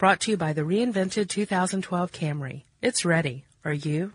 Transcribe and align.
Brought 0.00 0.20
to 0.20 0.30
you 0.30 0.38
by 0.38 0.54
the 0.54 0.62
reinvented 0.62 1.28
2012 1.28 2.10
Camry. 2.10 2.62
It's 2.80 3.04
ready. 3.04 3.44
Are 3.66 3.74
you? 3.74 4.14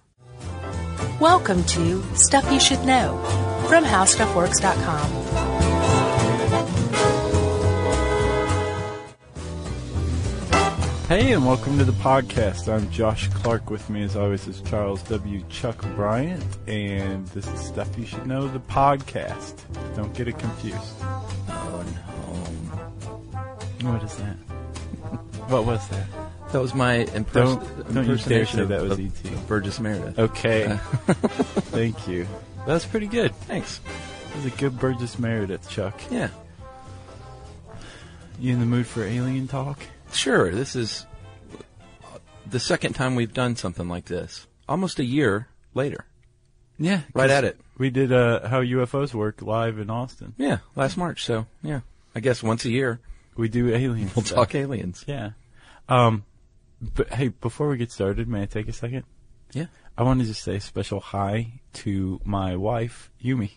Welcome 1.20 1.64
to 1.64 2.02
Stuff 2.16 2.52
You 2.52 2.60
Should 2.60 2.84
Know 2.86 3.22
from 3.70 3.84
HowStuffWorks.com. 3.84 5.12
Hey, 11.08 11.34
and 11.34 11.46
welcome 11.46 11.78
to 11.78 11.84
the 11.84 11.92
podcast. 11.92 12.68
I'm 12.68 12.90
Josh 12.90 13.28
Clark. 13.28 13.70
With 13.70 13.88
me, 13.88 14.02
as 14.02 14.16
always, 14.16 14.48
is 14.48 14.62
Charles 14.62 15.04
W. 15.04 15.44
Chuck 15.50 15.86
Bryant, 15.96 16.44
and 16.68 17.28
this 17.28 17.46
is 17.46 17.60
Stuff 17.60 17.96
You 17.96 18.08
Should 18.08 18.26
Know, 18.26 18.48
the 18.48 18.58
podcast. 18.58 19.54
Don't 19.96 20.16
get 20.16 20.28
it 20.28 20.40
confused. 20.40 20.96
Oh 21.48 21.86
no. 23.84 23.92
What 23.92 24.02
is 24.02 24.18
that? 24.18 24.65
What 25.48 25.66
was 25.66 25.88
that? 25.90 26.06
That 26.52 26.62
was 26.62 26.74
my 26.74 26.96
impress- 27.14 27.56
Don't- 27.56 27.94
don't 27.94 27.98
impersonation 28.06 28.58
say 28.58 28.64
of, 28.64 28.70
that 28.70 28.82
was 28.82 28.92
of- 28.94 29.00
E.T.. 29.00 29.30
of 29.34 29.48
Burgess 29.48 29.80
Meredith. 29.80 30.18
Okay. 30.20 30.68
Thank 31.08 32.08
you. 32.08 32.28
That's 32.66 32.86
pretty 32.86 33.08
good. 33.08 33.36
Thanks. 33.42 33.80
That 33.80 34.36
was 34.38 34.46
a 34.46 34.58
good 34.58 34.80
Burgess 34.80 35.20
Meredith, 35.20 35.70
Chuck. 35.70 36.00
Yeah. 36.10 36.30
You 38.40 38.54
in 38.54 38.60
the 38.60 38.66
mood 38.66 38.86
for 38.88 39.04
alien 39.04 39.48
talk? 39.48 39.80
Sure. 40.12 40.52
This 40.52 40.76
is 40.76 41.06
the 42.50 42.60
second 42.60 42.94
time 42.94 43.16
we've 43.16 43.34
done 43.34 43.56
something 43.56 43.88
like 43.88 44.06
this. 44.06 44.46
Almost 44.68 45.00
a 45.00 45.06
year 45.06 45.48
later. 45.74 46.06
Yeah. 46.78 47.02
Right 47.14 47.30
at 47.30 47.44
it. 47.44 47.60
We 47.78 47.90
did 47.90 48.12
uh, 48.12 48.48
How 48.48 48.62
UFOs 48.62 49.14
Work 49.14 49.42
live 49.42 49.80
in 49.80 49.90
Austin. 49.90 50.34
Yeah. 50.38 50.58
Last 50.76 50.98
March. 50.98 51.24
So 51.26 51.46
yeah. 51.64 51.82
I 52.14 52.20
guess 52.20 52.42
once 52.44 52.66
a 52.66 52.70
year 52.70 53.00
We 53.36 53.50
do 53.50 53.74
aliens. 53.74 54.16
we'll 54.16 54.24
talk 54.24 54.56
aliens. 54.56 55.04
Yeah. 55.08 55.32
Um, 55.90 56.24
but 56.82 57.10
hey, 57.14 57.30
before 57.30 57.68
we 57.70 57.78
get 57.78 57.92
started, 57.92 58.28
may 58.28 58.44
I 58.44 58.46
take 58.46 58.68
a 58.68 58.74
second? 58.74 59.04
Yeah. 59.54 59.66
I 59.98 60.04
want 60.04 60.20
to 60.22 60.26
just 60.26 60.44
say 60.44 60.56
a 60.58 60.62
special 60.62 61.00
hi 61.00 61.60
to 61.74 62.20
my 62.26 62.56
wife, 62.56 63.10
Yumi, 63.24 63.52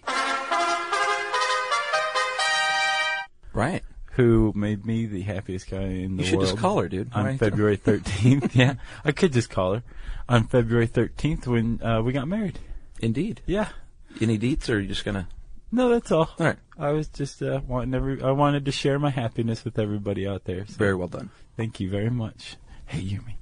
Right. 3.53 3.83
who 4.12 4.53
made 4.55 4.86
me 4.86 5.06
the 5.06 5.22
happiest 5.22 5.69
guy 5.70 5.78
in 5.83 6.16
the 6.16 6.20
world. 6.20 6.20
You 6.20 6.25
should 6.25 6.41
just 6.41 6.56
call 6.58 6.78
her, 6.81 6.88
dude. 6.88 7.12
On 7.12 7.25
don't? 7.25 7.38
February 7.38 7.77
13th. 7.77 8.50
yeah, 8.55 8.75
I 9.05 9.12
could 9.12 9.33
just 9.33 9.50
call 9.50 9.75
her. 9.75 9.83
On 10.28 10.44
February 10.47 10.86
13th 10.86 11.47
when 11.47 11.83
uh, 11.83 12.03
we 12.03 12.12
got 12.12 12.28
married. 12.28 12.58
Indeed. 13.00 13.41
Yeah. 13.47 13.69
Any 14.20 14.38
deets, 14.38 14.69
or 14.69 14.75
are 14.77 14.81
you 14.81 14.88
just 14.88 15.05
gonna? 15.05 15.28
No, 15.70 15.91
that's 15.91 16.11
all. 16.12 16.30
All 16.38 16.47
right. 16.47 16.56
I 16.78 16.92
was 16.92 17.08
just 17.08 17.42
uh, 17.42 17.61
wanting 17.66 17.94
every. 17.94 18.22
I 18.22 18.30
wanted 18.30 18.64
to 18.66 18.72
share 18.72 18.98
my 18.98 19.11
happiness 19.11 19.64
with 19.64 19.78
everybody 19.78 20.27
out 20.27 20.44
there. 20.44 20.66
So 20.66 20.75
Very 20.77 20.94
well 20.94 21.08
done. 21.08 21.30
thank 21.56 21.80
you 21.80 21.91
very 21.91 22.10
much. 22.10 22.56
Hey, 22.86 23.00
Yumi. 23.02 23.34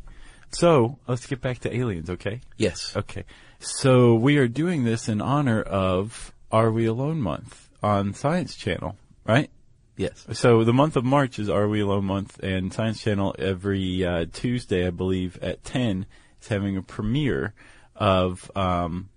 So 0.51 0.99
let's 1.07 1.27
get 1.27 1.41
back 1.41 1.59
to 1.61 1.75
aliens, 1.77 2.09
okay? 2.11 2.41
Yes. 2.57 2.97
Okay. 2.97 3.25
So 3.59 4.15
we 4.15 4.39
are 4.39 4.49
doing 4.49 4.85
this 4.85 5.09
in 5.09 5.21
honor 5.21 5.61
of 5.63 6.33
Are 6.51 6.71
We 6.71 6.87
Alone 6.87 7.21
Month 7.21 7.69
on 7.83 8.15
Science 8.15 8.57
Channel, 8.57 8.97
right? 9.25 9.51
Yes. 9.97 10.27
So 10.33 10.65
the 10.65 10.73
month 10.73 10.97
of 10.97 11.05
March 11.05 11.39
is 11.39 11.49
Are 11.49 11.69
We 11.69 11.81
Alone 11.81 12.05
Month, 12.05 12.39
and 12.43 12.73
Science 12.73 13.01
Channel 13.03 13.35
every 13.39 14.05
uh, 14.05 14.27
Tuesday, 14.33 14.87
I 14.87 14.91
believe, 14.91 15.39
at 15.43 15.65
10 15.65 16.07
is 16.41 16.49
having 16.49 16.77
a 16.77 16.83
premiere 16.83 17.55
of 17.95 18.51
um, 18.57 19.09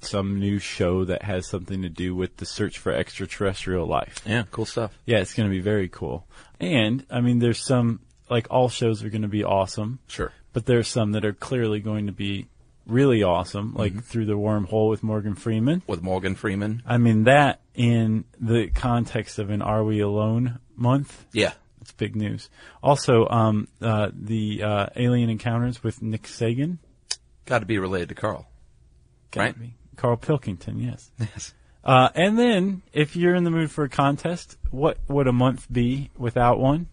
some 0.00 0.38
new 0.38 0.58
show 0.58 1.04
that 1.04 1.22
has 1.22 1.46
something 1.48 1.82
to 1.82 1.88
do 1.88 2.14
with 2.14 2.36
the 2.36 2.46
search 2.46 2.78
for 2.78 2.92
extraterrestrial 2.92 3.86
life. 3.86 4.20
Yeah. 4.26 4.44
Cool 4.50 4.66
stuff. 4.66 4.96
Yeah, 5.06 5.18
it's 5.18 5.34
going 5.34 5.48
to 5.48 5.54
be 5.54 5.60
very 5.60 5.88
cool. 5.88 6.26
And, 6.60 7.04
I 7.10 7.20
mean, 7.20 7.38
there's 7.40 7.58
some, 7.64 8.00
like, 8.30 8.46
all 8.50 8.68
shows 8.68 9.02
are 9.04 9.10
going 9.10 9.22
to 9.22 9.28
be 9.28 9.44
awesome 9.44 9.98
Sure. 10.06 10.32
but 10.52 10.66
there's 10.66 10.88
some 10.88 11.12
that 11.12 11.24
are 11.24 11.32
clearly 11.32 11.80
going 11.80 12.06
to 12.06 12.12
be 12.12 12.46
really 12.86 13.22
awesome, 13.22 13.74
like 13.74 13.92
Mm-hmm. 13.92 14.00
through 14.00 14.26
the 14.26 14.32
wormhole 14.38 14.88
with 14.88 15.02
Morgan 15.02 15.34
Freeman. 15.34 15.82
With 15.86 16.02
Morgan 16.02 16.34
Freeman. 16.34 16.82
I 16.86 16.96
mean 16.98 17.24
that 17.24 17.60
in 17.74 18.24
the 18.40 18.68
context 18.68 19.38
of 19.38 19.50
an 19.50 19.62
Are 19.62 19.84
We 19.84 20.00
Alone 20.00 20.58
month, 20.74 21.26
Yeah. 21.32 21.52
it's 21.82 21.92
big 21.92 22.16
news. 22.16 22.48
Also, 22.82 23.28
um, 23.28 23.68
uh, 23.82 24.10
the 24.14 24.62
uh, 24.62 24.86
Alien 24.96 25.28
Encounters 25.28 25.82
with 25.82 26.00
Nick 26.02 26.26
Sagan, 26.28 26.78
Got 27.44 27.60
to 27.60 27.66
be 27.66 27.78
related 27.78 28.10
to 28.10 28.14
Carl. 28.14 28.46
Gotta 29.30 29.46
Right. 29.48 29.58
be. 29.60 29.74
Carl 29.98 30.16
Pilkington, 30.16 30.78
yes. 30.78 31.10
Yes. 31.18 31.52
Uh, 31.84 32.08
and 32.14 32.38
then, 32.38 32.82
if 32.92 33.16
you're 33.16 33.34
in 33.34 33.44
the 33.44 33.50
mood 33.50 33.70
for 33.70 33.84
a 33.84 33.88
contest, 33.88 34.56
what 34.70 34.98
would 35.08 35.26
a 35.26 35.32
month 35.32 35.66
be 35.70 36.10
without 36.16 36.58
one? 36.58 36.88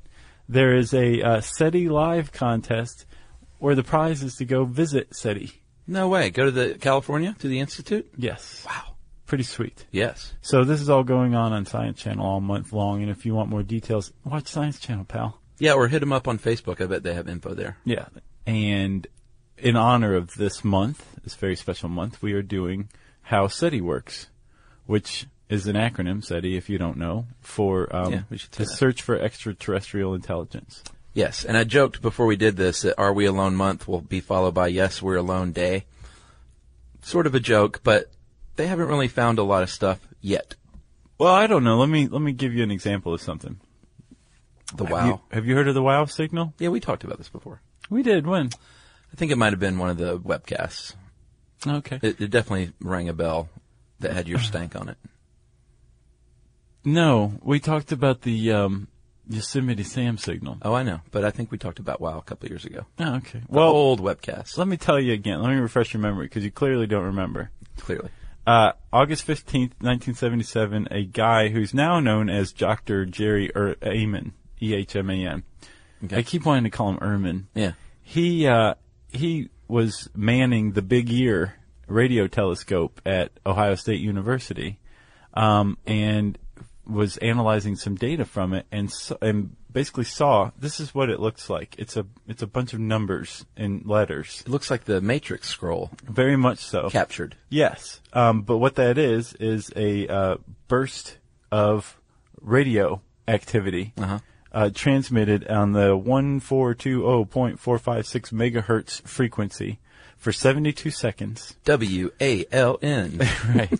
There 0.49 0.75
is 0.75 0.93
a 0.93 1.21
uh, 1.21 1.41
SETI 1.41 1.89
Live 1.89 2.31
contest 2.31 3.05
where 3.59 3.75
the 3.75 3.83
prize 3.83 4.23
is 4.23 4.35
to 4.35 4.45
go 4.45 4.65
visit 4.65 5.15
SETI. 5.15 5.51
No 5.87 6.07
way. 6.07 6.29
Go 6.29 6.45
to 6.45 6.51
the 6.51 6.75
California 6.75 7.35
to 7.39 7.47
the 7.47 7.59
institute. 7.59 8.09
Yes. 8.17 8.63
Wow. 8.65 8.95
Pretty 9.25 9.43
sweet. 9.43 9.85
Yes. 9.91 10.33
So 10.41 10.63
this 10.63 10.81
is 10.81 10.89
all 10.89 11.03
going 11.03 11.33
on 11.33 11.51
on 11.51 11.65
Science 11.65 11.99
Channel 11.99 12.25
all 12.25 12.41
month 12.41 12.71
long, 12.73 13.01
and 13.01 13.09
if 13.09 13.25
you 13.25 13.33
want 13.33 13.49
more 13.49 13.63
details, 13.63 14.13
watch 14.23 14.47
Science 14.47 14.79
Channel, 14.79 15.05
pal. 15.05 15.39
Yeah, 15.57 15.73
or 15.73 15.87
hit 15.87 15.99
them 15.99 16.13
up 16.13 16.27
on 16.27 16.37
Facebook. 16.37 16.81
I 16.81 16.85
bet 16.85 17.03
they 17.03 17.13
have 17.13 17.27
info 17.27 17.53
there. 17.53 17.77
Yeah. 17.85 18.05
And 18.45 19.07
in 19.57 19.75
honor 19.75 20.15
of 20.15 20.35
this 20.35 20.63
month, 20.63 21.05
this 21.23 21.35
very 21.35 21.55
special 21.55 21.89
month, 21.89 22.21
we 22.21 22.33
are 22.33 22.41
doing 22.41 22.89
How 23.23 23.47
SETI 23.47 23.81
Works, 23.81 24.27
which 24.85 25.25
is 25.49 25.67
an 25.67 25.75
acronym, 25.75 26.23
SETI, 26.23 26.57
if 26.57 26.69
you 26.69 26.77
don't 26.77 26.97
know, 26.97 27.27
for 27.41 27.93
um, 27.95 28.13
Yeah, 28.13 28.21
we 28.29 28.37
should 28.37 28.51
the 28.51 28.65
search 28.65 29.01
for 29.01 29.17
extraterrestrial 29.17 30.13
intelligence. 30.13 30.83
Yes, 31.13 31.45
and 31.45 31.55
I 31.55 31.63
joked 31.63 32.01
before 32.01 32.25
we 32.25 32.35
did 32.35 32.57
this 32.57 32.81
that 32.81 32.99
Are 32.99 33.13
We 33.13 33.25
Alone 33.25 33.55
month 33.55 33.87
will 33.87 34.01
be 34.01 34.19
followed 34.19 34.53
by 34.53 34.67
Yes, 34.67 35.01
We're 35.01 35.15
Alone 35.15 35.53
day. 35.53 35.85
Sort 37.01 37.27
of 37.27 37.35
a 37.35 37.39
joke, 37.39 37.81
but 37.83 38.11
they 38.55 38.67
haven't 38.67 38.87
really 38.87 39.07
found 39.07 39.39
a 39.39 39.43
lot 39.43 39.63
of 39.63 39.69
stuff 39.69 39.99
yet. 40.19 40.55
Well, 41.17 41.33
I 41.33 41.47
don't 41.47 41.63
know. 41.63 41.77
Let 41.77 41.87
me 41.87 42.07
let 42.07 42.21
me 42.21 42.33
give 42.33 42.53
you 42.53 42.63
an 42.63 42.71
example 42.71 43.13
of 43.13 43.21
something. 43.21 43.59
The 44.75 44.85
Have 44.85 44.91
wow. 44.91 45.05
you, 45.05 45.21
have 45.31 45.45
you 45.45 45.55
heard 45.55 45.67
of 45.67 45.75
the 45.75 45.83
WOW 45.83 46.05
signal? 46.05 46.53
Yeah, 46.59 46.69
we 46.69 46.79
talked 46.79 47.03
about 47.03 47.17
this 47.17 47.29
before. 47.29 47.61
We 47.89 48.03
did. 48.03 48.27
When? 48.27 48.49
I 49.15 49.17
think 49.17 49.31
it 49.31 49.37
might 49.37 49.53
have 49.53 49.61
been 49.61 49.77
one 49.77 49.89
of 49.89 49.97
the 49.97 50.19
webcasts. 50.19 50.93
Okay. 51.65 51.99
It, 52.01 52.19
it 52.19 52.29
definitely 52.31 52.73
rang 52.81 53.07
a 53.07 53.13
bell 53.13 53.47
that 54.01 54.11
had 54.11 54.27
your 54.27 54.39
stank 54.39 54.75
on 54.75 54.89
it. 54.89 54.97
no, 56.83 57.35
we 57.41 57.61
talked 57.61 57.93
about 57.93 58.23
the 58.23 58.51
um, 58.51 58.89
Yosemite 59.29 59.83
Sam 59.83 60.17
signal. 60.17 60.57
Oh, 60.61 60.73
I 60.73 60.83
know, 60.83 60.99
but 61.11 61.23
I 61.23 61.31
think 61.31 61.49
we 61.49 61.57
talked 61.57 61.79
about 61.79 62.01
WoW 62.01 62.17
a 62.17 62.21
couple 62.23 62.49
years 62.49 62.65
ago. 62.65 62.85
Oh, 62.99 63.15
okay. 63.15 63.39
The 63.39 63.45
Well, 63.47 63.69
old 63.69 64.01
webcast, 64.01 64.57
Let 64.57 64.67
me 64.67 64.75
tell 64.75 64.99
you 64.99 65.13
again. 65.13 65.41
Let 65.41 65.49
me 65.51 65.61
refresh 65.61 65.93
your 65.93 66.01
memory 66.01 66.25
because 66.25 66.43
you 66.43 66.51
clearly 66.51 66.85
don't 66.85 67.05
remember. 67.05 67.51
clearly. 67.77 68.09
Uh, 68.45 68.73
August 68.91 69.25
15th, 69.25 69.71
1977, 69.79 70.89
a 70.91 71.05
guy 71.05 71.47
who's 71.47 71.73
now 71.73 72.01
known 72.01 72.29
as 72.29 72.51
Dr. 72.51 73.05
Jerry 73.05 73.49
er- 73.55 73.75
Ehman, 73.81 74.33
E-H-M-A-N. 74.59 75.43
Okay. 76.03 76.17
I 76.17 76.21
keep 76.21 76.45
wanting 76.45 76.65
to 76.65 76.69
call 76.69 76.89
him 76.89 76.97
Ehrman. 76.97 77.45
Yeah. 77.55 77.71
He, 78.03 78.45
uh, 78.45 78.75
he 79.15 79.49
was 79.67 80.09
manning 80.15 80.73
the 80.73 80.81
Big 80.81 81.11
Ear 81.11 81.55
radio 81.87 82.27
telescope 82.27 83.01
at 83.05 83.31
Ohio 83.45 83.75
State 83.75 83.99
University, 84.01 84.79
um, 85.33 85.77
and 85.85 86.37
was 86.87 87.17
analyzing 87.17 87.75
some 87.75 87.95
data 87.95 88.25
from 88.25 88.53
it 88.53 88.65
and, 88.71 88.93
and 89.21 89.55
basically 89.71 90.03
saw 90.03 90.51
this 90.57 90.79
is 90.79 90.93
what 90.93 91.09
it 91.09 91.19
looks 91.19 91.49
like. 91.49 91.75
It's 91.79 91.97
a, 91.97 92.05
it's 92.27 92.43
a 92.43 92.47
bunch 92.47 92.73
of 92.73 92.79
numbers 92.79 93.43
and 93.57 93.85
letters. 93.85 94.43
It 94.45 94.49
looks 94.49 94.69
like 94.69 94.83
the 94.85 95.01
Matrix 95.01 95.49
scroll 95.49 95.89
Very 96.03 96.35
much 96.37 96.59
so. 96.59 96.89
captured. 96.89 97.35
Yes, 97.49 98.01
um, 98.13 98.43
but 98.43 98.57
what 98.57 98.75
that 98.75 98.97
is 98.99 99.33
is 99.33 99.71
a 99.75 100.07
uh, 100.07 100.37
burst 100.67 101.17
of 101.51 101.99
radio 102.39 103.01
activity 103.27 103.93
Uh-huh. 103.97 104.19
Uh, 104.55 104.69
transmitted 104.73 105.45
on 105.49 105.73
the 105.73 105.97
1420.456 105.97 108.31
megahertz 108.31 109.01
frequency 109.01 109.79
for 110.17 110.31
72 110.31 110.89
seconds. 110.91 111.57
W 111.65 112.11
A 112.21 112.45
L 112.53 112.79
N. 112.81 113.19
right, 113.53 113.77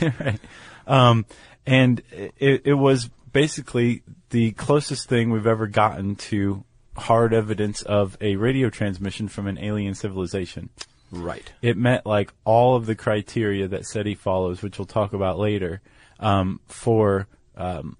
right. 0.18 0.40
Um, 0.86 1.26
and 1.66 2.00
it, 2.38 2.62
it 2.64 2.74
was 2.74 3.10
basically 3.30 4.02
the 4.30 4.52
closest 4.52 5.06
thing 5.06 5.30
we've 5.30 5.46
ever 5.46 5.66
gotten 5.66 6.16
to 6.16 6.64
hard 6.96 7.34
evidence 7.34 7.82
of 7.82 8.16
a 8.22 8.36
radio 8.36 8.70
transmission 8.70 9.28
from 9.28 9.46
an 9.46 9.58
alien 9.58 9.94
civilization 9.94 10.70
Right. 11.12 11.52
it 11.60 11.76
met 11.76 12.06
like 12.06 12.32
all 12.44 12.74
of 12.74 12.86
the 12.86 12.94
criteria 12.94 13.68
that 13.68 13.86
SETI 13.86 14.14
follows, 14.14 14.62
which 14.62 14.78
we'll 14.78 14.86
talk 14.86 15.12
about 15.12 15.38
later, 15.38 15.82
um, 16.18 16.58
for 16.66 17.28
um, 17.54 17.98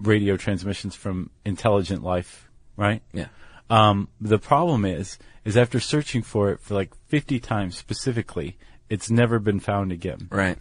radio 0.00 0.36
transmissions 0.36 0.94
from 0.94 1.30
intelligent 1.44 2.02
life, 2.02 2.48
right? 2.76 3.02
Yeah. 3.12 3.28
Um, 3.70 4.08
the 4.20 4.38
problem 4.38 4.84
is, 4.84 5.18
is 5.44 5.56
after 5.56 5.80
searching 5.80 6.22
for 6.22 6.50
it 6.50 6.60
for 6.60 6.74
like 6.74 6.94
50 7.06 7.40
times 7.40 7.76
specifically, 7.76 8.56
it's 8.88 9.10
never 9.10 9.38
been 9.38 9.60
found 9.60 9.92
again. 9.92 10.28
Right. 10.30 10.58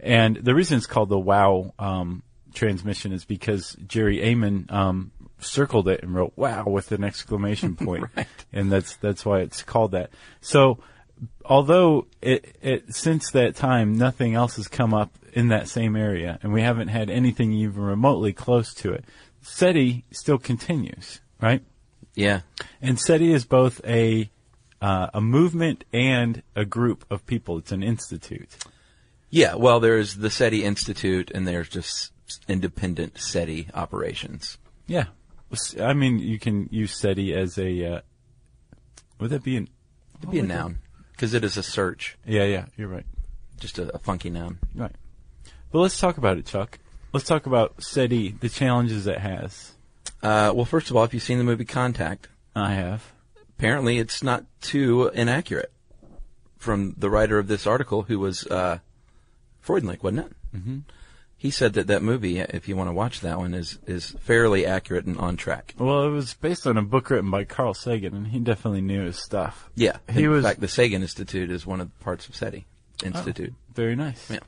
And 0.00 0.36
the 0.36 0.54
reason 0.54 0.78
it's 0.78 0.86
called 0.86 1.08
the 1.08 1.18
WOW 1.18 1.72
um, 1.78 2.22
transmission 2.54 3.12
is 3.12 3.24
because 3.24 3.76
Jerry 3.86 4.18
Ehman 4.18 4.70
um, 4.72 5.12
circled 5.40 5.88
it 5.88 6.02
and 6.02 6.14
wrote 6.14 6.32
"Wow" 6.36 6.64
with 6.66 6.92
an 6.92 7.04
exclamation 7.04 7.76
point, 7.84 8.06
and 8.52 8.70
that's 8.70 8.96
that's 8.96 9.24
why 9.24 9.40
it's 9.40 9.62
called 9.62 9.92
that. 9.92 10.10
So, 10.40 10.78
although 11.44 12.06
it, 12.22 12.56
it 12.62 12.94
since 12.94 13.30
that 13.32 13.56
time 13.56 13.96
nothing 13.96 14.34
else 14.34 14.56
has 14.56 14.68
come 14.68 14.94
up 14.94 15.10
in 15.38 15.48
that 15.48 15.68
same 15.68 15.94
area, 15.94 16.36
and 16.42 16.52
we 16.52 16.62
haven't 16.62 16.88
had 16.88 17.08
anything 17.08 17.52
even 17.52 17.80
remotely 17.80 18.32
close 18.32 18.74
to 18.74 18.92
it, 18.92 19.04
SETI 19.40 20.04
still 20.10 20.36
continues, 20.38 21.20
right? 21.40 21.62
Yeah. 22.16 22.40
And 22.82 22.98
SETI 22.98 23.32
is 23.32 23.44
both 23.44 23.80
a 23.86 24.30
uh, 24.82 25.08
a 25.14 25.20
movement 25.20 25.84
and 25.92 26.42
a 26.56 26.64
group 26.64 27.04
of 27.08 27.24
people. 27.24 27.56
It's 27.58 27.70
an 27.70 27.84
institute. 27.84 28.48
Yeah, 29.30 29.54
well, 29.54 29.78
there's 29.78 30.16
the 30.16 30.28
SETI 30.30 30.64
Institute, 30.64 31.30
and 31.32 31.46
there's 31.46 31.68
just 31.68 32.12
independent 32.48 33.18
SETI 33.18 33.68
operations. 33.74 34.58
Yeah, 34.88 35.06
I 35.80 35.92
mean 35.92 36.18
you 36.18 36.40
can 36.40 36.68
use 36.72 36.98
SETI 36.98 37.32
as 37.34 37.58
a. 37.58 37.84
Uh, 37.84 38.00
would 39.20 39.30
that 39.30 39.44
be 39.44 39.56
an? 39.56 39.68
It'd 40.18 40.32
be 40.32 40.40
a 40.40 40.42
noun 40.42 40.78
because 41.12 41.32
it 41.32 41.44
is 41.44 41.56
a 41.56 41.62
search, 41.62 42.18
Yeah, 42.26 42.44
yeah, 42.44 42.64
you're 42.76 42.88
right. 42.88 43.06
just 43.60 43.78
a, 43.78 43.94
a 43.94 43.98
funky 43.98 44.30
noun. 44.30 44.58
Right. 44.74 44.94
But 45.70 45.80
let's 45.80 45.98
talk 45.98 46.18
about 46.18 46.38
it, 46.38 46.46
Chuck. 46.46 46.78
Let's 47.12 47.26
talk 47.26 47.46
about 47.46 47.82
SETI, 47.82 48.30
the 48.40 48.48
challenges 48.48 49.06
it 49.06 49.18
has. 49.18 49.72
Uh, 50.22 50.52
well, 50.54 50.64
first 50.64 50.90
of 50.90 50.96
all, 50.96 51.04
if 51.04 51.14
you've 51.14 51.22
seen 51.22 51.38
the 51.38 51.44
movie 51.44 51.64
Contact, 51.64 52.28
I 52.54 52.72
have. 52.74 53.12
apparently 53.56 53.98
it's 53.98 54.22
not 54.22 54.44
too 54.60 55.08
inaccurate. 55.08 55.72
From 56.58 56.94
the 56.98 57.08
writer 57.08 57.38
of 57.38 57.46
this 57.46 57.66
article, 57.68 58.02
who 58.02 58.18
was 58.18 58.44
uh, 58.48 58.78
Freudlink, 59.64 60.02
wasn't 60.02 60.26
it? 60.26 60.32
Mm-hmm. 60.56 60.78
He 61.36 61.52
said 61.52 61.74
that 61.74 61.86
that 61.86 62.02
movie, 62.02 62.40
if 62.40 62.66
you 62.66 62.76
want 62.76 62.88
to 62.88 62.92
watch 62.92 63.20
that 63.20 63.38
one, 63.38 63.54
is 63.54 63.78
is 63.86 64.10
fairly 64.18 64.66
accurate 64.66 65.04
and 65.04 65.16
on 65.18 65.36
track. 65.36 65.72
Well, 65.78 66.02
it 66.04 66.10
was 66.10 66.34
based 66.34 66.66
on 66.66 66.76
a 66.76 66.82
book 66.82 67.10
written 67.10 67.30
by 67.30 67.44
Carl 67.44 67.74
Sagan, 67.74 68.12
and 68.12 68.26
he 68.26 68.40
definitely 68.40 68.80
knew 68.80 69.04
his 69.04 69.22
stuff. 69.22 69.70
Yeah, 69.76 69.98
He 70.12 70.24
in 70.24 70.30
was- 70.30 70.44
fact, 70.44 70.58
the 70.60 70.66
Sagan 70.66 71.00
Institute 71.02 71.52
is 71.52 71.64
one 71.64 71.80
of 71.80 71.96
the 71.96 72.04
parts 72.04 72.28
of 72.28 72.34
SETI 72.34 72.66
Institute, 73.04 73.54
Very 73.72 73.94
nice. 73.94 74.28
Yeah. 74.28 74.40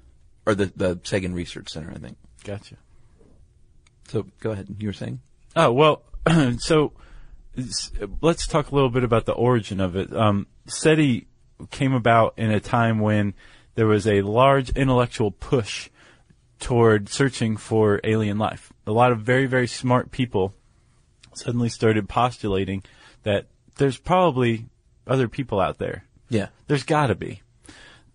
Or 0.46 0.54
the 0.54 0.72
the 0.76 1.00
Sagan 1.04 1.34
Research 1.34 1.70
Center, 1.70 1.90
I 1.90 1.98
think. 1.98 2.16
Gotcha. 2.44 2.76
So 4.08 4.26
go 4.40 4.50
ahead. 4.50 4.74
You 4.78 4.88
were 4.88 4.92
saying? 4.92 5.20
Oh 5.56 5.72
well, 5.72 6.02
so 6.58 6.92
let's 8.20 8.46
talk 8.46 8.70
a 8.70 8.74
little 8.74 8.90
bit 8.90 9.04
about 9.04 9.26
the 9.26 9.32
origin 9.32 9.80
of 9.80 9.96
it. 9.96 10.14
Um, 10.14 10.46
SETI 10.66 11.26
came 11.70 11.92
about 11.92 12.34
in 12.36 12.50
a 12.50 12.60
time 12.60 13.00
when 13.00 13.34
there 13.74 13.86
was 13.86 14.06
a 14.06 14.22
large 14.22 14.70
intellectual 14.70 15.30
push 15.30 15.90
toward 16.58 17.08
searching 17.08 17.56
for 17.56 18.00
alien 18.04 18.38
life. 18.38 18.72
A 18.86 18.92
lot 18.92 19.12
of 19.12 19.20
very 19.20 19.46
very 19.46 19.66
smart 19.66 20.10
people 20.10 20.54
suddenly 21.34 21.68
started 21.68 22.08
postulating 22.08 22.82
that 23.22 23.46
there's 23.76 23.96
probably 23.96 24.66
other 25.06 25.28
people 25.28 25.60
out 25.60 25.78
there. 25.78 26.04
Yeah. 26.28 26.48
There's 26.66 26.84
got 26.84 27.08
to 27.08 27.14
be. 27.14 27.42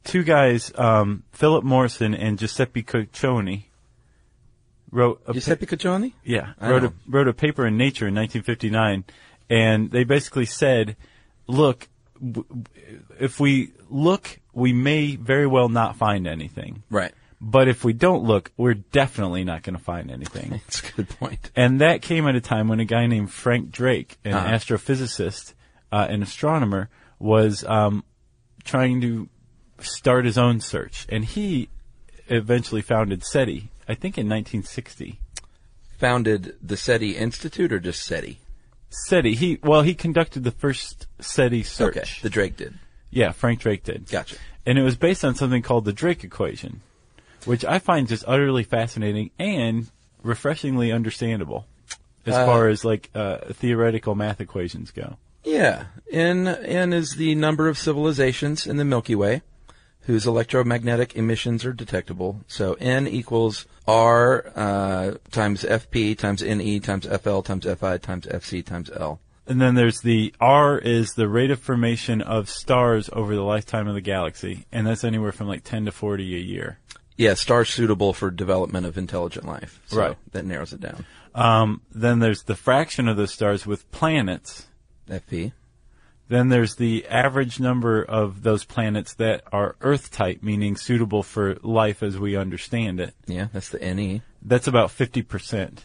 Two 0.06 0.24
guys, 0.24 0.72
um, 0.76 1.24
Philip 1.32 1.64
Morrison 1.64 2.14
and 2.16 2.40
Giuseppe 2.40 2.84
Cocconi, 2.84 3.66
wrote 4.92 5.20
a 5.24 5.28
pa- 5.28 5.34
Giuseppe 5.34 5.66
Cocconi? 5.66 6.14
yeah, 6.24 6.54
I 6.60 6.70
wrote 6.70 6.84
know. 6.84 6.90
a 6.90 6.94
wrote 7.12 7.28
a 7.28 7.34
paper 7.34 7.66
in 7.68 7.76
Nature 7.78 8.08
in 8.08 8.16
1959, 8.16 9.04
and 9.50 9.92
they 9.92 10.04
basically 10.04 10.46
said, 10.46 10.96
"Look, 11.48 11.88
w- 12.22 12.46
if 13.20 13.40
we 13.40 13.72
look, 13.90 14.40
we 14.54 14.74
may 14.74 15.16
very 15.16 15.48
well 15.48 15.70
not 15.70 15.96
find 15.96 16.28
anything, 16.28 16.84
Right. 16.90 17.12
but 17.42 17.68
if 17.68 17.84
we 17.84 17.92
don't 17.94 18.24
look, 18.24 18.52
we're 18.58 18.74
definitely 18.76 19.44
not 19.44 19.64
going 19.64 19.76
to 19.76 19.84
find 19.84 20.12
anything." 20.12 20.50
That's 20.66 20.88
a 20.88 20.92
good 20.94 21.10
point. 21.10 21.52
And 21.56 21.82
that 21.82 22.02
came 22.02 22.28
at 22.28 22.36
a 22.36 22.42
time 22.42 22.68
when 22.68 22.80
a 22.80 22.86
guy 22.86 23.08
named 23.08 23.32
Frank 23.32 23.72
Drake, 23.72 24.18
an 24.24 24.34
Uh-huh. 24.34 24.50
astrophysicist, 24.54 25.54
uh, 25.92 26.06
an 26.10 26.22
astronomer, 26.22 26.90
was 27.18 27.64
um, 27.66 28.04
trying 28.64 29.02
to 29.02 29.30
start 29.80 30.26
his 30.26 30.38
own 30.38 30.60
search, 30.62 31.06
and 31.10 31.26
he 31.26 31.70
eventually 32.28 32.82
founded 32.82 33.24
SETI. 33.24 33.70
I 33.88 33.94
think 33.94 34.18
in 34.18 34.26
1960. 34.28 35.20
Founded 36.00 36.56
the 36.62 36.76
SETI 36.76 37.16
Institute 37.16 37.72
or 37.72 37.80
just 37.80 38.04
SETI? 38.04 38.40
SETI. 38.90 39.36
He 39.36 39.60
well, 39.64 39.82
he 39.82 39.94
conducted 39.94 40.44
the 40.44 40.52
first 40.52 41.08
SETI 41.20 41.64
search. 41.64 41.98
Okay. 41.98 42.10
The 42.22 42.30
Drake 42.30 42.58
did. 42.58 42.74
yeah, 43.12 43.32
Frank 43.32 43.60
Drake 43.60 43.84
did. 43.84 44.10
Gotcha. 44.10 44.38
And 44.66 44.78
it 44.80 44.84
was 44.84 44.96
based 44.96 45.24
on 45.24 45.36
something 45.36 45.62
called 45.62 45.86
the 45.86 45.94
Drake 45.94 46.24
equation, 46.24 46.82
which 47.46 47.64
I 47.64 47.80
find 47.80 48.08
just 48.08 48.24
utterly 48.28 48.64
fascinating 48.64 49.30
and 49.38 49.90
refreshingly 50.24 50.92
understandable, 50.92 51.68
as 52.26 52.34
Uh, 52.34 52.46
far 52.46 52.68
as 52.68 52.84
like 52.84 53.10
uh, 53.14 53.38
theoretical 53.54 54.16
math 54.16 54.42
equations 54.42 54.90
go. 54.92 55.18
Yeah. 55.44 55.86
N, 56.12 56.48
N 56.48 56.92
is 56.94 57.16
the 57.16 57.36
number 57.36 57.68
of 57.70 57.78
civilizations 57.78 58.66
in 58.66 58.78
the 58.78 58.86
Milky 58.86 59.14
Way 59.16 59.44
whose 60.06 60.26
electromagnetic 60.26 61.16
emissions 61.16 61.66
are 61.66 61.74
detectable. 61.74 62.42
So 62.48 62.74
N 62.80 63.08
equals 63.08 63.66
R 63.88 64.52
uh, 64.56 65.14
times 65.32 65.64
FP 65.64 66.18
times 66.18 66.42
NE 66.42 66.80
times 66.80 67.08
FL 67.08 67.42
times 67.42 67.66
FI 67.66 67.98
times 67.98 68.26
FC 68.26 68.66
times 68.66 68.90
L. 68.96 69.20
And 69.48 69.62
then 69.62 69.76
there's 69.76 70.02
the 70.02 70.34
R 70.40 70.78
is 70.78 71.14
the 71.14 71.28
rate 71.28 71.52
of 71.52 71.60
formation 71.60 72.22
of 72.22 72.50
stars 72.50 73.10
over 73.14 73.36
the 73.36 73.44
lifetime 73.44 73.88
of 73.88 73.94
the 73.94 74.02
galaxy, 74.02 74.66
and 74.72 74.88
that's 74.88 75.04
anywhere 75.04 75.32
from 75.32 75.48
like 75.48 75.64
10 75.64 75.86
to 75.86 75.92
40 75.92 76.36
a 76.36 76.40
year. 76.40 76.80
Yeah, 77.18 77.36
stars 77.36 77.70
suitable 77.70 78.14
for 78.14 78.30
development 78.30 78.86
of 78.86 78.98
intelligent 78.98 79.46
life. 79.46 79.82
So 79.88 79.98
Right. 79.98 80.18
That 80.32 80.46
narrows 80.46 80.74
it 80.74 80.82
down. 80.82 81.06
Um, 81.34 81.82
then 81.94 82.20
there's 82.20 82.44
the 82.44 82.56
fraction 82.56 83.08
of 83.08 83.18
those 83.18 83.32
stars 83.32 83.66
with 83.66 83.90
planets. 83.92 84.68
FP. 85.10 85.54
Then 86.28 86.50
there's 86.50 86.76
the 86.76 87.06
average 87.08 87.60
number 87.60 88.02
of 88.02 88.42
those 88.42 88.66
planets 88.66 89.14
that 89.16 89.44
are 89.52 89.76
Earth 89.82 90.12
type, 90.12 90.42
meaning 90.42 90.76
suitable 90.76 91.22
for 91.22 91.56
life 91.62 92.02
as 92.02 92.18
we 92.18 92.36
understand 92.36 93.00
it. 93.00 93.14
Yeah, 93.28 93.48
that's 93.54 93.70
the. 93.70 93.80
NE. 93.80 94.22
That's 94.42 94.68
about 94.68 94.90
50% 94.90 95.80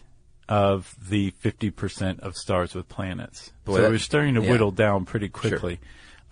of 0.49 0.97
the 1.01 1.33
50% 1.43 2.21
of 2.21 2.37
stars 2.37 2.75
with 2.75 2.89
planets. 2.89 3.53
Boy, 3.65 3.77
so 3.77 3.83
that- 3.83 3.91
we're 3.91 3.99
starting 3.99 4.35
to 4.35 4.43
yeah. 4.43 4.51
whittle 4.51 4.73
down 4.73 5.05
pretty 5.05 5.29
quickly. 5.29 5.79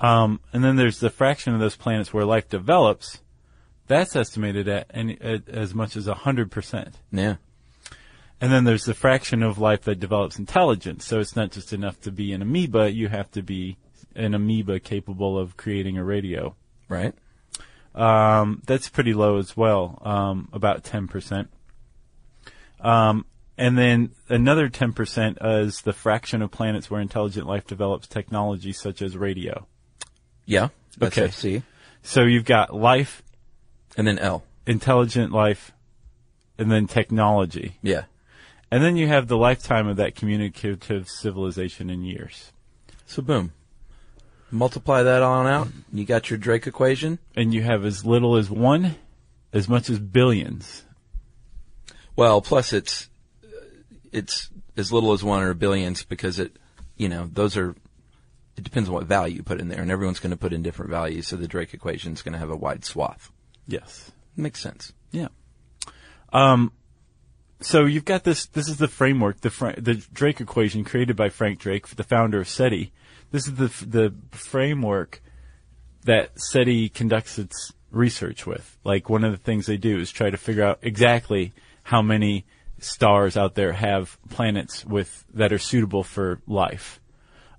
Um, 0.01 0.41
and 0.53 0.63
then 0.65 0.77
there's 0.77 1.01
the 1.01 1.11
fraction 1.11 1.55
of 1.55 1.61
those 1.61 1.77
planets 1.77 2.13
where 2.13 2.25
life 2.25 2.49
develops. 2.49 3.21
That's 3.87 4.15
estimated 4.15 4.69
at, 4.69 4.91
any, 4.93 5.21
at 5.21 5.49
as 5.49 5.75
much 5.75 5.97
as 5.97 6.07
100%. 6.07 6.93
Yeah. 7.11 7.37
And 8.41 8.53
then 8.53 8.65
there's 8.65 8.85
the 8.85 8.95
fraction 8.95 9.43
of 9.43 9.59
life 9.59 9.83
that 9.83 9.99
develops 9.99 10.39
intelligence. 10.39 11.05
So 11.05 11.19
it's 11.19 11.35
not 11.35 11.51
just 11.51 11.73
enough 11.73 12.01
to 12.03 12.13
be 12.13 12.33
an 12.33 12.43
amoeba, 12.43 12.93
you 12.93 13.09
have 13.09 13.31
to 13.33 13.43
be 13.43 13.77
an 14.19 14.35
amoeba 14.35 14.81
capable 14.81 15.39
of 15.39 15.57
creating 15.57 15.97
a 15.97 16.05
radio. 16.05 16.55
Right. 16.89 17.15
Um, 17.95 18.63
that's 18.67 18.89
pretty 18.89 19.15
low 19.15 19.39
as 19.39 19.57
well, 19.57 20.01
um, 20.05 20.49
about 20.53 20.85
10%. 20.85 21.49
Um, 22.81 23.25
and 23.57 23.77
then 23.77 24.11
another 24.29 24.69
10% 24.69 25.65
is 25.65 25.83
the 25.83 25.93
fraction 25.93 26.43
of 26.43 26.51
planets 26.51 26.91
where 26.91 27.01
intelligent 27.01 27.47
life 27.47 27.67
develops 27.67 28.07
technology 28.07 28.73
such 28.73 29.03
as 29.03 29.17
radio. 29.17 29.67
Yeah. 30.47 30.69
That's 30.97 31.19
Okay. 31.19 31.29
FC. 31.29 31.63
So 32.03 32.23
you've 32.23 32.45
got 32.45 32.75
life, 32.75 33.23
And 33.97 34.07
then 34.07 34.19
L. 34.19 34.45
intelligent 34.67 35.33
life, 35.33 35.73
and 36.57 36.71
then 36.71 36.87
technology. 36.87 37.79
Yeah. 37.83 38.05
And 38.71 38.83
then 38.85 38.97
you 38.97 39.09
have 39.09 39.27
the 39.29 39.37
lifetime 39.37 39.89
of 39.89 39.97
that 39.97 40.15
communicative 40.15 41.09
civilization 41.09 41.91
in 41.91 42.05
years. 42.05 42.53
So 43.07 43.23
boom. 43.23 43.53
Multiply 44.51 45.03
that 45.03 45.23
on 45.23 45.47
out. 45.47 45.69
You 45.93 46.05
got 46.05 46.31
your 46.31 46.39
Drake 46.39 46.67
equation. 46.67 47.19
And 47.37 47.53
you 47.53 47.63
have 47.63 47.85
as 47.85 48.05
little 48.05 48.37
as 48.37 48.51
one, 48.51 48.97
as 49.53 49.69
much 49.69 49.91
as 49.91 49.99
billions. 49.99 50.85
Well, 52.17 52.41
plus 52.41 52.73
it's 52.73 53.09
it's 54.11 54.51
as 54.77 54.93
little 54.93 55.13
as 55.13 55.23
one 55.23 55.43
or 55.43 55.55
billions 55.55 56.03
because 56.03 56.39
it, 56.39 56.57
you 56.97 57.09
know, 57.09 57.29
those 57.33 57.57
are. 57.57 57.75
It 58.57 58.65
depends 58.65 58.89
on 58.89 58.95
what 58.97 59.05
value 59.05 59.37
you 59.37 59.43
put 59.45 59.61
in 59.61 59.69
there, 59.69 59.81
and 59.81 59.91
everyone's 59.91 60.19
going 60.19 60.33
to 60.33 60.37
put 60.37 60.53
in 60.53 60.63
different 60.63 60.91
values. 60.91 61.29
So 61.29 61.37
the 61.37 61.47
Drake 61.47 61.75
equation 61.75 62.13
is 62.13 62.23
going 62.23 62.33
to 62.33 62.41
have 62.41 62.51
a 62.51 62.57
wide 62.57 62.85
swath. 62.85 63.31
Yes. 63.69 64.11
Makes 64.37 64.61
sense. 64.61 64.93
Yeah. 65.13 65.29
Um, 66.33 66.73
so 67.61 67.85
you've 67.85 68.05
got 68.05 68.25
this. 68.25 68.47
This 68.47 68.69
is 68.69 68.79
the 68.79 68.89
framework, 68.89 69.43
the 69.43 69.51
Fra- 69.51 69.81
the 69.81 69.95
Drake 69.95 70.41
equation 70.41 70.85
created 70.85 71.17
by 71.17 71.29
Frank 71.29 71.59
Drake, 71.59 71.87
the 71.89 72.03
founder 72.03 72.41
of 72.41 72.49
SETI. 72.49 72.93
This 73.31 73.47
is 73.47 73.55
the 73.55 73.87
the 73.87 74.15
framework 74.31 75.21
that 76.05 76.31
SETI 76.41 76.89
conducts 76.89 77.39
its 77.39 77.73
research 77.91 78.47
with. 78.47 78.79
Like 78.85 79.09
one 79.09 79.25
of 79.25 79.33
the 79.33 79.39
things 79.39 79.67
they 79.67 79.77
do 79.77 79.99
is 79.99 80.11
try 80.11 80.31
to 80.31 80.37
figure 80.37 80.65
out 80.65 80.79
exactly 80.83 81.53
how 81.83 82.03
many 82.03 82.47
stars 82.79 83.37
out 83.37 83.55
there 83.55 83.73
have 83.73 84.19
planets 84.31 84.85
with 84.85 85.25
that 85.35 85.53
are 85.53 85.59
suitable 85.59 86.05
for 86.05 86.41
life. 86.47 87.01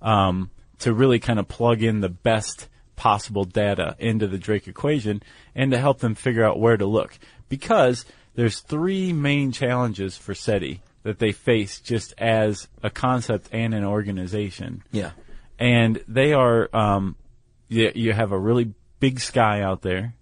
Um, 0.01 0.49
to 0.79 0.93
really 0.93 1.19
kind 1.19 1.39
of 1.39 1.47
plug 1.47 1.83
in 1.83 1.99
the 1.99 2.09
best 2.09 2.69
possible 2.95 3.43
data 3.43 3.95
into 3.99 4.27
the 4.27 4.37
Drake 4.37 4.67
equation 4.67 5.21
and 5.55 5.71
to 5.71 5.77
help 5.77 5.99
them 5.99 6.15
figure 6.15 6.43
out 6.43 6.59
where 6.59 6.77
to 6.77 6.85
look. 6.85 7.19
Because 7.49 8.05
there's 8.35 8.59
three 8.59 9.11
main 9.11 9.51
challenges 9.51 10.17
for 10.17 10.33
SETI 10.33 10.81
that 11.03 11.19
they 11.19 11.31
face 11.31 11.79
just 11.79 12.13
as 12.17 12.67
a 12.83 12.89
concept 12.89 13.49
and 13.51 13.73
an 13.73 13.83
organization. 13.83 14.83
Yeah. 14.91 15.11
And 15.59 16.01
they 16.07 16.33
are, 16.33 16.73
um, 16.73 17.15
you, 17.67 17.91
you 17.93 18.13
have 18.13 18.31
a 18.31 18.39
really 18.39 18.73
big 18.99 19.19
sky 19.19 19.61
out 19.61 19.81
there, 19.81 20.15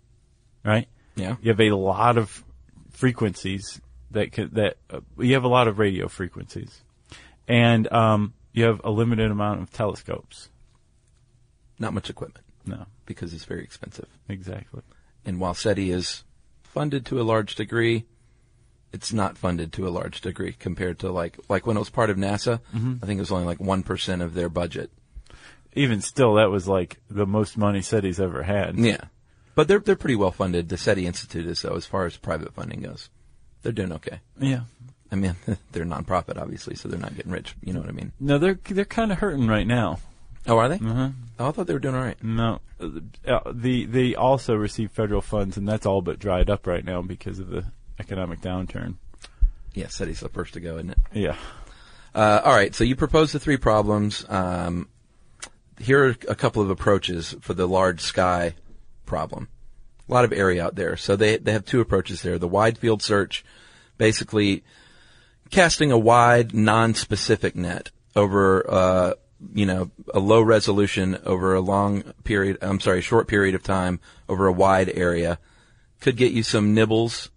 right? 0.66 0.88
Yeah. 1.16 1.36
You 1.42 1.52
have 1.52 1.62
a 1.62 1.72
lot 1.72 2.18
of 2.18 2.44
frequencies 2.92 3.80
that 4.12 4.32
could, 4.32 4.56
that 4.56 4.78
uh, 4.90 5.02
you 5.20 5.36
have 5.36 5.44
a 5.44 5.48
lot 5.50 5.68
of 5.68 5.78
radio 5.80 6.08
frequencies, 6.08 6.82
and 7.48 7.92
um, 7.94 8.34
you 8.54 8.64
have 8.66 8.82
a 8.84 8.90
limited 8.90 9.30
amount 9.32 9.62
of 9.62 9.72
telescopes. 9.72 10.50
Not 11.80 11.94
much 11.94 12.10
equipment 12.10 12.46
No, 12.66 12.86
because 13.06 13.34
it's 13.34 13.46
very 13.46 13.64
expensive. 13.64 14.08
exactly. 14.28 14.82
And 15.26 15.40
while 15.40 15.54
SETI 15.54 15.92
is 15.92 16.24
funded 16.64 17.06
to 17.08 17.22
a 17.22 17.24
large 17.24 17.54
degree, 17.56 18.06
it's 18.94 19.14
not 19.14 19.38
funded 19.38 19.74
to 19.74 19.88
a 19.88 19.92
large 19.92 20.22
degree 20.22 20.54
compared 20.54 21.00
to 21.00 21.12
like 21.12 21.38
like 21.50 21.68
when 21.68 21.76
it 21.76 21.80
was 21.80 21.90
part 21.90 22.10
of 22.10 22.18
NASA. 22.18 22.62
I 22.74 23.06
think 23.06 23.18
it 23.18 23.22
was 23.22 23.32
only 23.32 23.46
like 23.46 23.60
one 23.60 23.84
percent 23.84 24.22
of 24.24 24.34
their 24.34 24.50
budget. 24.50 24.90
Even 25.78 26.02
still, 26.02 26.36
that 26.36 26.50
was 26.50 26.68
like 26.68 26.98
the 27.10 27.26
most 27.26 27.58
money 27.58 27.82
SETI's 27.82 28.20
ever 28.20 28.44
had. 28.44 28.78
Yeah, 28.78 29.06
but 29.56 29.68
they're 29.68 29.80
they're 29.80 29.96
pretty 29.96 30.16
well 30.16 30.32
funded. 30.32 30.70
The 30.70 30.78
SETI 30.78 31.06
Institute 31.06 31.46
is 31.46 31.62
though, 31.62 31.76
as 31.76 31.86
far 31.86 32.06
as 32.06 32.18
private 32.18 32.54
funding 32.54 32.82
goes, 32.82 33.10
they're 33.62 33.72
doing 33.72 33.94
okay. 33.94 34.20
Yeah. 34.40 34.62
I 35.12 35.16
mean, 35.16 35.36
they're 35.72 35.86
nonprofit, 35.86 36.38
obviously, 36.42 36.76
so 36.76 36.90
they're 36.90 37.00
not 37.00 37.16
getting 37.16 37.32
rich. 37.32 37.56
You 37.64 37.74
know 37.74 37.80
what 37.80 37.90
I 37.90 37.94
mean? 37.94 38.12
No, 38.20 38.38
they're 38.38 38.60
they're 38.70 38.86
kind 38.86 39.12
of 39.12 39.20
hurting 39.20 39.48
right 39.48 39.68
now. 39.68 40.00
Oh, 40.48 40.58
are 40.58 40.70
they? 40.70 40.76
Uh-huh. 40.76 41.10
Oh, 41.40 41.50
I 41.50 41.52
thought 41.52 41.68
they 41.68 41.74
were 41.74 41.80
doing 41.80 41.96
all 41.96 42.02
right. 42.02 42.22
No, 42.24 42.60
uh, 42.80 43.40
the 43.52 43.86
they 43.86 44.16
also 44.16 44.56
receive 44.56 44.92
federal 44.92 45.22
funds, 45.22 45.58
and 45.58 45.68
that's 45.68 45.86
all 45.86 46.02
but 46.02 46.20
dried 46.20 46.50
up 46.50 46.68
right 46.68 46.84
now 46.84 47.02
because 47.02 47.40
of 47.40 47.50
the 47.50 47.66
economic 48.00 48.42
downturn. 48.42 48.96
Yeah, 49.74 49.88
SETI's 49.88 50.22
the 50.22 50.30
first 50.30 50.54
to 50.54 50.60
go, 50.60 50.76
isn't 50.78 50.92
it? 50.92 50.98
Yeah. 51.14 51.36
Uh, 52.16 52.42
all 52.44 52.56
right, 52.56 52.74
so 52.74 52.84
you 52.84 52.96
proposed 52.96 53.34
the 53.34 53.40
three 53.40 53.58
problems. 53.58 54.26
Um, 54.28 54.90
here 55.80 56.08
are 56.08 56.16
a 56.28 56.36
couple 56.36 56.62
of 56.62 56.70
approaches 56.70 57.36
for 57.42 57.54
the 57.54 57.68
large 57.68 58.02
sky 58.02 58.56
problem. 59.06 59.48
A 60.10 60.14
lot 60.14 60.26
of 60.26 60.34
area 60.34 60.64
out 60.64 60.76
there. 60.76 60.96
So 60.96 61.16
they, 61.16 61.38
they 61.38 61.52
have 61.52 61.66
two 61.66 61.82
approaches 61.82 62.22
there. 62.22 62.40
The 62.40 62.48
wide 62.48 62.78
field 62.78 63.02
search, 63.02 63.44
basically 63.98 64.64
casting 65.50 65.92
a 65.92 65.98
wide, 65.98 66.54
non-specific 66.54 67.56
net 67.56 67.92
over, 68.16 68.70
uh, 68.70 69.14
you 69.54 69.66
know, 69.66 69.92
a 70.14 70.20
low 70.20 70.42
resolution 70.42 71.20
over 71.26 71.54
a 71.54 71.62
long 71.62 72.04
period, 72.24 72.58
I'm 72.62 72.80
sorry, 72.80 73.02
short 73.02 73.28
period 73.28 73.56
of 73.56 73.64
time 73.64 74.00
over 74.28 74.48
a 74.48 74.54
wide 74.54 74.90
area. 74.90 75.40
Could 76.00 76.16
get 76.16 76.32
you 76.32 76.44
some 76.44 76.74
nibbles 76.74 77.30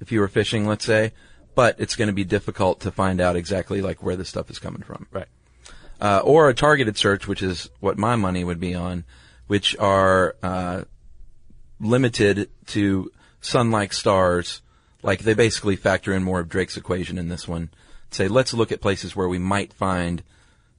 if 0.00 0.12
you 0.12 0.20
were 0.20 0.28
fishing, 0.28 0.66
let's 0.66 0.84
say, 0.84 1.12
but 1.54 1.76
it's 1.78 1.96
going 1.96 2.08
to 2.08 2.14
be 2.14 2.24
difficult 2.24 2.80
to 2.80 2.92
find 2.92 3.20
out 3.20 3.36
exactly 3.36 3.80
like 3.80 4.02
where 4.02 4.16
the 4.16 4.24
stuff 4.24 4.50
is 4.50 4.58
coming 4.58 4.82
from 4.82 5.06
Right. 5.10 5.28
Uh, 6.02 6.20
or 6.24 6.48
a 6.48 6.54
targeted 6.54 6.98
search, 6.98 7.28
which 7.28 7.42
is 7.42 7.70
what 7.78 7.96
my 7.96 8.16
money 8.16 8.42
would 8.42 8.58
be 8.58 8.74
on, 8.74 9.04
which 9.46 9.76
are 9.78 10.34
uh, 10.42 10.82
limited 11.78 12.50
to 12.66 13.10
sun-like 13.40 13.92
stars. 13.92 14.62
Like 15.04 15.20
they 15.20 15.34
basically 15.34 15.76
factor 15.76 16.12
in 16.12 16.24
more 16.24 16.40
of 16.40 16.48
Drake's 16.48 16.76
equation 16.76 17.18
in 17.18 17.28
this 17.28 17.46
one. 17.46 17.70
Say, 18.10 18.26
let's 18.26 18.52
look 18.52 18.72
at 18.72 18.80
places 18.80 19.14
where 19.14 19.28
we 19.28 19.38
might 19.38 19.72
find, 19.72 20.24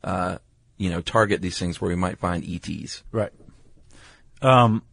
uh, 0.03 0.39
you 0.77 0.89
know, 0.89 0.99
target 0.99 1.41
these 1.41 1.57
things 1.57 1.79
where 1.79 1.89
we 1.89 1.95
might 1.95 2.19
find 2.19 2.43
ETs. 2.43 3.03
Right. 3.13 3.31
Um, 4.41 4.83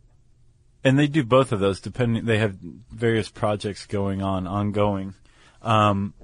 and 0.85 0.97
they 0.97 1.09
do 1.09 1.25
both 1.25 1.51
of 1.51 1.59
those 1.59 1.81
depending, 1.81 2.25
they 2.25 2.39
have 2.39 2.55
various 2.55 3.29
projects 3.29 3.85
going 3.85 4.23
on, 4.23 4.47
ongoing. 4.47 5.15
Um, 5.61 6.15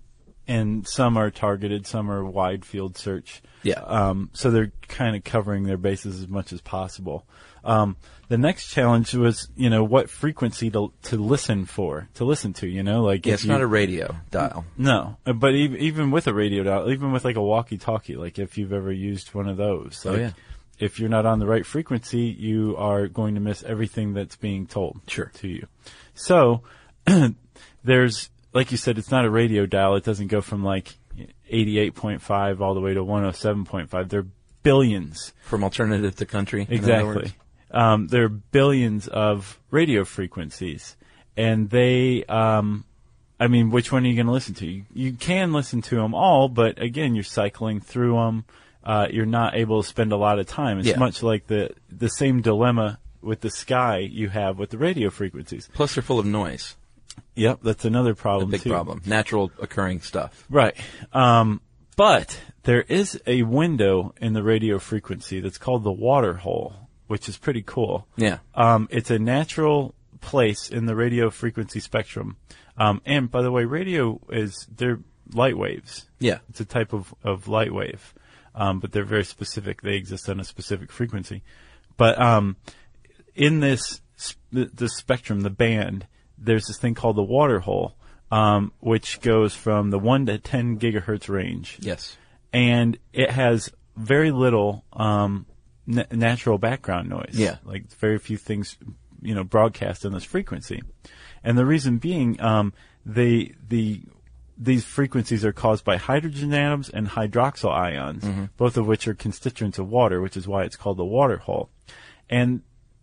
and 0.48 0.86
some 0.86 1.16
are 1.16 1.30
targeted, 1.30 1.86
some 1.86 2.10
are 2.10 2.24
wide 2.24 2.64
field 2.64 2.96
search. 2.96 3.42
Yeah. 3.62 3.80
Um, 3.80 4.30
so 4.32 4.50
they're 4.50 4.72
kind 4.88 5.16
of 5.16 5.24
covering 5.24 5.64
their 5.64 5.76
bases 5.76 6.20
as 6.20 6.28
much 6.28 6.52
as 6.52 6.60
possible. 6.60 7.26
Um, 7.64 7.96
the 8.28 8.38
next 8.38 8.68
challenge 8.68 9.12
was, 9.14 9.48
you 9.56 9.70
know, 9.70 9.82
what 9.82 10.08
frequency 10.08 10.70
to, 10.70 10.92
to 11.04 11.16
listen 11.16 11.64
for, 11.64 12.08
to 12.14 12.24
listen 12.24 12.52
to, 12.54 12.68
you 12.68 12.84
know, 12.84 13.02
like 13.02 13.26
Yeah, 13.26 13.34
it's 13.34 13.44
you- 13.44 13.50
not 13.50 13.60
a 13.60 13.66
radio 13.66 14.14
dial. 14.30 14.64
no, 14.78 15.16
but 15.24 15.54
even, 15.54 15.78
even 15.80 16.10
with 16.12 16.28
a 16.28 16.34
radio 16.34 16.62
dial, 16.62 16.90
even 16.92 17.10
with 17.10 17.24
like 17.24 17.34
a 17.36 17.42
walkie-talkie, 17.42 18.14
like 18.14 18.38
if 18.38 18.56
you've 18.56 18.72
ever 18.72 18.92
used 18.92 19.34
one 19.34 19.48
of 19.48 19.56
those, 19.56 20.04
Oh, 20.06 20.14
yeah. 20.14 20.30
if 20.78 21.00
you're 21.00 21.08
not 21.08 21.26
on 21.26 21.40
the 21.40 21.46
right 21.46 21.66
frequency, 21.66 22.20
you 22.38 22.76
are 22.78 23.08
going 23.08 23.34
to 23.34 23.40
miss 23.40 23.64
everything 23.64 24.14
that's 24.14 24.36
being 24.36 24.68
told 24.68 25.00
Sure. 25.08 25.32
to 25.36 25.48
you. 25.48 25.66
So 26.14 26.62
there's, 27.84 28.30
like 28.56 28.70
you 28.72 28.78
said, 28.78 28.96
it's 28.98 29.10
not 29.10 29.24
a 29.26 29.30
radio 29.30 29.66
dial. 29.66 29.94
It 29.96 30.04
doesn't 30.04 30.28
go 30.28 30.40
from 30.40 30.64
like 30.64 30.94
88.5 31.52 32.60
all 32.60 32.74
the 32.74 32.80
way 32.80 32.94
to 32.94 33.04
107.5. 33.04 34.08
There 34.08 34.20
are 34.20 34.26
billions 34.62 35.32
From 35.42 35.62
alternative 35.62 36.16
to 36.16 36.26
country. 36.26 36.66
Exactly. 36.68 37.32
Um, 37.70 38.08
there 38.08 38.24
are 38.24 38.28
billions 38.30 39.08
of 39.08 39.60
radio 39.70 40.04
frequencies, 40.04 40.96
and 41.36 41.68
they, 41.68 42.24
um, 42.24 42.84
I 43.38 43.48
mean, 43.48 43.70
which 43.70 43.92
one 43.92 44.04
are 44.04 44.08
you 44.08 44.14
going 44.14 44.26
to 44.26 44.32
listen 44.32 44.54
to? 44.54 44.66
You, 44.66 44.84
you 44.94 45.12
can 45.12 45.52
listen 45.52 45.82
to 45.82 45.96
them 45.96 46.14
all, 46.14 46.48
but 46.48 46.80
again, 46.80 47.14
you're 47.14 47.24
cycling 47.24 47.80
through 47.80 48.14
them. 48.14 48.44
Uh, 48.82 49.08
you're 49.10 49.26
not 49.26 49.54
able 49.56 49.82
to 49.82 49.88
spend 49.88 50.12
a 50.12 50.16
lot 50.16 50.38
of 50.38 50.46
time. 50.46 50.78
It's 50.78 50.88
Yeah. 50.88 50.98
much 50.98 51.22
like 51.22 51.48
the 51.48 51.70
the 51.90 52.08
same 52.08 52.40
dilemma 52.40 53.00
with 53.20 53.40
the 53.40 53.50
sky 53.50 53.98
you 53.98 54.28
have 54.28 54.58
with 54.58 54.70
the 54.70 54.78
radio 54.78 55.10
frequencies. 55.10 55.68
Plus, 55.74 55.96
they're 55.96 56.02
full 56.02 56.20
of 56.20 56.26
noise. 56.26 56.76
Yep, 57.34 57.60
that's 57.62 57.84
another 57.84 58.12
A 58.12 58.16
problem. 58.16 58.50
big 58.50 58.62
too. 58.62 58.70
problem. 58.70 59.02
Natural 59.04 59.50
occurring 59.60 60.00
stuff. 60.00 60.44
Right. 60.48 60.74
Um, 61.12 61.60
but 61.96 62.38
there 62.62 62.82
is 62.82 63.20
a 63.26 63.42
window 63.42 64.14
in 64.20 64.32
the 64.32 64.42
radio 64.42 64.78
frequency 64.78 65.40
that's 65.40 65.58
called 65.58 65.84
the 65.84 65.92
water 65.92 66.34
hole, 66.34 66.74
which 67.06 67.28
is 67.28 67.36
pretty 67.36 67.62
cool. 67.62 68.06
Yeah. 68.16 68.38
Um, 68.54 68.88
it's 68.90 69.10
a 69.10 69.18
natural 69.18 69.94
place 70.20 70.68
in 70.70 70.86
the 70.86 70.96
radio 70.96 71.30
frequency 71.30 71.80
spectrum. 71.80 72.36
Um, 72.78 73.00
and 73.06 73.30
by 73.30 73.42
the 73.42 73.50
way, 73.52 73.64
radio 73.64 74.20
is, 74.30 74.66
they're 74.74 75.00
light 75.32 75.56
waves. 75.56 76.06
Yeah. 76.18 76.38
It's 76.48 76.60
a 76.60 76.64
type 76.64 76.92
of, 76.92 77.14
of 77.22 77.48
light 77.48 77.72
wave. 77.72 78.14
Um, 78.54 78.80
but 78.80 78.92
they're 78.92 79.04
very 79.04 79.24
specific. 79.24 79.82
They 79.82 79.96
exist 79.96 80.28
on 80.30 80.40
a 80.40 80.44
specific 80.44 80.90
frequency. 80.90 81.42
But, 81.96 82.18
um, 82.20 82.56
in 83.34 83.60
this, 83.60 84.00
the 84.50 84.88
spectrum, 84.88 85.42
the 85.42 85.50
band, 85.50 86.06
there's 86.38 86.66
this 86.66 86.78
thing 86.78 86.94
called 86.94 87.16
the 87.16 87.22
water 87.22 87.60
hole, 87.60 87.96
um, 88.30 88.72
which 88.80 89.20
goes 89.20 89.54
from 89.54 89.90
the 89.90 89.98
1 89.98 90.26
to 90.26 90.38
10 90.38 90.78
gigahertz 90.78 91.28
range 91.28 91.78
Yes. 91.80 92.16
and 92.52 92.98
it 93.12 93.30
has 93.30 93.70
very 93.96 94.30
little 94.30 94.84
um, 94.92 95.46
na- 95.86 96.04
natural 96.10 96.58
background 96.58 97.08
noise. 97.08 97.32
Yeah. 97.34 97.56
like 97.64 97.90
very 97.94 98.18
few 98.18 98.36
things, 98.36 98.76
you 99.22 99.34
know, 99.34 99.44
broadcast 99.44 100.04
in 100.04 100.12
this 100.12 100.24
frequency, 100.24 100.82
and 101.44 101.56
the 101.56 101.64
reason 101.66 101.98
being, 101.98 102.40
um, 102.40 102.72
they 103.04 103.54
the 103.68 104.02
these 104.58 104.84
frequencies 104.84 105.44
are 105.44 105.52
caused 105.52 105.84
by 105.84 105.96
hydrogen 105.98 106.52
atoms 106.54 106.88
and 106.88 107.08
hydroxyl 107.08 107.70
ions, 107.70 108.24
both 108.56 108.76
of 108.78 108.86
which 108.86 109.06
are 109.06 109.14
constituents 109.14 109.78
of 109.78 109.88
water, 109.88 110.20
which 110.22 110.36
is 110.36 110.48
why 110.48 110.64
it's 110.64 110.76
called 110.76 110.96
the 110.96 111.04
water 111.04 111.36
hole, 111.36 111.68
and 112.30 112.62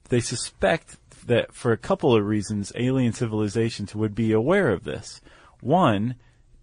they 0.09 0.19
suspect 0.19 0.97
that 1.27 1.53
for 1.53 1.71
a 1.71 1.77
couple 1.77 2.15
of 2.15 2.25
reasons, 2.25 2.71
alien 2.75 3.13
civilizations 3.13 3.95
would 3.95 4.15
be 4.15 4.31
aware 4.31 4.69
of 4.69 4.83
this. 4.83 5.21
One, 5.61 6.15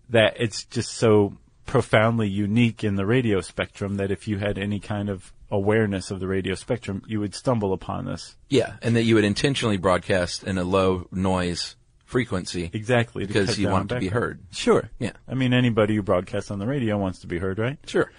that 0.08 0.34
it's 0.38 0.64
just 0.64 0.92
so 0.92 1.38
profoundly 1.66 2.28
unique 2.28 2.82
in 2.82 2.96
the 2.96 3.06
radio 3.06 3.40
spectrum 3.40 3.96
that 3.96 4.10
if 4.10 4.26
you 4.26 4.38
had 4.38 4.58
any 4.58 4.80
kind 4.80 5.08
of 5.08 5.32
awareness 5.50 6.10
of 6.10 6.20
the 6.20 6.26
radio 6.26 6.54
spectrum, 6.54 7.02
you 7.06 7.20
would 7.20 7.34
stumble 7.34 7.72
upon 7.72 8.04
this. 8.06 8.36
Yeah, 8.48 8.74
and 8.82 8.94
that 8.96 9.02
you 9.02 9.14
would 9.14 9.24
intentionally 9.24 9.76
broadcast 9.76 10.44
in 10.44 10.58
a 10.58 10.64
low 10.64 11.08
noise 11.12 11.76
frequency 12.04 12.68
Exactly. 12.72 13.24
because 13.24 13.56
you 13.58 13.68
want 13.68 13.88
to 13.90 14.00
be 14.00 14.08
heard. 14.08 14.40
Sure. 14.50 14.90
Yeah. 14.98 15.12
I 15.28 15.34
mean, 15.34 15.52
anybody 15.54 15.94
who 15.94 16.02
broadcasts 16.02 16.50
on 16.50 16.58
the 16.58 16.66
radio 16.66 16.98
wants 16.98 17.20
to 17.20 17.28
be 17.28 17.38
heard, 17.38 17.58
right? 17.60 17.78
Sure. 17.86 18.10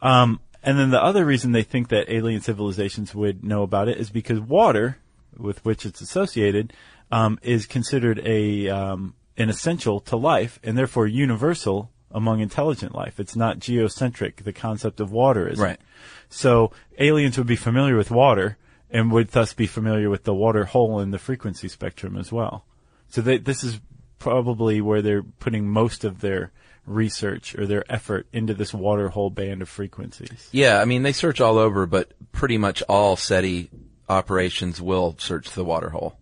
Um, 0.00 0.38
and 0.62 0.78
then 0.78 0.90
the 0.90 1.02
other 1.02 1.24
reason 1.24 1.50
they 1.50 1.64
think 1.64 1.88
that 1.88 2.08
alien 2.08 2.40
civilizations 2.40 3.14
would 3.16 3.42
know 3.42 3.64
about 3.64 3.88
it 3.88 3.98
is 3.98 4.10
because 4.10 4.38
water, 4.38 4.98
with 5.36 5.64
which 5.64 5.86
it's 5.86 6.00
associated, 6.00 6.72
um, 7.10 7.38
is 7.42 7.66
considered 7.66 8.20
a 8.24 8.68
um, 8.68 9.14
an 9.36 9.48
essential 9.48 10.00
to 10.00 10.16
life 10.16 10.58
and 10.62 10.76
therefore 10.76 11.06
universal 11.06 11.90
among 12.10 12.40
intelligent 12.40 12.94
life. 12.94 13.18
It's 13.18 13.36
not 13.36 13.58
geocentric. 13.58 14.44
The 14.44 14.52
concept 14.52 15.00
of 15.00 15.10
water 15.10 15.48
is 15.48 15.58
Right. 15.58 15.80
So 16.28 16.72
aliens 16.98 17.38
would 17.38 17.46
be 17.46 17.56
familiar 17.56 17.96
with 17.96 18.10
water 18.10 18.58
and 18.90 19.10
would 19.10 19.28
thus 19.28 19.54
be 19.54 19.66
familiar 19.66 20.10
with 20.10 20.24
the 20.24 20.34
water 20.34 20.66
hole 20.66 21.00
in 21.00 21.10
the 21.10 21.18
frequency 21.18 21.68
spectrum 21.68 22.16
as 22.16 22.30
well. 22.30 22.66
So 23.08 23.22
they, 23.22 23.38
this 23.38 23.64
is 23.64 23.80
probably 24.18 24.80
where 24.80 25.02
they're 25.02 25.22
putting 25.22 25.68
most 25.68 26.04
of 26.04 26.20
their 26.20 26.52
research 26.86 27.54
or 27.56 27.66
their 27.66 27.84
effort 27.90 28.26
into 28.32 28.54
this 28.54 28.74
water 28.74 29.08
hole 29.08 29.30
band 29.30 29.62
of 29.62 29.68
frequencies. 29.68 30.48
Yeah, 30.52 30.80
I 30.80 30.84
mean 30.84 31.02
they 31.02 31.12
search 31.12 31.40
all 31.40 31.58
over, 31.58 31.86
but 31.86 32.12
pretty 32.32 32.58
much 32.58 32.82
all 32.82 33.16
SETI 33.16 33.70
operations 34.08 34.80
will 34.80 35.16
search 35.18 35.50
the 35.50 35.64
water 35.64 35.90
hole 35.90 36.18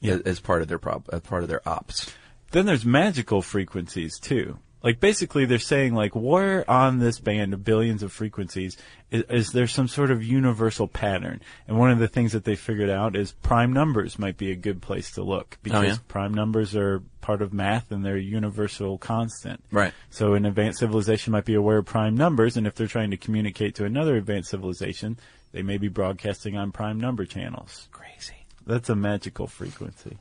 Yeah. 0.00 0.14
as, 0.14 0.20
as 0.22 0.40
part 0.40 0.62
of 0.62 0.68
their 0.68 0.78
prob- 0.78 1.08
as 1.12 1.20
part 1.20 1.42
of 1.42 1.48
their 1.48 1.66
ops. 1.68 2.12
Then 2.52 2.66
there's 2.66 2.84
magical 2.84 3.42
frequencies 3.42 4.18
too. 4.18 4.58
Like 4.82 5.00
basically, 5.00 5.46
they're 5.46 5.58
saying 5.58 5.94
like, 5.94 6.14
where 6.14 6.70
on 6.70 6.98
this 6.98 7.18
band 7.18 7.54
of 7.54 7.64
billions 7.64 8.02
of 8.02 8.12
frequencies 8.12 8.76
is, 9.10 9.22
is 9.30 9.52
there 9.52 9.66
some 9.66 9.88
sort 9.88 10.10
of 10.10 10.22
universal 10.22 10.86
pattern? 10.86 11.40
And 11.66 11.78
one 11.78 11.90
of 11.90 11.98
the 11.98 12.06
things 12.06 12.32
that 12.32 12.44
they 12.44 12.54
figured 12.54 12.90
out 12.90 13.16
is 13.16 13.32
prime 13.32 13.72
numbers 13.72 14.18
might 14.18 14.36
be 14.36 14.50
a 14.50 14.56
good 14.56 14.82
place 14.82 15.12
to 15.12 15.22
look 15.22 15.54
oh, 15.56 15.60
because 15.62 15.84
yeah? 15.86 15.96
prime 16.06 16.34
numbers 16.34 16.76
are 16.76 17.02
part 17.22 17.40
of 17.40 17.54
math 17.54 17.90
and 17.92 18.04
they're 18.04 18.16
a 18.16 18.22
universal 18.22 18.98
constant. 18.98 19.64
Right. 19.72 19.94
So 20.10 20.34
an 20.34 20.44
advanced 20.44 20.80
civilization 20.80 21.32
might 21.32 21.46
be 21.46 21.54
aware 21.54 21.78
of 21.78 21.86
prime 21.86 22.14
numbers, 22.14 22.58
and 22.58 22.66
if 22.66 22.74
they're 22.74 22.86
trying 22.86 23.10
to 23.12 23.16
communicate 23.16 23.76
to 23.76 23.86
another 23.86 24.16
advanced 24.16 24.50
civilization, 24.50 25.16
they 25.54 25.62
may 25.62 25.78
be 25.78 25.88
broadcasting 25.88 26.56
on 26.56 26.72
prime 26.72 26.98
number 27.00 27.24
channels. 27.24 27.88
Crazy. 27.92 28.34
That's 28.66 28.88
a 28.90 28.96
magical 28.96 29.46
frequency. 29.46 30.18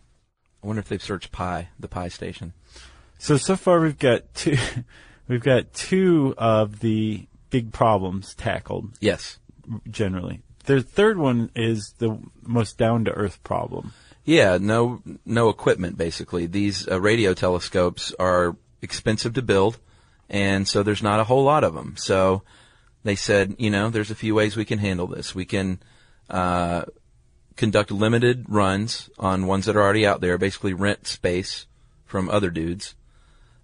I 0.63 0.68
wonder 0.68 0.80
if 0.80 0.88
they've 0.88 1.02
searched 1.02 1.32
pi, 1.32 1.70
the 1.80 1.88
pi 1.88 2.08
station. 2.08 2.54
So 3.18 3.36
so 3.38 3.56
far 3.56 3.80
we've 3.82 3.98
got 3.98 4.34
two, 4.36 4.58
we've 5.28 5.44
got 5.44 5.74
two 5.74 6.36
of 6.38 6.80
the 6.82 7.28
big 7.50 7.74
problems 7.74 8.36
tackled 8.36 8.92
Yes. 9.00 9.40
generally. 9.90 10.42
The 10.66 10.82
third 10.82 11.18
one 11.18 11.50
is 11.56 11.94
the 11.98 12.20
most 12.42 12.78
down 12.78 13.06
to 13.06 13.12
earth 13.12 13.44
problem. 13.44 13.92
Yeah, 14.24 14.58
no, 14.62 15.02
no 15.25 15.50
equipment 15.50 15.98
basically. 15.98 16.46
These 16.46 16.88
uh, 16.88 17.02
radio 17.02 17.34
telescopes 17.34 18.13
are 18.20 18.56
expensive 18.82 19.34
to 19.34 19.42
build, 19.42 19.80
and 20.30 20.68
so 20.68 20.84
there's 20.84 21.04
not 21.04 21.20
a 21.20 21.25
whole 21.25 21.44
lot 21.44 21.63
of 21.63 21.74
them. 21.74 21.96
So 21.98 22.44
they 23.03 23.15
said, 23.15 23.55
you 23.60 23.69
know, 23.69 23.89
there's 23.89 24.12
a 24.12 24.15
few 24.15 24.36
ways 24.36 24.55
we 24.55 24.65
can 24.65 24.79
handle 24.79 25.07
this. 25.07 25.36
We 25.36 25.45
can 25.45 25.79
uh, 26.29 26.83
conduct 27.55 27.91
limited 27.91 28.45
runs 28.48 29.10
on 29.19 29.45
ones 29.45 29.65
that 29.65 29.75
are 29.75 29.81
already 29.81 30.05
out 30.05 30.22
there, 30.22 30.38
basically 30.38 30.74
rent 30.74 31.07
space 31.07 31.67
from 32.05 32.29
other 32.29 32.50
dudes. 32.50 32.95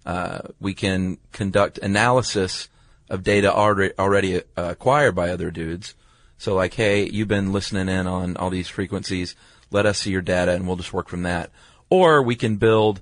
Uh, 0.04 0.40
we 0.60 0.74
can 0.74 1.18
conduct 1.32 1.78
analysis 1.78 2.68
of 3.08 3.22
data 3.22 3.52
already, 3.52 3.94
already 3.98 4.36
uh, 4.38 4.42
acquired 4.56 5.14
by 5.14 5.30
other 5.30 5.50
dudes. 5.50 5.94
So 6.38 6.54
like, 6.54 6.74
hey, 6.74 7.08
you've 7.08 7.28
been 7.28 7.52
listening 7.52 7.88
in 7.88 8.06
on 8.06 8.36
all 8.36 8.50
these 8.50 8.68
frequencies. 8.68 9.36
Let 9.70 9.86
us 9.86 9.98
see 10.00 10.10
your 10.10 10.22
data 10.22 10.52
and 10.52 10.66
we'll 10.66 10.76
just 10.76 10.92
work 10.92 11.08
from 11.08 11.22
that. 11.22 11.50
Or 11.90 12.22
we 12.22 12.36
can 12.36 12.56
build 12.56 13.00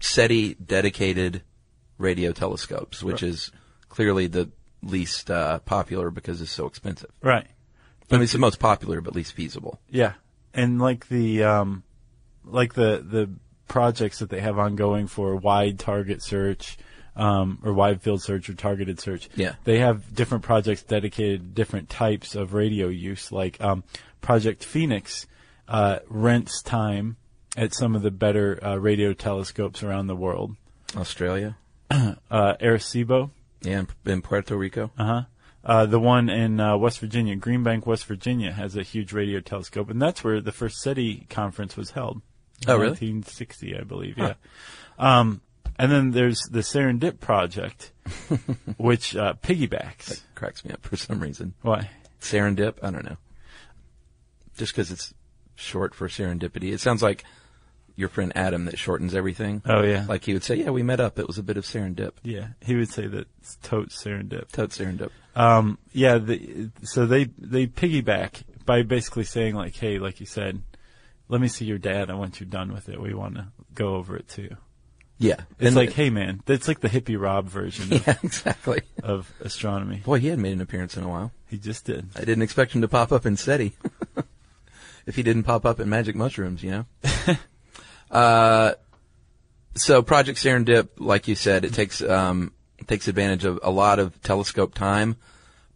SETI 0.00 0.54
dedicated 0.54 1.42
radio 1.98 2.32
telescopes, 2.32 3.02
which 3.02 3.22
is 3.22 3.52
clearly 3.88 4.26
the 4.26 4.50
least 4.86 5.30
uh, 5.30 5.58
popular 5.60 6.10
because 6.10 6.40
it's 6.40 6.50
so 6.50 6.66
expensive. 6.66 7.10
Right. 7.22 7.46
I 8.10 8.14
mean, 8.14 8.22
it's 8.22 8.32
the 8.32 8.38
most 8.38 8.58
popular 8.58 9.00
but 9.00 9.14
least 9.14 9.32
feasible. 9.32 9.80
Yeah. 9.90 10.14
And 10.52 10.80
like 10.80 11.08
the 11.08 11.44
um 11.44 11.82
like 12.44 12.74
the 12.74 13.04
the 13.04 13.30
projects 13.66 14.18
that 14.18 14.28
they 14.30 14.40
have 14.40 14.58
ongoing 14.58 15.06
for 15.06 15.34
wide 15.36 15.78
target 15.78 16.22
search 16.22 16.76
um 17.16 17.58
or 17.64 17.72
wide 17.72 18.02
field 18.02 18.22
search 18.22 18.48
or 18.48 18.54
targeted 18.54 19.00
search. 19.00 19.28
Yeah. 19.34 19.54
They 19.64 19.78
have 19.78 20.14
different 20.14 20.44
projects 20.44 20.82
dedicated 20.82 21.40
to 21.40 21.46
different 21.46 21.88
types 21.88 22.34
of 22.34 22.54
radio 22.54 22.88
use 22.88 23.32
like 23.32 23.60
um 23.60 23.84
Project 24.20 24.64
Phoenix 24.64 25.26
uh 25.66 26.00
rents 26.08 26.62
time 26.62 27.16
at 27.56 27.72
some 27.74 27.94
of 27.94 28.02
the 28.02 28.10
better 28.10 28.62
uh, 28.62 28.76
radio 28.76 29.12
telescopes 29.12 29.82
around 29.82 30.08
the 30.08 30.16
world. 30.16 30.56
Australia, 30.96 31.56
Uh 31.90 32.16
Arecibo 32.30 33.30
yeah, 33.64 33.80
in, 33.80 33.88
in 34.04 34.22
Puerto 34.22 34.56
Rico. 34.56 34.90
Uh-huh. 34.98 35.22
Uh, 35.64 35.86
the 35.86 35.98
one 35.98 36.28
in 36.28 36.60
uh, 36.60 36.76
West 36.76 36.98
Virginia, 37.00 37.34
Green 37.36 37.62
Bank, 37.62 37.86
West 37.86 38.04
Virginia, 38.04 38.52
has 38.52 38.76
a 38.76 38.82
huge 38.82 39.12
radio 39.12 39.40
telescope, 39.40 39.88
and 39.88 40.00
that's 40.00 40.22
where 40.22 40.40
the 40.40 40.52
first 40.52 40.80
SETI 40.82 41.26
conference 41.30 41.76
was 41.76 41.90
held. 41.92 42.20
in 42.62 42.70
Oh, 42.70 42.74
really? 42.74 42.88
1960, 42.90 43.78
I 43.78 43.82
believe. 43.82 44.18
Yeah. 44.18 44.34
Um, 44.98 45.40
and 45.78 45.90
then 45.90 46.10
there's 46.10 46.40
the 46.50 46.60
Serendip 46.60 47.18
project, 47.18 47.92
which 48.76 49.16
uh, 49.16 49.34
piggybacks. 49.42 50.22
Cracks 50.34 50.64
me 50.64 50.72
up 50.72 50.82
for 50.86 50.96
some 50.96 51.18
reason. 51.20 51.54
Why? 51.62 51.90
Serendip, 52.20 52.74
I 52.82 52.90
don't 52.90 53.04
know. 53.04 53.16
Just 54.56 54.72
because 54.72 54.90
it's 54.90 55.14
short 55.56 55.94
for 55.94 56.08
serendipity. 56.08 56.72
It 56.72 56.80
sounds 56.80 57.02
like 57.02 57.24
your 57.96 58.08
friend 58.08 58.32
Adam 58.34 58.64
that 58.64 58.78
shortens 58.78 59.14
everything. 59.14 59.62
Oh 59.66 59.82
yeah. 59.82 60.04
Like 60.08 60.24
he 60.24 60.32
would 60.32 60.42
say, 60.44 60.56
yeah, 60.56 60.70
we 60.70 60.82
met 60.82 61.00
up. 61.00 61.18
It 61.18 61.26
was 61.26 61.38
a 61.38 61.42
bit 61.42 61.56
of 61.56 61.64
serendip. 61.64 62.12
yeah, 62.22 62.48
he 62.60 62.74
would 62.74 62.90
say 62.90 63.06
that 63.06 63.26
it's 63.40 63.56
totes 63.62 64.02
Serendip. 64.02 64.50
Tote 64.52 64.70
serendip. 64.70 65.10
Um, 65.36 65.78
yeah, 65.92 66.18
the, 66.18 66.70
so 66.82 67.06
they 67.06 67.24
they 67.38 67.66
piggyback 67.66 68.42
by 68.66 68.82
basically 68.82 69.24
saying 69.24 69.54
like, 69.54 69.76
hey, 69.76 69.98
like 69.98 70.20
you 70.20 70.26
said, 70.26 70.62
let 71.28 71.40
me 71.40 71.48
see 71.48 71.64
your 71.64 71.78
dad. 71.78 72.06
data 72.06 72.16
once 72.16 72.40
you're 72.40 72.48
done 72.48 72.72
with 72.72 72.88
it. 72.88 73.00
We 73.00 73.14
want 73.14 73.34
to 73.36 73.48
go 73.74 73.94
over 73.96 74.16
it 74.16 74.28
too. 74.28 74.56
Yeah. 75.18 75.36
It's 75.60 75.68
And- 75.68 75.76
like, 75.76 75.92
hey 75.92 76.10
man, 76.10 76.40
that's 76.44 76.66
like 76.66 76.80
the 76.80 76.88
hippie 76.88 77.20
Rob 77.20 77.46
version 77.46 77.92
of, 77.92 78.04
yeah, 78.06 78.16
exactly. 78.22 78.80
of 79.02 79.32
astronomy. 79.40 80.02
Boy, 80.04 80.18
he 80.18 80.28
hadn't 80.28 80.42
made 80.42 80.52
an 80.54 80.60
appearance 80.60 80.96
in 80.96 81.04
a 81.04 81.08
while. 81.08 81.30
He 81.48 81.58
just 81.58 81.84
did. 81.84 82.08
I 82.16 82.20
didn't 82.20 82.42
expect 82.42 82.72
him 82.72 82.80
to 82.82 82.88
pop 82.88 83.12
up 83.12 83.24
in 83.24 83.36
SETI. 83.36 83.76
if 85.06 85.14
he 85.14 85.22
didn't 85.22 85.44
pop 85.44 85.64
up 85.64 85.78
in 85.78 85.88
Magic 85.88 86.16
Mushrooms, 86.16 86.62
you 86.64 86.70
know? 86.72 86.86
uh, 88.10 88.72
so 89.74 90.02
Project 90.02 90.38
Serendip, 90.38 90.88
like 90.98 91.28
you 91.28 91.34
said, 91.34 91.64
it 91.64 91.74
takes, 91.74 92.00
um, 92.02 92.52
it 92.78 92.86
takes 92.88 93.08
advantage 93.08 93.44
of 93.44 93.60
a 93.62 93.70
lot 93.70 93.98
of 93.98 94.20
telescope 94.22 94.74
time, 94.74 95.16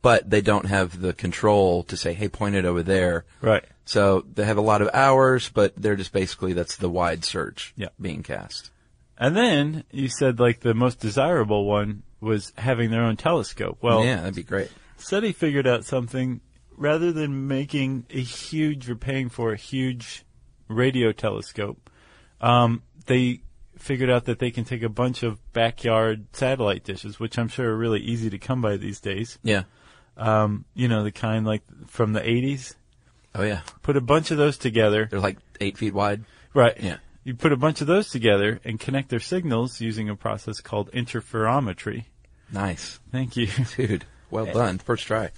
but 0.02 0.28
they 0.28 0.40
don't 0.40 0.66
have 0.66 1.00
the 1.00 1.12
control 1.12 1.82
to 1.84 1.96
say, 1.96 2.12
hey, 2.14 2.28
point 2.28 2.54
it 2.54 2.64
over 2.64 2.82
there. 2.82 3.24
Right. 3.40 3.64
So 3.84 4.24
they 4.34 4.44
have 4.44 4.58
a 4.58 4.62
lot 4.62 4.82
of 4.82 4.90
hours, 4.92 5.48
but 5.48 5.74
they're 5.76 5.96
just 5.96 6.12
basically, 6.12 6.52
that's 6.52 6.76
the 6.76 6.90
wide 6.90 7.24
search 7.24 7.72
Yeah. 7.76 7.88
being 8.00 8.22
cast. 8.22 8.70
And 9.16 9.36
then 9.36 9.82
you 9.90 10.08
said 10.08 10.38
like 10.38 10.60
the 10.60 10.74
most 10.74 11.00
desirable 11.00 11.64
one 11.64 12.02
was 12.20 12.52
having 12.56 12.90
their 12.90 13.02
own 13.02 13.16
telescope. 13.16 13.78
Well, 13.82 14.04
yeah, 14.04 14.16
that'd 14.18 14.34
be 14.34 14.42
great. 14.44 14.70
SETI 14.98 15.32
figured 15.32 15.66
out 15.66 15.84
something 15.84 16.40
rather 16.76 17.10
than 17.10 17.48
making 17.48 18.06
a 18.10 18.20
huge 18.20 18.88
or 18.88 18.94
paying 18.94 19.28
for 19.28 19.52
a 19.52 19.56
huge 19.56 20.24
radio 20.68 21.10
telescope. 21.10 21.90
Um, 22.40 22.82
they 23.06 23.40
figured 23.78 24.10
out 24.10 24.26
that 24.26 24.38
they 24.38 24.50
can 24.50 24.64
take 24.64 24.82
a 24.82 24.88
bunch 24.88 25.22
of 25.22 25.40
backyard 25.52 26.26
satellite 26.32 26.84
dishes, 26.84 27.18
which 27.18 27.38
I'm 27.38 27.48
sure 27.48 27.70
are 27.70 27.76
really 27.76 28.00
easy 28.00 28.30
to 28.30 28.38
come 28.38 28.60
by 28.60 28.76
these 28.76 29.00
days. 29.00 29.38
Yeah. 29.42 29.62
Um, 30.16 30.64
you 30.74 30.88
know, 30.88 31.04
the 31.04 31.12
kind 31.12 31.46
like 31.46 31.62
from 31.86 32.12
the 32.12 32.20
80s. 32.20 32.74
Oh 33.34 33.42
yeah. 33.42 33.60
Put 33.82 33.96
a 33.96 34.00
bunch 34.00 34.30
of 34.30 34.38
those 34.38 34.58
together. 34.58 35.06
They're 35.10 35.20
like 35.20 35.38
eight 35.60 35.78
feet 35.78 35.94
wide. 35.94 36.24
Right. 36.54 36.76
Yeah. 36.80 36.96
You 37.24 37.34
put 37.34 37.52
a 37.52 37.56
bunch 37.56 37.80
of 37.80 37.86
those 37.86 38.08
together 38.08 38.60
and 38.64 38.80
connect 38.80 39.10
their 39.10 39.20
signals 39.20 39.80
using 39.80 40.08
a 40.08 40.16
process 40.16 40.60
called 40.60 40.90
interferometry. 40.92 42.04
Nice. 42.52 42.98
Thank 43.12 43.36
you. 43.36 43.48
Dude, 43.76 44.04
well 44.30 44.46
done. 44.52 44.78
First 44.78 45.06
try. 45.06 45.30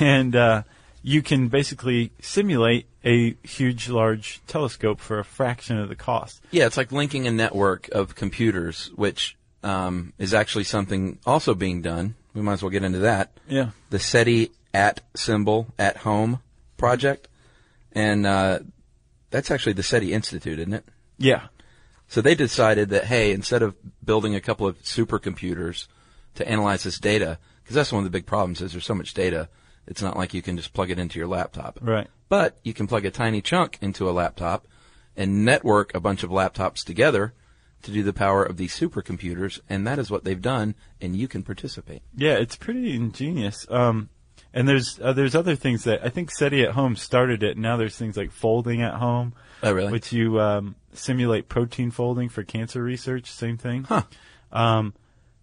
and 0.00 0.34
uh, 0.34 0.62
you 1.06 1.20
can 1.20 1.48
basically 1.48 2.10
simulate 2.22 2.86
a 3.04 3.36
huge, 3.42 3.90
large 3.90 4.40
telescope 4.46 5.00
for 5.00 5.18
a 5.18 5.24
fraction 5.24 5.78
of 5.78 5.90
the 5.90 5.94
cost. 5.94 6.40
Yeah, 6.50 6.64
it's 6.64 6.78
like 6.78 6.90
linking 6.92 7.26
a 7.26 7.30
network 7.30 7.88
of 7.92 8.14
computers, 8.14 8.90
which 8.96 9.36
um, 9.62 10.14
is 10.18 10.32
actually 10.32 10.64
something 10.64 11.18
also 11.26 11.54
being 11.54 11.82
done. 11.82 12.14
We 12.32 12.40
might 12.40 12.54
as 12.54 12.62
well 12.62 12.70
get 12.70 12.84
into 12.84 13.00
that. 13.00 13.32
Yeah. 13.46 13.70
The 13.90 13.98
SETI 13.98 14.50
at 14.72 15.02
symbol 15.14 15.66
at 15.78 15.98
home 15.98 16.40
project, 16.78 17.28
and 17.92 18.26
uh, 18.26 18.60
that's 19.28 19.50
actually 19.50 19.74
the 19.74 19.82
SETI 19.82 20.14
Institute, 20.14 20.58
isn't 20.58 20.72
it? 20.72 20.86
Yeah. 21.18 21.48
So 22.08 22.22
they 22.22 22.34
decided 22.34 22.88
that 22.90 23.04
hey, 23.04 23.32
instead 23.32 23.60
of 23.60 23.76
building 24.02 24.34
a 24.34 24.40
couple 24.40 24.66
of 24.66 24.80
supercomputers 24.82 25.86
to 26.36 26.48
analyze 26.48 26.82
this 26.82 26.98
data, 26.98 27.38
because 27.62 27.74
that's 27.74 27.92
one 27.92 28.00
of 28.00 28.10
the 28.10 28.18
big 28.18 28.24
problems 28.24 28.62
is 28.62 28.72
there's 28.72 28.86
so 28.86 28.94
much 28.94 29.12
data, 29.12 29.50
it's 29.86 30.02
not 30.02 30.16
like 30.16 30.34
you 30.34 30.42
can 30.42 30.56
just 30.56 30.72
plug 30.72 30.90
it 30.90 30.98
into 30.98 31.18
your 31.18 31.28
laptop. 31.28 31.78
Right. 31.82 32.08
But 32.28 32.56
you 32.64 32.72
can 32.74 32.86
plug 32.86 33.04
a 33.04 33.10
tiny 33.10 33.40
chunk 33.42 33.78
into 33.80 34.08
a 34.08 34.12
laptop 34.12 34.66
and 35.16 35.44
network 35.44 35.94
a 35.94 36.00
bunch 36.00 36.22
of 36.22 36.30
laptops 36.30 36.82
together 36.84 37.34
to 37.82 37.90
do 37.92 38.02
the 38.02 38.12
power 38.14 38.42
of 38.42 38.56
these 38.56 38.74
supercomputers, 38.78 39.60
and 39.68 39.86
that 39.86 39.98
is 39.98 40.10
what 40.10 40.24
they've 40.24 40.40
done, 40.40 40.74
and 41.00 41.14
you 41.14 41.28
can 41.28 41.42
participate. 41.42 42.02
Yeah, 42.16 42.34
it's 42.34 42.56
pretty 42.56 42.94
ingenious. 42.96 43.66
Um, 43.70 44.08
and 44.54 44.66
there's 44.66 44.98
uh, 45.02 45.12
there's 45.12 45.34
other 45.34 45.54
things 45.54 45.84
that 45.84 46.04
I 46.04 46.08
think 46.08 46.30
SETI 46.30 46.62
at 46.64 46.70
home 46.72 46.96
started 46.96 47.42
it. 47.42 47.58
Now 47.58 47.76
there's 47.76 47.96
things 47.96 48.16
like 48.16 48.30
folding 48.30 48.80
at 48.82 48.94
home, 48.94 49.34
Oh, 49.62 49.72
really? 49.72 49.92
which 49.92 50.12
you 50.12 50.40
um, 50.40 50.76
simulate 50.94 51.48
protein 51.48 51.90
folding 51.90 52.28
for 52.28 52.42
cancer 52.42 52.82
research. 52.82 53.30
Same 53.30 53.58
thing. 53.58 53.84
Huh. 53.84 54.02
Um, 54.50 54.94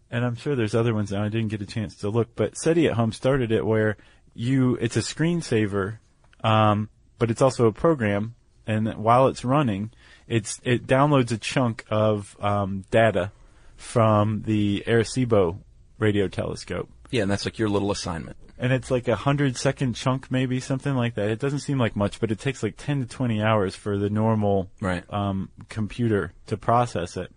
and 0.10 0.25
I'm 0.25 0.36
sure 0.36 0.56
there's 0.56 0.75
other 0.75 0.93
ones 0.93 1.12
now. 1.12 1.23
I 1.23 1.30
didn't 1.30 1.49
get 1.49 1.62
a 1.62 1.65
chance 1.65 1.95
to 1.97 2.10
look, 2.10 2.36
but 2.36 2.58
SETI 2.58 2.88
at 2.88 2.93
home 2.93 3.12
started 3.12 3.51
it 3.51 3.65
where 3.65 3.97
you 4.34 4.76
it's 4.82 4.98
a 4.98 5.02
screensaver, 5.02 5.98
um, 6.44 6.89
but 7.20 7.30
it's 7.32 7.41
also 7.41 7.65
a 7.67 7.72
program, 7.72 8.36
and 8.65 8.94
while 8.96 9.28
it's 9.28 9.44
running, 9.46 9.91
it's 10.28 10.60
it 10.63 10.88
downloads 10.88 11.32
a 11.32 11.38
chunk 11.38 11.86
of 11.89 12.36
um, 12.39 12.86
data 12.91 13.32
from 13.78 14.44
the 14.44 14.84
Arecibo 14.88 15.60
radio 15.98 16.28
telescope. 16.28 16.89
Yeah, 17.10 17.24
and 17.24 17.32
that's 17.32 17.46
like 17.46 17.60
your 17.60 17.70
little 17.70 17.91
assignment. 17.91 18.38
And 18.58 18.72
it's 18.72 18.91
like 18.91 19.08
a 19.08 19.15
hundred 19.15 19.58
second 19.58 19.94
chunk, 19.96 20.30
maybe 20.30 20.60
something 20.60 20.94
like 20.96 21.15
that. 21.15 21.30
It 21.30 21.39
doesn't 21.39 21.60
seem 21.62 21.80
like 21.80 21.96
much, 21.96 22.20
but 22.20 22.32
it 22.32 22.39
takes 22.39 22.62
like 22.62 22.76
ten 22.78 23.02
to 23.02 23.08
twenty 23.08 23.41
hours 23.41 23.76
for 23.76 23.98
the 23.98 24.10
normal 24.10 24.70
Right. 24.80 25.04
um, 25.12 25.50
computer 25.67 26.34
to 26.46 26.58
process 26.58 27.17
it. 27.17 27.32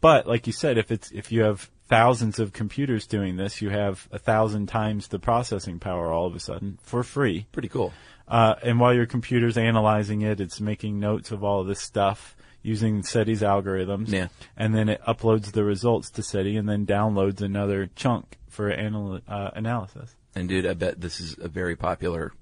But 0.00 0.26
like 0.26 0.46
you 0.48 0.52
said, 0.52 0.76
if 0.76 0.90
it's 0.90 1.10
if 1.12 1.30
you 1.30 1.42
have 1.42 1.70
thousands 1.90 2.38
of 2.38 2.52
computers 2.52 3.06
doing 3.06 3.36
this, 3.36 3.60
you 3.60 3.68
have 3.68 4.08
a 4.12 4.18
thousand 4.18 4.68
times 4.68 5.08
the 5.08 5.18
processing 5.18 5.80
power 5.80 6.10
all 6.10 6.26
of 6.26 6.34
a 6.34 6.40
sudden 6.40 6.78
for 6.82 7.02
free. 7.02 7.46
Pretty 7.52 7.68
cool. 7.68 7.92
Uh, 8.28 8.54
and 8.62 8.78
while 8.78 8.94
your 8.94 9.06
computer's 9.06 9.58
analyzing 9.58 10.22
it, 10.22 10.40
it's 10.40 10.60
making 10.60 11.00
notes 11.00 11.32
of 11.32 11.42
all 11.42 11.60
of 11.60 11.66
this 11.66 11.80
stuff 11.80 12.36
using 12.62 13.02
SETI's 13.02 13.42
algorithms. 13.42 14.08
Yeah. 14.08 14.28
And 14.56 14.72
then 14.72 14.88
it 14.88 15.02
uploads 15.02 15.50
the 15.50 15.64
results 15.64 16.10
to 16.10 16.22
SETI 16.22 16.56
and 16.56 16.68
then 16.68 16.86
downloads 16.86 17.40
another 17.40 17.90
chunk 17.96 18.38
for 18.48 18.70
anal- 18.70 19.20
uh, 19.26 19.50
analysis. 19.54 20.14
And 20.36 20.48
dude, 20.48 20.66
I 20.66 20.74
bet 20.74 21.00
this 21.00 21.20
is 21.20 21.36
a 21.40 21.48
very 21.48 21.74
popular 21.74 22.32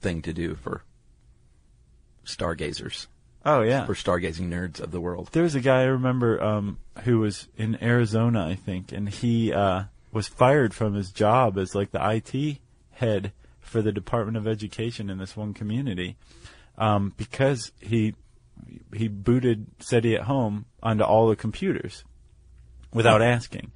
thing 0.00 0.22
to 0.22 0.32
do 0.32 0.54
for 0.54 0.84
stargazers, 2.24 3.08
Oh 3.44 3.62
yeah. 3.62 3.86
for 3.86 3.94
stargazing 3.94 4.48
nerds 4.48 4.80
of 4.80 4.90
the 4.90 5.00
world. 5.00 5.30
There 5.32 5.42
was 5.42 5.54
a 5.54 5.60
guy 5.60 5.82
I 5.82 5.86
remember 5.86 6.42
um, 6.42 6.78
who 7.04 7.18
was 7.18 7.48
in 7.56 7.82
Arizona, 7.82 8.46
I 8.46 8.54
think, 8.54 8.92
and 8.92 9.08
he 9.08 9.52
uh, 9.52 9.84
was 10.12 10.28
fired 10.28 10.74
from 10.74 10.94
his 10.94 11.10
job 11.10 11.58
as 11.58 11.74
like 11.74 11.90
the 11.90 12.00
IT 12.00 12.58
head 12.92 13.32
for 13.60 13.82
the 13.82 13.92
Department 13.92 14.36
of 14.36 14.46
Education 14.46 15.10
in 15.10 15.18
this 15.18 15.36
one 15.36 15.54
community 15.54 16.16
um, 16.78 17.14
because 17.16 17.72
he 17.80 18.14
he 18.94 19.08
booted 19.08 19.66
SETI 19.80 20.16
at 20.16 20.22
home 20.22 20.66
onto 20.82 21.02
all 21.02 21.28
the 21.28 21.36
computers 21.36 22.04
without 22.92 23.22
asking. 23.22 23.72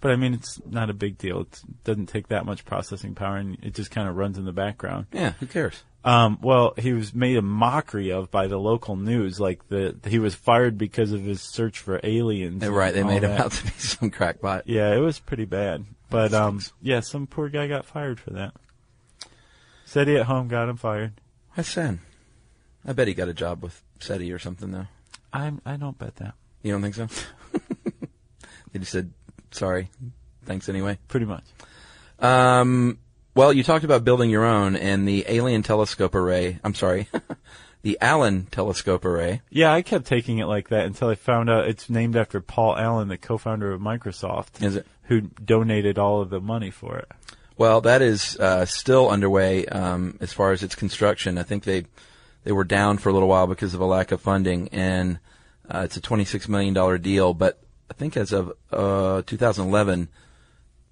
But 0.00 0.10
I 0.10 0.16
mean, 0.16 0.34
it's 0.34 0.60
not 0.66 0.90
a 0.90 0.94
big 0.94 1.18
deal. 1.18 1.40
It 1.42 1.60
doesn't 1.84 2.06
take 2.06 2.28
that 2.28 2.44
much 2.44 2.64
processing 2.64 3.14
power, 3.14 3.36
and 3.36 3.56
it 3.62 3.74
just 3.74 3.90
kind 3.90 4.08
of 4.08 4.16
runs 4.16 4.38
in 4.38 4.44
the 4.44 4.52
background. 4.52 5.06
Yeah, 5.12 5.32
who 5.40 5.46
cares? 5.46 5.82
Um, 6.04 6.38
well, 6.40 6.74
he 6.78 6.92
was 6.92 7.12
made 7.14 7.36
a 7.36 7.42
mockery 7.42 8.12
of 8.12 8.30
by 8.30 8.46
the 8.46 8.58
local 8.58 8.94
news, 8.94 9.40
like 9.40 9.66
the 9.68 9.96
he 10.06 10.20
was 10.20 10.34
fired 10.34 10.78
because 10.78 11.12
of 11.12 11.22
his 11.22 11.42
search 11.42 11.80
for 11.80 11.98
aliens. 12.04 12.62
Yeah, 12.62 12.68
right, 12.68 12.94
they 12.94 13.02
made 13.02 13.24
him 13.24 13.32
out 13.32 13.50
to 13.52 13.64
be 13.64 13.70
some 13.78 14.10
crackpot. 14.10 14.68
Yeah, 14.68 14.94
it 14.94 15.00
was 15.00 15.18
pretty 15.18 15.46
bad. 15.46 15.84
But 16.08 16.32
um, 16.32 16.60
yeah, 16.80 17.00
some 17.00 17.26
poor 17.26 17.48
guy 17.48 17.66
got 17.66 17.86
fired 17.86 18.20
for 18.20 18.30
that. 18.30 18.54
SETI 19.86 20.18
at 20.18 20.26
home 20.26 20.46
got 20.46 20.68
him 20.68 20.76
fired. 20.76 21.20
That's 21.56 21.70
sad. 21.70 21.98
I 22.84 22.92
bet 22.92 23.08
he 23.08 23.14
got 23.14 23.28
a 23.28 23.34
job 23.34 23.62
with 23.62 23.82
SETI 23.98 24.32
or 24.32 24.38
something 24.38 24.70
though. 24.70 24.86
I 25.32 25.52
I 25.64 25.76
don't 25.76 25.98
bet 25.98 26.16
that. 26.16 26.34
You 26.62 26.72
don't 26.72 26.82
think 26.82 26.94
so? 26.94 27.08
they 28.72 28.78
just 28.78 28.92
said, 28.92 29.12
sorry, 29.50 29.90
thanks 30.44 30.68
anyway. 30.68 30.98
Pretty 31.08 31.26
much. 31.26 31.44
Um, 32.18 32.98
well, 33.34 33.52
you 33.52 33.62
talked 33.62 33.84
about 33.84 34.04
building 34.04 34.30
your 34.30 34.44
own 34.44 34.76
and 34.76 35.06
the 35.06 35.24
Alien 35.28 35.62
Telescope 35.62 36.14
Array. 36.14 36.58
I'm 36.64 36.74
sorry, 36.74 37.08
the 37.82 37.98
Allen 38.00 38.46
Telescope 38.50 39.04
Array. 39.04 39.42
Yeah, 39.50 39.72
I 39.72 39.82
kept 39.82 40.06
taking 40.06 40.38
it 40.38 40.46
like 40.46 40.70
that 40.70 40.86
until 40.86 41.08
I 41.08 41.14
found 41.14 41.50
out 41.50 41.68
it's 41.68 41.90
named 41.90 42.16
after 42.16 42.40
Paul 42.40 42.76
Allen, 42.76 43.08
the 43.08 43.18
co-founder 43.18 43.72
of 43.72 43.80
Microsoft, 43.80 44.62
Is 44.62 44.76
it? 44.76 44.86
who 45.04 45.20
donated 45.22 45.98
all 45.98 46.20
of 46.22 46.30
the 46.30 46.40
money 46.40 46.70
for 46.70 46.96
it. 46.96 47.08
Well, 47.58 47.80
that 47.82 48.02
is 48.02 48.36
uh, 48.38 48.64
still 48.66 49.08
underway 49.08 49.66
um, 49.66 50.18
as 50.20 50.32
far 50.32 50.52
as 50.52 50.62
its 50.62 50.74
construction. 50.74 51.38
I 51.38 51.42
think 51.42 51.64
they 51.64 51.84
they 52.44 52.52
were 52.52 52.64
down 52.64 52.98
for 52.98 53.08
a 53.08 53.12
little 53.12 53.28
while 53.28 53.46
because 53.46 53.74
of 53.74 53.80
a 53.80 53.86
lack 53.86 54.12
of 54.12 54.20
funding, 54.20 54.68
and 54.72 55.18
uh, 55.68 55.80
it's 55.84 55.96
a 55.96 56.00
twenty 56.00 56.24
six 56.24 56.48
million 56.48 56.74
dollar 56.74 56.96
deal. 56.98 57.34
But 57.34 57.58
I 57.90 57.94
think 57.94 58.16
as 58.16 58.32
of 58.32 58.52
uh, 58.72 59.22
2011, 59.26 60.08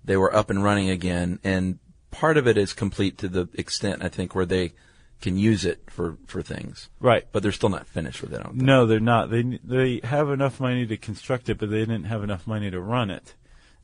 they 0.05 0.17
were 0.17 0.35
up 0.35 0.51
and 0.51 0.63
running 0.63 0.91
again, 0.91 1.39
and 1.43 1.79
part 2.11 2.37
of 2.37 2.47
it 2.47 2.57
is 2.57 2.73
complete 2.73 3.19
to 3.19 3.29
the 3.29 3.49
extent 3.55 4.05
I 4.05 4.09
think 4.09 4.35
where 4.35 4.47
they 4.47 4.73
can 5.21 5.39
use 5.39 5.65
it 5.65 5.91
for 5.91 6.19
for 6.27 6.43
things. 6.43 6.91
Right. 7.01 7.27
But 7.33 7.43
they're 7.43 7.53
still 7.53 7.71
not 7.71 7.87
finished 7.87 8.21
with 8.23 8.33
it. 8.33 8.41
I 8.41 8.43
don't 8.43 8.53
think. 8.53 8.63
No, 8.63 8.87
they're 8.87 9.01
not. 9.01 9.31
They 9.31 9.59
they 9.65 10.01
have 10.05 10.31
enough 10.31 10.61
money 10.61 10.87
to 10.87 10.97
construct 10.97 11.49
it, 11.49 11.59
but 11.59 11.71
they 11.71 11.81
didn't 11.81 12.05
have 12.05 12.23
enough 12.23 12.47
money 12.47 12.71
to 12.71 12.81
run 12.81 13.11
it. 13.11 13.35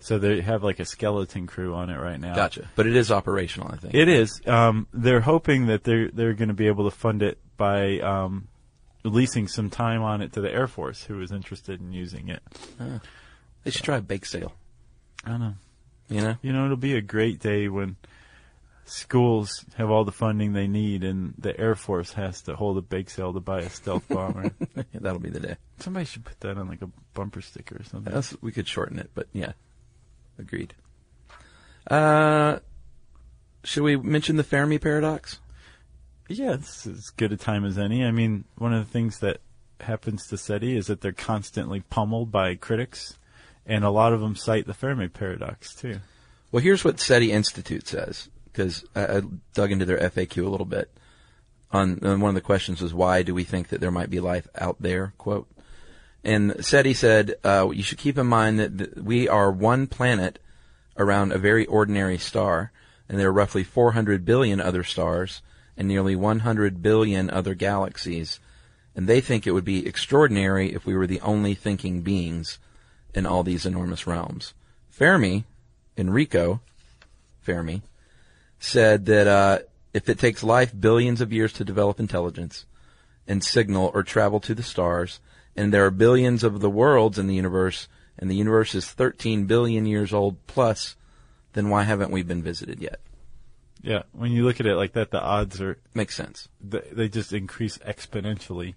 So 0.01 0.18
they 0.18 0.40
have 0.40 0.62
like 0.62 0.81
a 0.81 0.85
skeleton 0.85 1.46
crew 1.46 1.75
on 1.75 1.90
it 1.90 1.99
right 1.99 2.18
now. 2.18 2.35
Gotcha. 2.35 2.68
But 2.75 2.87
it 2.87 2.96
is 2.96 3.12
operational, 3.12 3.70
I 3.70 3.77
think. 3.77 3.94
It 3.94 4.09
is. 4.09 4.40
Um, 4.46 4.87
they're 4.92 5.20
hoping 5.20 5.66
that 5.66 5.85
they're 5.85 6.11
they're 6.11 6.35
going 6.35 6.49
to 6.49 6.55
be 6.55 6.66
able 6.68 6.90
to 6.90 6.96
fund 6.96 7.23
it 7.23 7.38
by 7.57 8.01
um, 8.01 8.49
leasing 9.03 9.49
some 9.49 9.71
time 9.71 10.03
on 10.03 10.21
it 10.21 10.33
to 10.35 10.41
the 10.41 10.51
Air 10.51 10.67
Force, 10.67 11.05
who 11.05 11.21
is 11.21 11.33
interested 11.33 11.81
in 11.81 11.93
using 11.93 12.29
it. 12.29 12.43
They 13.65 13.71
should 13.71 13.85
try 13.85 13.97
a 13.97 14.03
bake 14.03 14.27
sale. 14.27 14.53
I 15.25 15.31
don't 15.31 15.41
know. 15.41 15.55
You 16.09 16.21
know. 16.23 16.37
You 16.43 16.53
know, 16.53 16.65
it'll 16.65 16.77
be 16.77 16.97
a 16.97 17.01
great 17.01 17.41
day 17.41 17.69
when 17.69 17.97
schools 18.85 19.65
have 19.77 19.91
all 19.91 20.05
the 20.05 20.13
funding 20.13 20.53
they 20.53 20.67
need, 20.67 21.05
and 21.05 21.35
the 21.39 21.59
Air 21.59 21.75
Force 21.75 22.13
has 22.15 22.43
to 22.43 22.57
hold 22.57 22.77
a 22.79 22.83
bake 22.83 23.11
sale 23.11 23.33
to 23.33 23.41
buy 23.41 23.61
a 23.61 23.71
stealth 23.71 24.09
bomber. 24.09 24.51
That'll 24.95 25.21
be 25.21 25.31
the 25.31 25.41
day. 25.41 25.57
Somebody 25.79 26.07
should 26.07 26.25
put 26.25 26.41
that 26.41 26.59
on 26.59 26.69
like 26.69 26.83
a 26.83 26.91
bumper 27.15 27.41
sticker 27.41 27.77
or 27.77 27.85
something. 27.85 28.13
That's, 28.13 28.35
we 28.43 28.53
could 28.53 28.67
shorten 28.67 28.99
it, 28.99 29.11
but 29.15 29.29
yeah, 29.33 29.53
agreed. 30.39 30.75
Uh, 31.87 32.59
should 33.65 33.83
we 33.83 33.97
mention 33.97 34.37
the 34.37 34.45
Fermi 34.45 34.79
paradox? 34.79 35.39
Yeah, 36.31 36.55
it's 36.55 36.87
as 36.87 37.11
good 37.11 37.33
a 37.33 37.37
time 37.37 37.64
as 37.64 37.77
any. 37.77 38.05
I 38.05 38.12
mean, 38.12 38.45
one 38.57 38.73
of 38.73 38.85
the 38.85 38.90
things 38.90 39.19
that 39.19 39.40
happens 39.81 40.29
to 40.29 40.38
SETI 40.38 40.77
is 40.77 40.87
that 40.87 41.01
they're 41.01 41.11
constantly 41.11 41.81
pummeled 41.81 42.31
by 42.31 42.55
critics, 42.55 43.19
and 43.66 43.85
a 43.85 43.90
lot 43.90 44.12
of 44.12 44.21
them 44.21 44.37
cite 44.37 44.69
the 44.69 44.75
Fermi 44.75 45.09
paradox 45.09 45.75
too. 45.75 45.99
Well, 46.53 46.62
here's 46.62 46.85
what 46.85 47.01
SETI 47.01 47.33
Institute 47.33 47.88
says, 47.88 48.29
because 48.45 48.85
I, 48.95 49.16
I 49.16 49.23
dug 49.55 49.73
into 49.73 49.85
their 49.85 49.99
FAQ 49.99 50.47
a 50.47 50.49
little 50.49 50.66
bit. 50.66 50.88
On, 51.73 51.99
on 52.05 52.21
one 52.21 52.29
of 52.29 52.37
the 52.37 52.40
questions 52.40 52.81
was 52.81 52.95
why 52.95 53.23
do 53.23 53.35
we 53.35 53.43
think 53.43 53.69
that 53.69 53.81
there 53.81 53.90
might 53.90 54.11
be 54.11 54.21
life 54.21 54.47
out 54.55 54.77
there? 54.81 55.14
Quote. 55.19 55.49
And 56.23 56.64
SETI 56.64 56.95
said, 56.95 57.35
uh, 57.43 57.71
you 57.73 57.83
should 57.83 57.99
keep 57.99 58.16
in 58.16 58.29
mind 58.29 58.61
that 58.61 58.79
th- 58.79 58.90
we 58.97 59.29
are 59.29 59.51
one 59.51 59.88
planet 59.88 60.38
around 60.97 61.33
a 61.33 61.38
very 61.38 61.66
ordinary 61.66 62.19
star, 62.19 62.71
and 63.09 63.19
there 63.19 63.29
are 63.29 63.33
roughly 63.33 63.64
400 63.64 64.25
billion 64.25 64.61
other 64.61 64.85
stars 64.85 65.43
and 65.81 65.88
nearly 65.88 66.14
100 66.14 66.83
billion 66.83 67.31
other 67.31 67.55
galaxies. 67.55 68.38
And 68.95 69.07
they 69.07 69.23
think 69.23 69.47
it 69.47 69.53
would 69.53 69.64
be 69.64 69.87
extraordinary 69.87 70.75
if 70.75 70.85
we 70.85 70.95
were 70.95 71.07
the 71.07 71.23
only 71.23 71.55
thinking 71.55 72.03
beings 72.03 72.59
in 73.14 73.25
all 73.25 73.43
these 73.43 73.64
enormous 73.64 74.07
realms. 74.07 74.53
Fermi, 74.90 75.47
Enrico 75.97 76.61
Fermi, 77.40 77.81
said 78.59 79.07
that 79.07 79.27
uh, 79.27 79.61
if 79.95 80.11
it 80.11 80.19
takes 80.19 80.43
life 80.43 80.79
billions 80.79 81.23
of 81.23 81.33
years 81.33 81.55
to 81.55 81.64
develop 81.64 81.99
intelligence 81.99 82.66
and 83.27 83.43
signal 83.43 83.90
or 83.95 84.03
travel 84.03 84.38
to 84.40 84.55
the 84.55 84.62
stars, 84.62 85.19
and 85.57 85.73
there 85.73 85.87
are 85.87 85.90
billions 85.90 86.45
of 86.45 86.61
the 86.61 86.69
worlds 86.69 87.19
in 87.19 87.27
the 87.27 87.35
universe, 87.35 87.88
and 88.19 88.31
the 88.31 88.37
universe 88.37 88.75
is 88.75 88.90
13 88.90 89.47
billion 89.47 89.87
years 89.87 90.12
old 90.12 90.47
plus, 90.47 90.97
then 91.55 91.71
why 91.71 91.85
haven't 91.85 92.11
we 92.11 92.23
been 92.23 92.43
visited 92.43 92.83
yet? 92.83 93.01
Yeah, 93.83 94.03
when 94.12 94.33
you 94.33 94.45
look 94.45 94.61
at 94.61 94.66
it 94.66 94.77
like 94.77 94.93
that, 94.93 95.11
the 95.11 95.21
odds 95.21 95.61
are 95.61 95.79
Makes 95.95 96.14
sense. 96.14 96.49
th- 96.71 96.85
they 96.93 97.09
just 97.09 97.33
increase 97.33 97.79
exponentially. 97.79 98.75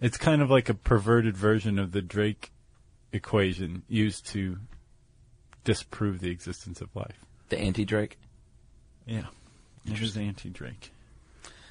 It's 0.00 0.18
kind 0.18 0.42
of 0.42 0.50
like 0.50 0.68
a 0.68 0.74
perverted 0.74 1.36
version 1.36 1.78
of 1.78 1.92
the 1.92 2.02
Drake 2.02 2.52
equation 3.12 3.82
used 3.88 4.26
to 4.26 4.58
disprove 5.64 6.20
the 6.20 6.30
existence 6.30 6.80
of 6.80 6.94
life. 6.94 7.24
The 7.48 7.58
anti-Drake. 7.58 8.18
Yeah, 9.06 9.26
it 9.86 10.00
is 10.00 10.16
anti-Drake. 10.16 10.92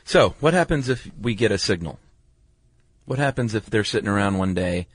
So, 0.03 0.35
what 0.39 0.53
happens 0.53 0.89
if 0.89 1.09
we 1.21 1.35
get 1.35 1.51
a 1.51 1.57
signal? 1.57 1.99
What 3.05 3.19
happens 3.19 3.53
if 3.53 3.67
they're 3.67 3.83
sitting 3.83 4.09
around 4.09 4.37
one 4.37 4.53
day 4.53 4.87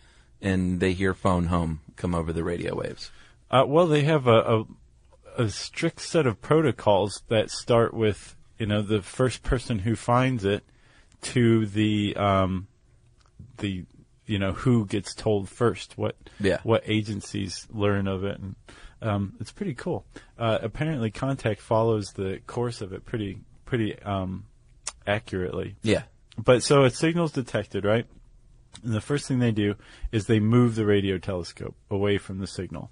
and 0.42 0.80
they 0.80 0.92
hear 0.92 1.14
phone 1.14 1.46
home 1.46 1.80
come 1.96 2.14
over 2.14 2.32
the 2.32 2.42
radio 2.44 2.74
waves? 2.74 3.10
Uh, 3.50 3.64
well, 3.66 3.86
they 3.86 4.02
have 4.02 4.26
a, 4.26 4.38
a, 4.60 4.64
a 5.40 5.48
strict 5.48 6.00
set 6.00 6.26
of 6.26 6.40
protocols 6.42 7.22
that 7.28 7.50
start 7.50 7.94
with, 7.94 8.36
you 8.58 8.66
know, 8.66 8.82
the 8.82 9.00
first 9.02 9.42
person 9.42 9.78
who 9.80 9.96
finds 9.96 10.44
it 10.44 10.62
to 11.22 11.66
the, 11.66 12.14
um, 12.16 12.66
the, 13.58 13.84
you 14.26 14.38
know, 14.38 14.52
who 14.52 14.86
gets 14.86 15.14
told 15.14 15.48
first, 15.48 15.96
what, 15.96 16.16
Yeah. 16.38 16.58
what 16.62 16.82
agencies 16.86 17.66
learn 17.70 18.06
of 18.06 18.24
it. 18.24 18.38
And, 18.38 18.54
um, 19.02 19.34
it's 19.40 19.50
pretty 19.52 19.74
cool. 19.74 20.04
Uh, 20.38 20.58
apparently 20.62 21.10
contact 21.10 21.60
follows 21.60 22.12
the 22.12 22.40
course 22.46 22.80
of 22.82 22.92
it 22.92 23.04
pretty, 23.06 23.38
pretty, 23.64 23.98
um, 24.00 24.44
accurately. 25.06 25.76
Yeah. 25.82 26.02
But 26.36 26.62
so 26.62 26.84
a 26.84 26.90
signal's 26.90 27.32
detected, 27.32 27.84
right? 27.84 28.06
And 28.84 28.92
the 28.92 29.00
first 29.00 29.26
thing 29.26 29.38
they 29.38 29.52
do 29.52 29.74
is 30.12 30.26
they 30.26 30.38
move 30.40 30.74
the 30.74 30.86
radio 30.86 31.18
telescope 31.18 31.76
away 31.90 32.18
from 32.18 32.38
the 32.38 32.46
signal. 32.46 32.90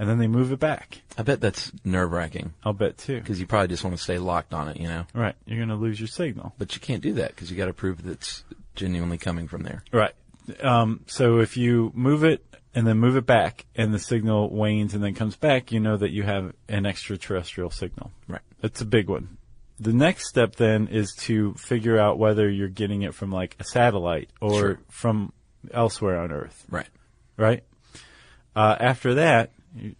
And 0.00 0.08
then 0.08 0.16
they 0.16 0.28
move 0.28 0.50
it 0.50 0.58
back. 0.58 1.02
I 1.18 1.22
bet 1.22 1.42
that's 1.42 1.70
nerve 1.84 2.10
wracking 2.10 2.54
I'll 2.64 2.72
bet 2.72 2.96
too. 2.96 3.20
because 3.20 3.38
you 3.38 3.46
probably 3.46 3.68
just 3.68 3.84
want 3.84 3.94
to 3.94 4.02
stay 4.02 4.16
locked 4.16 4.54
on 4.54 4.68
it, 4.68 4.78
you 4.78 4.88
know? 4.88 5.04
Right. 5.12 5.34
You're 5.44 5.58
going 5.58 5.68
to 5.68 5.74
lose 5.74 6.00
your 6.00 6.06
signal. 6.08 6.54
But 6.56 6.74
you 6.74 6.80
can't 6.80 7.02
do 7.02 7.12
that 7.14 7.28
because 7.34 7.50
you 7.50 7.56
got 7.58 7.66
to 7.66 7.74
prove 7.74 8.02
that 8.04 8.12
it's 8.12 8.42
genuinely 8.74 9.18
coming 9.18 9.46
from 9.46 9.62
there. 9.62 9.84
Right. 9.92 10.14
Um, 10.62 11.00
so 11.06 11.40
if 11.40 11.58
you 11.58 11.92
move 11.94 12.24
it 12.24 12.42
and 12.74 12.86
then 12.86 12.96
move 12.96 13.14
it 13.18 13.26
back 13.26 13.66
and 13.76 13.92
the 13.92 13.98
signal 13.98 14.48
wanes 14.48 14.94
and 14.94 15.04
then 15.04 15.14
comes 15.14 15.36
back, 15.36 15.70
you 15.70 15.80
know 15.80 15.98
that 15.98 16.12
you 16.12 16.22
have 16.22 16.54
an 16.66 16.86
extraterrestrial 16.86 17.68
signal. 17.68 18.10
Right. 18.26 18.40
That's 18.62 18.80
a 18.80 18.86
big 18.86 19.10
one. 19.10 19.36
The 19.78 19.92
next 19.92 20.28
step 20.30 20.56
then 20.56 20.88
is 20.88 21.14
to 21.26 21.52
figure 21.54 21.98
out 21.98 22.18
whether 22.18 22.48
you're 22.48 22.68
getting 22.68 23.02
it 23.02 23.14
from 23.14 23.30
like 23.30 23.54
a 23.60 23.64
satellite 23.64 24.30
or 24.40 24.58
Sure. 24.58 24.80
from 24.88 25.34
elsewhere 25.74 26.18
on 26.20 26.32
Earth. 26.32 26.64
Right. 26.70 26.88
right? 27.36 27.64
Uh, 28.56 28.76
after 28.80 29.14
that, 29.16 29.52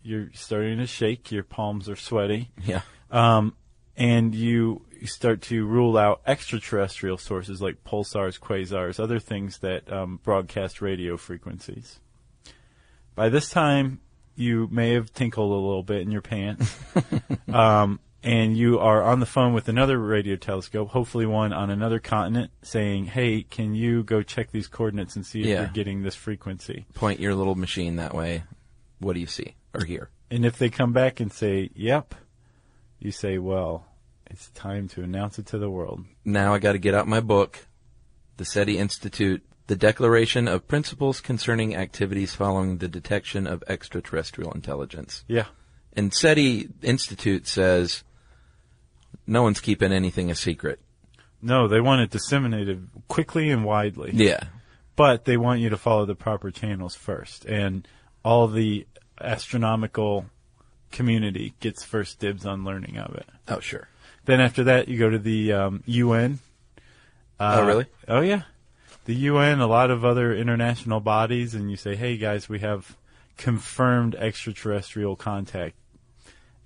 You're 0.03 0.31
starting 0.35 0.79
to 0.79 0.87
shake. 0.87 1.31
Your 1.31 1.45
palms 1.45 1.89
are 1.89 1.97
sweaty. 1.97 2.51
Yeah. 2.65 2.83
Um, 3.11 3.55
and 3.97 4.35
you 4.35 4.83
start 5.05 5.43
to 5.43 5.65
rule 5.67 5.97
out 5.97 6.23
extraterrestrial 6.27 7.19
sources 7.19 7.61
like 7.63 7.85
pulsars, 7.85 8.39
quasars, 8.41 8.99
other 9.01 9.19
things 9.19 9.59
that 9.59 9.91
um, 9.93 10.21
broadcast 10.23 10.81
radio 10.83 11.17
frequencies. 11.17 12.01
By 13.15 13.29
this 13.29 13.51
time, 13.51 14.01
you 14.37 14.69
may 14.71 14.95
have 14.95 15.13
tinkled 15.13 15.51
a 15.51 15.55
little 15.55 15.83
bit 15.83 16.01
in 16.03 16.11
your 16.11 16.23
pants. 16.23 16.75
um, 17.53 18.01
and 18.23 18.57
you 18.57 18.79
are 18.79 19.03
on 19.03 19.21
the 19.21 19.27
phone 19.27 19.55
with 19.55 19.69
another 19.69 19.99
radio 19.99 20.37
telescope, 20.37 20.91
hopefully 20.91 21.25
one 21.27 21.53
on 21.53 21.71
another 21.71 21.99
continent, 21.99 22.51
saying, 22.63 23.07
Hey, 23.07 23.43
can 23.43 23.75
you 23.75 24.03
go 24.03 24.23
check 24.23 24.51
these 24.51 24.69
coordinates 24.69 25.17
and 25.17 25.25
see 25.25 25.41
if 25.41 25.47
Yeah. 25.47 25.61
you're 25.61 25.69
getting 25.69 26.03
this 26.03 26.15
frequency? 26.15 26.87
Point 26.95 27.21
your 27.21 27.35
little 27.35 27.55
machine 27.55 27.97
that 27.97 28.15
way. 28.15 28.43
What 29.01 29.15
do 29.15 29.21
you 29.21 29.27
see 29.27 29.57
or 29.75 29.85
hear? 29.85 30.11
And 30.31 30.47
if 30.47 30.59
they 30.59 30.71
come 30.71 30.93
back 30.93 31.21
and 31.21 31.33
say, 31.33 31.71
Yep, 31.75 32.15
you 32.99 33.11
say, 33.11 33.39
Well, 33.39 33.87
it's 34.27 34.49
time 34.51 34.89
to 34.89 35.03
announce 35.03 35.39
it 35.39 35.47
to 35.47 35.59
the 35.59 35.71
world. 35.71 36.05
Now 36.25 36.55
I 36.55 36.59
got 36.59 36.73
to 36.73 36.79
get 36.79 36.95
out 36.95 37.09
my 37.09 37.21
book, 37.21 37.67
the 38.37 38.45
SETI 38.45 38.79
Institute, 38.79 39.43
the 39.67 39.77
Declaration 39.77 40.47
of 40.47 40.69
Principles 40.69 41.21
Concerning 41.21 41.75
Activities 41.75 42.35
Following 42.35 42.79
the 42.79 42.89
Detection 42.89 43.47
of 43.47 43.65
Extraterrestrial 43.67 44.53
Intelligence. 44.53 45.25
Yeah. 45.27 45.47
And 45.93 46.15
SETI 46.15 46.69
Institute 46.83 47.47
says 47.49 48.05
no 49.27 49.43
one's 49.43 49.61
keeping 49.61 49.93
anything 49.93 50.31
a 50.31 50.35
secret. 50.35 50.81
No, 51.43 51.69
they 51.69 51.81
want 51.81 52.03
it 52.03 52.11
disseminated 52.11 52.89
quickly 53.09 53.51
and 53.51 53.65
widely. 53.65 54.11
Yeah. 54.13 54.45
But 54.97 55.25
they 55.25 55.37
want 55.37 55.61
you 55.61 55.71
to 55.71 55.77
follow 55.77 56.05
the 56.05 56.15
proper 56.15 56.51
channels 56.51 56.95
first. 56.95 57.45
And 57.47 57.87
all 58.25 58.49
the 58.49 58.87
astronomical 59.21 60.27
community 60.91 61.55
gets 61.61 61.85
first 61.85 62.19
dibs 62.19 62.45
on 62.47 62.65
learning 62.65 62.99
of 62.99 63.15
it. 63.15 63.27
Oh, 63.49 63.61
sure. 63.61 63.89
Then 64.25 64.41
after 64.41 64.65
that, 64.65 64.89
you 64.89 64.99
go 64.99 65.11
to 65.11 65.19
the 65.19 65.53
um, 65.53 65.83
UN. 65.87 66.39
Oh, 67.39 67.65
really? 67.65 67.87
Oh, 68.07 68.21
yeah. 68.21 68.43
The 69.07 69.15
UN, 69.15 69.61
a 69.61 69.67
lot 69.67 69.91
of 69.91 70.05
other 70.05 70.35
international 70.35 71.01
bodies, 71.01 71.55
and 71.55 71.71
you 71.71 71.77
say, 71.77 71.97
hey, 71.97 72.17
guys, 72.17 72.49
we 72.49 72.59
have 72.61 72.97
confirmed 73.37 74.15
extraterrestrial 74.15 75.17
contact. 75.17 75.77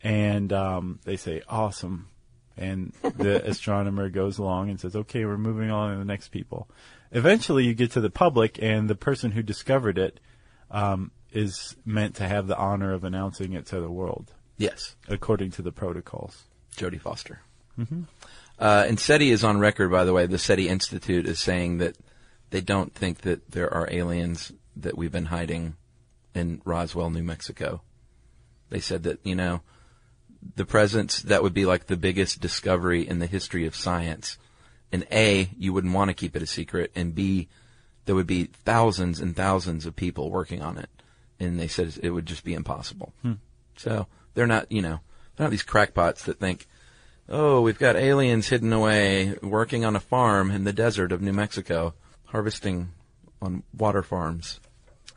And 0.02 0.52
um, 0.52 0.98
they 1.04 1.16
say, 1.16 1.42
awesome. 1.48 2.08
And 2.56 2.92
the 3.02 3.44
astronomer 3.48 4.10
goes 4.10 4.38
along 4.38 4.70
and 4.70 4.80
says, 4.80 4.96
okay, 4.96 5.24
we're 5.24 5.38
moving 5.38 5.70
on 5.70 5.92
to 5.92 5.98
the 5.98 6.04
next 6.04 6.28
people. 6.28 6.68
Eventually, 7.12 7.64
you 7.64 7.74
get 7.74 7.92
to 7.92 8.00
the 8.00 8.10
public, 8.10 8.58
and 8.60 8.90
the 8.90 8.96
person 8.96 9.30
who 9.30 9.42
discovered 9.42 9.96
it 9.96 10.18
um, 10.70 11.12
is 11.34 11.76
meant 11.84 12.14
to 12.16 12.26
have 12.26 12.46
the 12.46 12.56
honor 12.56 12.92
of 12.92 13.04
announcing 13.04 13.52
it 13.52 13.66
to 13.66 13.80
the 13.80 13.90
world, 13.90 14.32
Yes. 14.56 14.94
according 15.08 15.50
to 15.52 15.62
the 15.62 15.72
protocols. 15.72 16.44
Jodie 16.76 17.00
Foster. 17.00 17.40
Mm-hmm. 17.78 18.02
Uh, 18.58 18.84
and 18.86 18.98
SETI 18.98 19.30
is 19.30 19.42
on 19.42 19.58
record, 19.58 19.90
by 19.90 20.04
the 20.04 20.12
way. 20.12 20.26
The 20.26 20.38
SETI 20.38 20.68
Institute 20.68 21.26
is 21.26 21.40
saying 21.40 21.78
that 21.78 21.96
they 22.50 22.60
don't 22.60 22.94
think 22.94 23.22
that 23.22 23.50
there 23.50 23.72
are 23.72 23.88
aliens 23.90 24.52
that 24.76 24.96
we've 24.96 25.12
been 25.12 25.26
hiding 25.26 25.74
in 26.34 26.62
Roswell, 26.64 27.10
New 27.10 27.22
Mexico. 27.22 27.82
They 28.70 28.80
said 28.80 29.02
that, 29.04 29.18
you 29.24 29.34
know, 29.34 29.62
the 30.56 30.64
presence, 30.64 31.22
that 31.22 31.42
would 31.42 31.54
be 31.54 31.66
like 31.66 31.86
the 31.86 31.96
biggest 31.96 32.40
discovery 32.40 33.06
in 33.06 33.18
the 33.18 33.26
history 33.26 33.66
of 33.66 33.74
science. 33.74 34.38
And 34.92 35.06
A, 35.10 35.50
you 35.58 35.72
wouldn't 35.72 35.94
want 35.94 36.10
to 36.10 36.14
keep 36.14 36.36
it 36.36 36.42
a 36.42 36.46
secret. 36.46 36.92
And 36.94 37.14
B, 37.14 37.48
there 38.04 38.14
would 38.14 38.26
be 38.26 38.44
thousands 38.44 39.20
and 39.20 39.34
thousands 39.34 39.86
of 39.86 39.96
people 39.96 40.30
working 40.30 40.62
on 40.62 40.78
it. 40.78 40.88
And 41.44 41.60
they 41.60 41.68
said 41.68 41.94
it 42.02 42.10
would 42.10 42.26
just 42.26 42.44
be 42.44 42.54
impossible. 42.54 43.12
So 43.76 44.06
they're 44.34 44.46
not, 44.46 44.70
you 44.70 44.82
know, 44.82 45.00
they're 45.36 45.44
not 45.46 45.50
these 45.50 45.62
crackpots 45.62 46.24
that 46.24 46.38
think, 46.40 46.66
oh, 47.28 47.60
we've 47.60 47.78
got 47.78 47.96
aliens 47.96 48.48
hidden 48.48 48.72
away 48.72 49.34
working 49.42 49.84
on 49.84 49.96
a 49.96 50.00
farm 50.00 50.50
in 50.50 50.64
the 50.64 50.72
desert 50.72 51.12
of 51.12 51.22
New 51.22 51.32
Mexico, 51.32 51.94
harvesting 52.26 52.90
on 53.42 53.62
water 53.76 54.02
farms. 54.02 54.60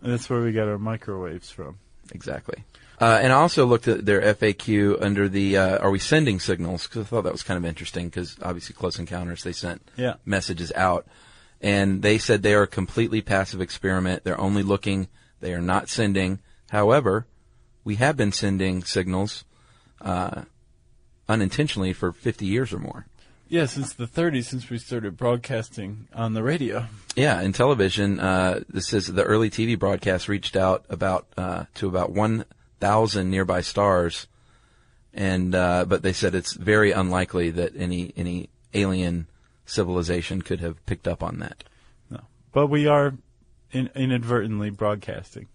And 0.02 0.12
that's 0.12 0.30
where 0.30 0.42
we 0.42 0.52
got 0.52 0.68
our 0.68 0.78
microwaves 0.78 1.50
from. 1.50 1.78
Exactly. 2.12 2.64
Uh, 3.00 3.20
and 3.22 3.32
I 3.32 3.36
also 3.36 3.66
looked 3.66 3.88
at 3.88 4.06
their 4.06 4.22
FAQ 4.22 5.02
under 5.04 5.30
the 5.30 5.58
uh, 5.58 5.78
"Are 5.78 5.92
we 5.92 6.00
sending 6.00 6.40
signals?" 6.40 6.88
because 6.88 7.02
I 7.02 7.06
thought 7.06 7.24
that 7.26 7.32
was 7.32 7.44
kind 7.44 7.58
of 7.58 7.66
interesting 7.66 8.08
because 8.08 8.36
obviously 8.42 8.74
Close 8.74 8.98
Encounters 8.98 9.44
they 9.44 9.52
sent 9.52 9.88
Yeah. 9.98 10.16
messages 10.26 10.72
out, 10.76 11.06
and 11.62 12.02
they 12.02 12.18
said 12.18 12.42
they 12.42 12.56
are 12.56 12.64
a 12.64 12.68
completely 12.68 13.22
passive 13.22 13.62
experiment. 13.62 14.24
They're 14.24 14.40
only 14.42 14.64
looking; 14.64 15.10
they 15.40 15.54
are 15.54 15.62
not 15.62 15.90
sending. 15.90 16.40
However, 16.70 17.28
we 17.84 17.96
have 17.96 18.18
been 18.18 18.32
sending 18.32 18.84
signals 18.84 19.46
uh, 20.02 20.44
unintentionally 21.30 21.94
for 21.94 22.12
50 22.12 22.46
years 22.46 22.74
or 22.74 22.80
more. 22.80 23.06
Yeah, 23.50 23.66
since 23.66 23.94
the 23.94 24.08
30s, 24.08 24.46
since 24.46 24.70
we 24.70 24.78
started 24.78 25.16
broadcasting 25.16 26.08
on 26.14 26.34
the 26.34 26.44
radio. 26.44 26.88
Yeah, 27.16 27.40
in 27.42 27.54
television, 27.54 28.20
uh, 28.20 28.62
this 28.68 28.92
is 28.92 29.08
the 29.08 29.24
early 29.24 29.50
TV 29.50 29.80
broadcast 29.80 30.28
reached 30.28 30.58
out 30.58 30.86
about 30.90 31.28
uh, 31.38 31.66
to 31.76 31.88
about 31.88 32.12
one 32.12 32.44
thousand 32.80 33.32
nearby 33.32 33.62
stars, 33.62 34.28
and 35.14 35.56
uh, 35.56 35.86
but 35.86 36.04
they 36.04 36.14
said 36.14 36.36
it's 36.36 36.54
very 36.54 36.92
unlikely 36.92 37.50
that 37.52 37.72
any 37.78 38.12
any 38.18 38.50
alien 38.74 39.28
civilization 39.66 40.42
could 40.42 40.60
have 40.60 40.86
picked 40.86 41.08
up 41.08 41.24
on 41.24 41.40
that. 41.40 41.64
No. 42.10 42.20
But 42.52 42.68
we 42.68 42.86
are 42.88 43.14
in, 43.72 43.90
inadvertently 43.96 44.70
broadcasting. 44.70 45.48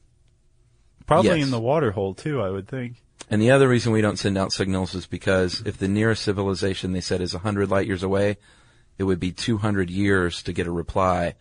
Probably 1.07 1.39
Yes. 1.39 1.45
in 1.47 1.51
the 1.51 1.61
water 1.61 1.93
hole, 1.93 2.15
too, 2.15 2.41
I 2.41 2.51
would 2.51 2.69
think. 2.69 3.03
And 3.31 3.41
the 3.41 3.51
other 3.51 3.69
reason 3.69 3.93
we 3.93 4.01
don't 4.03 4.19
send 4.19 4.37
out 4.39 4.53
signals 4.53 4.95
is 4.95 5.07
because 5.07 5.63
if 5.65 5.79
the 5.79 5.89
nearest 5.89 6.23
civilization 6.23 6.93
they 6.93 7.01
said 7.01 7.21
is 7.21 7.35
100 7.35 7.71
light 7.71 7.87
years 7.87 8.03
away, 8.03 8.37
it 8.99 9.05
would 9.05 9.21
be 9.21 9.33
200 9.33 9.91
years 9.91 10.43
to 10.43 10.53
get 10.53 10.67
a 10.67 10.71
reply, 10.73 11.35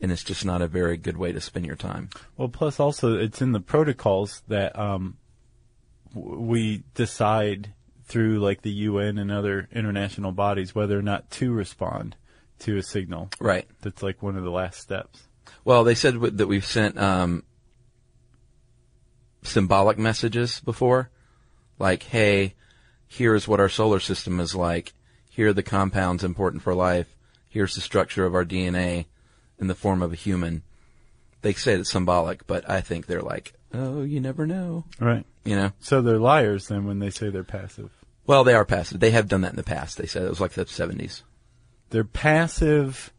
and 0.00 0.10
it's 0.12 0.24
just 0.24 0.44
not 0.44 0.62
a 0.62 0.68
very 0.68 0.96
good 0.96 1.16
way 1.16 1.32
to 1.32 1.40
spend 1.40 1.64
your 1.66 1.76
time. 1.76 2.10
Well, 2.36 2.48
plus 2.48 2.80
also, 2.80 3.16
it's 3.18 3.40
in 3.40 3.52
the 3.52 3.60
protocols 3.60 4.42
that 4.48 4.78
um, 4.78 5.16
w- 6.14 6.40
we 6.40 6.82
decide 6.94 7.72
through 8.04 8.40
like 8.40 8.62
the 8.62 8.70
UN 8.72 9.18
and 9.18 9.30
other 9.30 9.68
international 9.72 10.32
bodies 10.32 10.74
whether 10.74 10.98
or 10.98 11.02
not 11.02 11.30
to 11.32 11.52
respond 11.52 12.16
to 12.60 12.76
a 12.78 12.82
signal. 12.82 13.30
Right. 13.38 13.68
That's 13.82 14.02
like 14.02 14.22
one 14.22 14.36
of 14.36 14.44
the 14.44 14.50
last 14.50 14.80
steps. 14.80 15.27
Well, 15.68 15.84
they 15.84 15.94
said 15.94 16.14
w- 16.14 16.32
that 16.34 16.46
we've 16.46 16.64
sent 16.64 16.96
um, 16.96 17.42
symbolic 19.42 19.98
messages 19.98 20.60
before, 20.60 21.10
like, 21.78 22.04
"Hey, 22.04 22.54
here's 23.06 23.46
what 23.46 23.60
our 23.60 23.68
solar 23.68 24.00
system 24.00 24.40
is 24.40 24.54
like. 24.54 24.94
Here 25.28 25.48
are 25.48 25.52
the 25.52 25.62
compounds 25.62 26.24
important 26.24 26.62
for 26.62 26.74
life. 26.74 27.14
Here's 27.50 27.74
the 27.74 27.82
structure 27.82 28.24
of 28.24 28.34
our 28.34 28.46
DNA 28.46 29.08
in 29.58 29.66
the 29.66 29.74
form 29.74 30.00
of 30.00 30.10
a 30.10 30.16
human." 30.16 30.62
They 31.42 31.52
say 31.52 31.74
it's 31.74 31.90
symbolic, 31.90 32.46
but 32.46 32.66
I 32.66 32.80
think 32.80 33.04
they're 33.04 33.20
like, 33.20 33.52
"Oh, 33.74 34.00
you 34.04 34.20
never 34.20 34.46
know," 34.46 34.86
Right. 34.98 35.26
you 35.44 35.54
know. 35.54 35.72
So 35.80 36.00
they're 36.00 36.18
liars 36.18 36.68
then 36.68 36.86
when 36.86 36.98
they 36.98 37.10
say 37.10 37.28
they're 37.28 37.44
passive. 37.44 37.90
Well, 38.26 38.42
they 38.42 38.54
are 38.54 38.64
passive. 38.64 39.00
They 39.00 39.10
have 39.10 39.28
done 39.28 39.42
that 39.42 39.50
in 39.52 39.56
the 39.56 39.62
past. 39.62 39.98
They 39.98 40.06
said 40.06 40.22
it 40.22 40.30
was 40.30 40.40
like 40.40 40.52
the 40.52 40.64
70s. 40.64 41.24
They're 41.90 42.04
passive 42.04 43.12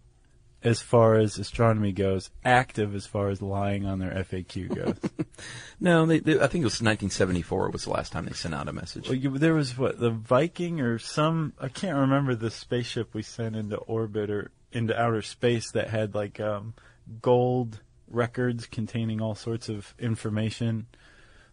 as 0.63 0.81
far 0.81 1.15
as 1.15 1.37
astronomy 1.37 1.91
goes, 1.91 2.29
active 2.43 2.93
as 2.93 3.05
far 3.05 3.29
as 3.29 3.41
lying 3.41 3.85
on 3.85 3.99
their 3.99 4.11
FAQ 4.11 4.75
goes. 4.75 4.97
No, 5.81 6.05
they, 6.05 6.19
they, 6.19 6.33
I 6.33 6.47
think 6.47 6.63
it 6.63 6.65
was 6.65 6.81
1974 6.81 7.69
was 7.69 7.85
the 7.85 7.91
last 7.91 8.11
time 8.11 8.25
they 8.25 8.33
sent 8.33 8.53
out 8.53 8.67
a 8.67 8.73
message. 8.73 9.07
well, 9.07 9.17
you, 9.17 9.37
there 9.37 9.53
was 9.53 9.77
what 9.77 9.97
the 9.97 10.09
Viking 10.09 10.81
or 10.81 10.99
some 10.99 11.53
I 11.57 11.69
can't 11.69 11.97
remember 11.97 12.35
the 12.35 12.51
spaceship 12.51 13.13
we 13.13 13.21
sent 13.21 13.55
into 13.55 13.77
orbit 13.77 14.29
or 14.29 14.51
into 14.73 14.99
outer 14.99 15.21
space 15.21 15.71
that 15.71 15.89
had 15.89 16.13
like 16.13 16.41
um, 16.41 16.73
gold 17.21 17.79
records 18.09 18.65
containing 18.65 19.21
all 19.21 19.35
sorts 19.35 19.69
of 19.69 19.93
information, 19.97 20.87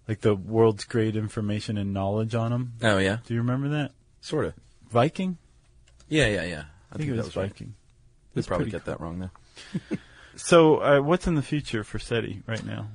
like 0.08 0.22
the 0.22 0.34
world's 0.34 0.84
great 0.84 1.14
information 1.14 1.78
and 1.78 1.94
knowledge 1.94 2.34
on 2.34 2.50
them. 2.50 2.72
Oh 2.82 2.98
yeah, 2.98 3.18
Do 3.26 3.34
you 3.34 3.40
remember 3.40 3.68
that 3.68 3.92
sort 4.20 4.46
of. 4.46 4.54
Viking? 4.90 5.38
Yeah, 6.08 6.26
yeah, 6.26 6.44
yeah. 6.44 6.64
I 6.92 6.96
think, 6.96 7.10
it 7.10 7.16
that 7.16 7.26
was, 7.26 7.36
right. 7.36 7.52
We 8.36 8.42
probably 8.42 8.70
get 8.70 8.84
that 8.84 9.00
wrong 9.00 9.18
though. 9.18 9.96
So, 10.36 10.76
uh, 10.82 11.00
what's 11.00 11.26
in 11.26 11.34
the 11.34 11.42
future 11.42 11.82
for 11.82 11.98
SETI 11.98 12.42
right 12.46 12.64
now? 12.64 12.88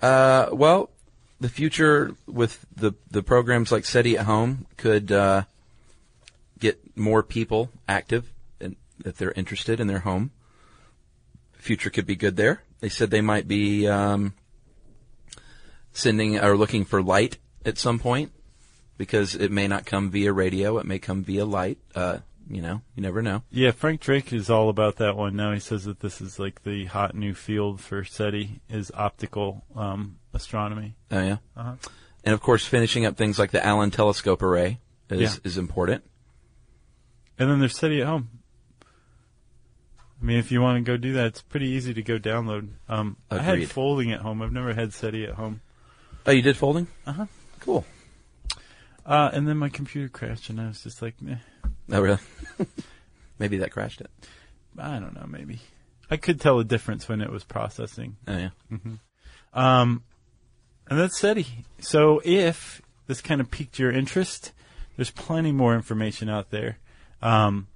Uh, 0.00 0.48
well, 0.52 0.90
the 1.38 1.50
future 1.50 2.14
with 2.26 2.64
the 2.74 2.92
the 3.10 3.22
programs 3.22 3.70
like 3.70 3.84
SETI 3.84 4.16
at 4.16 4.24
home 4.24 4.66
could 4.78 5.12
uh, 5.12 5.42
get 6.58 6.96
more 6.96 7.22
people 7.22 7.70
active 7.86 8.32
and 8.60 8.76
if 9.04 9.18
they're 9.18 9.32
interested 9.32 9.80
in 9.80 9.86
their 9.86 10.00
home. 10.00 10.30
Future 11.52 11.90
could 11.90 12.06
be 12.06 12.16
good 12.16 12.36
there. 12.36 12.62
They 12.80 12.88
said 12.88 13.10
they 13.10 13.20
might 13.20 13.46
be 13.46 13.86
um, 13.86 14.32
sending 15.92 16.38
or 16.38 16.56
looking 16.56 16.84
for 16.86 17.02
light 17.02 17.36
at 17.66 17.76
some 17.76 17.98
point 17.98 18.32
because 18.96 19.34
it 19.34 19.52
may 19.52 19.68
not 19.68 19.84
come 19.84 20.10
via 20.10 20.32
radio. 20.32 20.78
It 20.78 20.86
may 20.86 20.98
come 20.98 21.22
via 21.22 21.44
light. 21.44 21.78
Uh, 21.94 22.18
you 22.48 22.62
know, 22.62 22.80
you 22.94 23.02
never 23.02 23.22
know. 23.22 23.42
Yeah, 23.50 23.70
Frank 23.72 24.00
Drake 24.00 24.32
is 24.32 24.48
all 24.50 24.68
about 24.68 24.96
that 24.96 25.16
one 25.16 25.36
now. 25.36 25.52
He 25.52 25.60
says 25.60 25.84
that 25.84 26.00
this 26.00 26.20
is 26.20 26.38
like 26.38 26.62
the 26.62 26.86
hot 26.86 27.14
new 27.14 27.34
field 27.34 27.80
for 27.80 28.04
SETI 28.04 28.60
is 28.68 28.90
optical 28.94 29.64
um, 29.76 30.16
astronomy. 30.32 30.94
Oh 31.10 31.20
yeah. 31.22 31.36
Uh-huh. 31.56 31.74
And 32.24 32.34
of 32.34 32.40
course, 32.40 32.64
finishing 32.64 33.04
up 33.06 33.16
things 33.16 33.38
like 33.38 33.50
the 33.52 33.64
Allen 33.64 33.90
Telescope 33.90 34.42
Array 34.42 34.80
is, 35.10 35.20
Yeah. 35.20 35.34
is 35.44 35.56
important. 35.58 36.04
And 37.38 37.48
then 37.50 37.60
there's 37.60 37.76
SETI 37.76 38.00
at 38.00 38.06
home. 38.06 38.28
I 40.20 40.24
mean, 40.24 40.38
if 40.38 40.50
you 40.50 40.60
want 40.60 40.84
to 40.84 40.90
go 40.90 40.96
do 40.96 41.12
that, 41.12 41.26
it's 41.26 41.42
pretty 41.42 41.68
easy 41.68 41.94
to 41.94 42.02
go 42.02 42.18
download. 42.18 42.70
Um, 42.88 43.16
I 43.30 43.38
had 43.38 43.68
folding 43.70 44.10
at 44.12 44.20
home. 44.20 44.42
I've 44.42 44.52
never 44.52 44.74
had 44.74 44.92
SETI 44.92 45.26
at 45.26 45.34
home. 45.34 45.60
Oh, 46.26 46.32
you 46.32 46.42
did 46.42 46.56
folding? 46.56 46.88
Uh-huh. 47.06 47.26
Cool. 47.60 47.84
Uh, 49.06 49.30
and 49.32 49.46
then 49.48 49.56
my 49.56 49.68
computer 49.68 50.08
crashed, 50.08 50.50
and 50.50 50.60
I 50.60 50.66
was 50.68 50.82
just 50.82 51.00
like, 51.00 51.14
eh, 51.26 51.36
Oh, 51.90 52.00
really? 52.00 52.18
Maybe 53.38 53.58
that 53.58 53.70
crashed 53.72 54.00
it. 54.00 54.10
I 54.78 54.98
don't 54.98 55.14
know, 55.14 55.26
maybe. 55.26 55.60
I 56.10 56.16
could 56.16 56.40
tell 56.40 56.58
a 56.60 56.64
difference 56.64 57.08
when 57.08 57.20
it 57.20 57.30
was 57.30 57.42
processing. 57.44 58.16
Oh, 58.26 58.36
yeah. 58.36 58.50
Um, 59.52 60.02
and 60.88 60.98
that's 60.98 61.18
SETI. 61.18 61.46
So 61.80 62.20
if 62.24 62.80
this 63.06 63.20
kind 63.20 63.40
of 63.40 63.50
piqued 63.50 63.78
your 63.78 63.90
interest, 63.90 64.52
there's 64.96 65.10
plenty 65.10 65.52
more 65.52 65.74
information 65.74 66.28
out 66.28 66.50
there. 66.50 66.78
Um, 67.22 67.66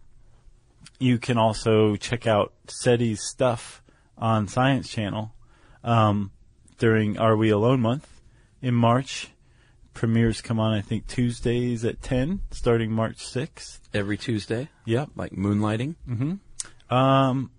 you 0.99 1.19
can 1.19 1.39
also 1.39 1.97
check 1.97 2.27
out 2.27 2.53
SETI's 2.69 3.29
stuff 3.29 3.83
on 4.17 4.47
Science 4.47 4.89
Channel 4.89 5.35
um, 5.83 6.31
during 6.79 7.19
Are 7.19 7.37
We 7.37 7.51
Alone 7.51 7.81
month 7.81 8.09
in 8.61 8.75
March. 8.75 9.29
Premieres 9.95 10.41
come 10.41 10.59
on, 10.59 10.73
I 10.73 10.81
think, 10.81 11.07
Tuesdays 11.07 11.85
at 11.85 12.01
10, 12.03 12.41
starting 12.51 12.91
March 12.91 13.19
6th. 13.19 13.81
Every 13.93 14.17
Tuesday, 14.17 14.69
Yep. 14.87 15.11
like 15.17 15.33
moonlighting. 15.33 15.97
Hmm. 16.07 16.95
Um, 16.95 17.51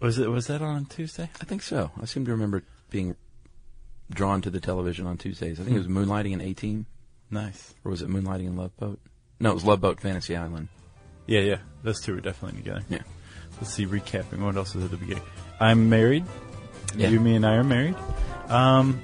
was 0.00 0.18
it 0.18 0.28
was 0.30 0.46
that 0.48 0.60
on 0.62 0.86
Tuesday? 0.86 1.30
I 1.40 1.44
think 1.44 1.62
so. 1.62 1.90
I 2.00 2.04
seem 2.06 2.24
to 2.24 2.32
remember 2.32 2.62
being 2.90 3.14
drawn 4.10 4.42
to 4.42 4.50
the 4.50 4.60
television 4.60 5.06
on 5.06 5.16
Tuesdays. 5.18 5.60
I 5.60 5.62
think 5.64 5.76
it 5.76 5.78
was 5.78 5.88
moonlighting 5.88 6.32
in 6.32 6.40
18, 6.40 6.86
Nice. 7.30 7.74
or 7.84 7.90
was 7.92 8.02
it 8.02 8.08
moonlighting 8.08 8.46
in 8.46 8.56
Love 8.56 8.76
Boat? 8.76 8.98
No, 9.40 9.50
it 9.50 9.54
was 9.54 9.64
Love 9.64 9.80
Boat 9.80 10.00
Fantasy 10.00 10.36
Island. 10.36 10.68
Yeah, 11.26 11.40
yeah. 11.40 11.58
Those 11.84 12.00
two 12.00 12.14
were 12.14 12.20
definitely 12.20 12.60
together. 12.62 12.84
Yeah. 12.88 13.02
Let's 13.60 13.72
see, 13.74 13.86
recapping. 13.86 14.40
What 14.40 14.56
else 14.56 14.74
is 14.74 14.84
at 14.84 14.90
the 14.90 14.96
beginning? 14.96 15.22
I'm 15.60 15.88
married. 15.88 16.24
Yeah. 16.96 17.08
You, 17.08 17.20
me, 17.20 17.36
and 17.36 17.46
I 17.46 17.54
are 17.54 17.64
married. 17.64 17.94
Um, 18.48 19.00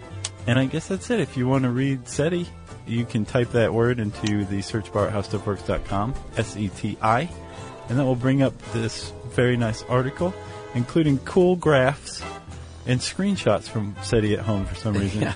and 0.49 0.59
I 0.59 0.65
guess 0.65 0.89
that's 0.89 1.11
it. 1.11 1.21
If 1.21 1.37
you 1.37 1.47
want 1.47 1.65
to 1.65 1.71
read 1.71 2.09
SETI, 2.09 2.49
you 2.87 3.05
can 3.05 3.27
type 3.27 3.53
that 3.53 3.75
word 3.75 4.01
into 4.01 4.47
the 4.47 4.63
search 4.63 4.91
bar 4.91 5.09
at 5.09 5.13
howstuffworks.com, 5.13 6.15
S-E-T-I, 6.39 7.29
and 7.91 7.99
that 7.99 8.03
will 8.03 8.17
bring 8.17 8.41
up 8.41 8.57
this 8.73 9.13
very 9.27 9.59
nice 9.59 9.83
article, 9.83 10.33
including 10.75 11.19
cool 11.19 11.55
graphs 11.55 12.23
and 12.87 12.99
screenshots 12.99 13.69
from 13.69 13.95
SETI 14.03 14.39
at 14.39 14.41
home 14.41 14.65
for 14.65 14.75
some 14.75 14.95
reason. 14.99 15.21
Yeah. 15.21 15.35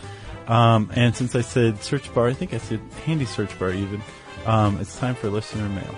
Um, 0.48 0.90
and 0.94 1.14
since 1.14 1.36
I 1.36 1.42
said 1.42 1.82
search 1.82 2.12
bar, 2.14 2.28
I 2.28 2.32
think 2.32 2.54
I 2.54 2.58
said 2.58 2.80
handy 3.04 3.26
search 3.26 3.56
bar 3.58 3.70
even, 3.70 4.00
um, 4.46 4.80
it's 4.80 4.98
time 4.98 5.14
for 5.14 5.28
listener 5.28 5.68
mail. 5.68 5.94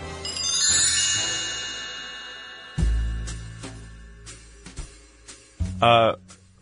Uh, 5.80 6.16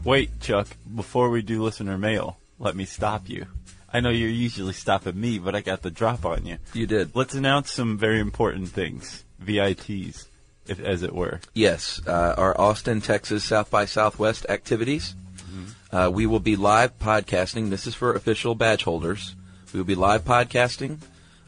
wait, 0.05 0.39
Chuck. 0.41 0.69
Before 0.95 1.31
we 1.31 1.41
do 1.41 1.63
listener 1.63 1.97
mail, 1.97 2.37
let 2.59 2.77
me 2.77 2.85
stop 2.85 3.29
you. 3.29 3.47
I 3.93 4.01
know 4.01 4.11
you're 4.11 4.29
usually 4.29 4.73
stopping 4.73 5.21
me, 5.21 5.39
but 5.39 5.55
I 5.55 5.61
got 5.61 5.83
the 5.83 5.91
drop 5.91 6.25
on 6.25 6.47
you. 6.47 6.59
You 6.73 6.87
did. 6.87 7.15
Let's 7.15 7.35
announce 7.35 7.73
some 7.73 7.99
very 7.99 8.21
important 8.21 8.71
things, 8.71 9.25
VITs, 9.39 10.27
if 10.67 10.81
as 10.81 11.03
it 11.03 11.15
were. 11.15 11.41
Yes, 11.53 12.01
uh, 12.07 12.35
our 12.39 12.59
Austin, 12.59 13.01
Texas 13.01 13.45
South 13.45 13.71
by 13.71 13.85
Southwest 13.85 14.47
activities. 14.49 15.15
Uh, 15.93 16.11
we 16.11 16.25
will 16.25 16.41
be 16.41 16.57
live 16.57 16.99
podcasting. 16.99 17.69
This 17.69 17.87
is 17.87 17.95
for 17.95 18.15
official 18.15 18.55
badge 18.55 18.85
holders. 18.85 19.37
We 19.75 19.81
will 19.81 19.87
be 19.87 19.95
live 19.95 20.25
podcasting 20.25 21.01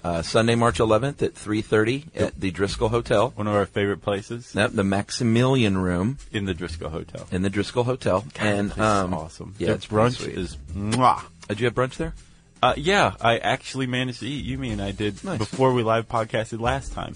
uh, 0.05 0.21
Sunday, 0.23 0.55
March 0.55 0.79
11th 0.79 1.23
at 1.23 1.35
3:30 1.35 2.05
at 2.15 2.39
the 2.39 2.53
Driskill 2.53 2.91
Hotel. 2.91 3.31
One 3.37 3.47
of 3.47 3.55
our 3.55 3.67
favorite 3.67 4.03
places 4.03 4.53
Yep, 4.55 4.73
the 4.73 4.85
Maximilian 4.85 5.79
Room 5.79 6.19
in 6.31 6.45
the 6.45 6.55
Driskill 6.55 6.91
Hotel. 6.91 7.27
in 7.33 7.43
the 7.43 7.51
Driskill 7.51 7.85
Hotel. 7.87 8.25
and 8.39 8.69
This 8.71 8.77
is 8.77 8.83
um, 8.83 9.15
awesome. 9.15 9.55
Yeah, 9.59 9.69
Their 9.69 9.77
it's 9.77 9.87
brunch 9.87 10.17
sweet. 10.23 10.37
is 10.37 10.57
mwah. 10.75 11.23
Did 11.49 11.61
you 11.61 11.67
have 11.67 11.75
brunch 11.75 11.97
there? 11.97 12.15
Uh, 12.63 12.75
yeah, 12.77 13.15
I 13.21 13.39
actually 13.39 13.87
managed 13.87 14.21
to 14.21 14.27
eat. 14.29 14.45
You 14.45 14.57
mean 14.59 14.81
I 14.81 14.91
did 14.93 15.23
Nice. 15.25 15.39
before 15.39 15.73
we 15.75 15.83
live 15.83 16.09
podcasted 16.09 16.61
last 16.61 16.93
time? 16.93 17.15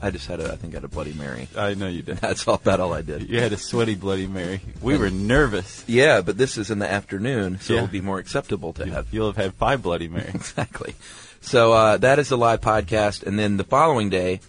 I 0.00 0.10
just 0.12 0.26
had 0.28 0.38
a, 0.40 0.52
I 0.52 0.56
think 0.56 0.74
I 0.74 0.76
had 0.76 0.84
a 0.84 0.88
Bloody 0.88 1.12
Mary. 1.12 1.48
I 1.56 1.74
know 1.74 1.88
you 1.88 2.02
did. 2.02 2.18
That's 2.18 2.46
all 2.46 2.54
about 2.54 2.78
all 2.80 2.92
I 2.94 3.02
did. 3.02 3.28
You 3.28 3.40
had 3.40 3.52
a 3.52 3.56
sweaty 3.56 3.96
Bloody 3.96 4.26
Mary. 4.28 4.60
We 4.80 4.96
were 4.96 5.10
nervous. 5.10 5.82
Yeah, 5.88 6.20
but 6.20 6.38
this 6.38 6.56
is 6.56 6.70
in 6.70 6.78
the 6.78 6.90
afternoon, 6.90 7.58
so 7.60 7.72
Yeah. 7.74 7.80
it'll 7.80 7.90
be 7.92 8.00
more 8.00 8.18
acceptable 8.20 8.72
to 8.74 8.86
have. 8.86 9.08
You'll 9.12 9.26
have 9.26 9.36
had 9.36 9.54
five 9.54 9.82
Bloody 9.82 10.06
Marys. 10.08 10.30
Exactly. 10.34 10.94
So 11.40 11.72
uh, 11.72 11.96
that 11.98 12.18
is 12.18 12.28
the 12.28 12.36
live 12.38 12.60
podcast, 12.60 13.22
and 13.26 13.38
then 13.38 13.56
the 13.56 13.64
following 13.64 14.10
day, 14.10 14.40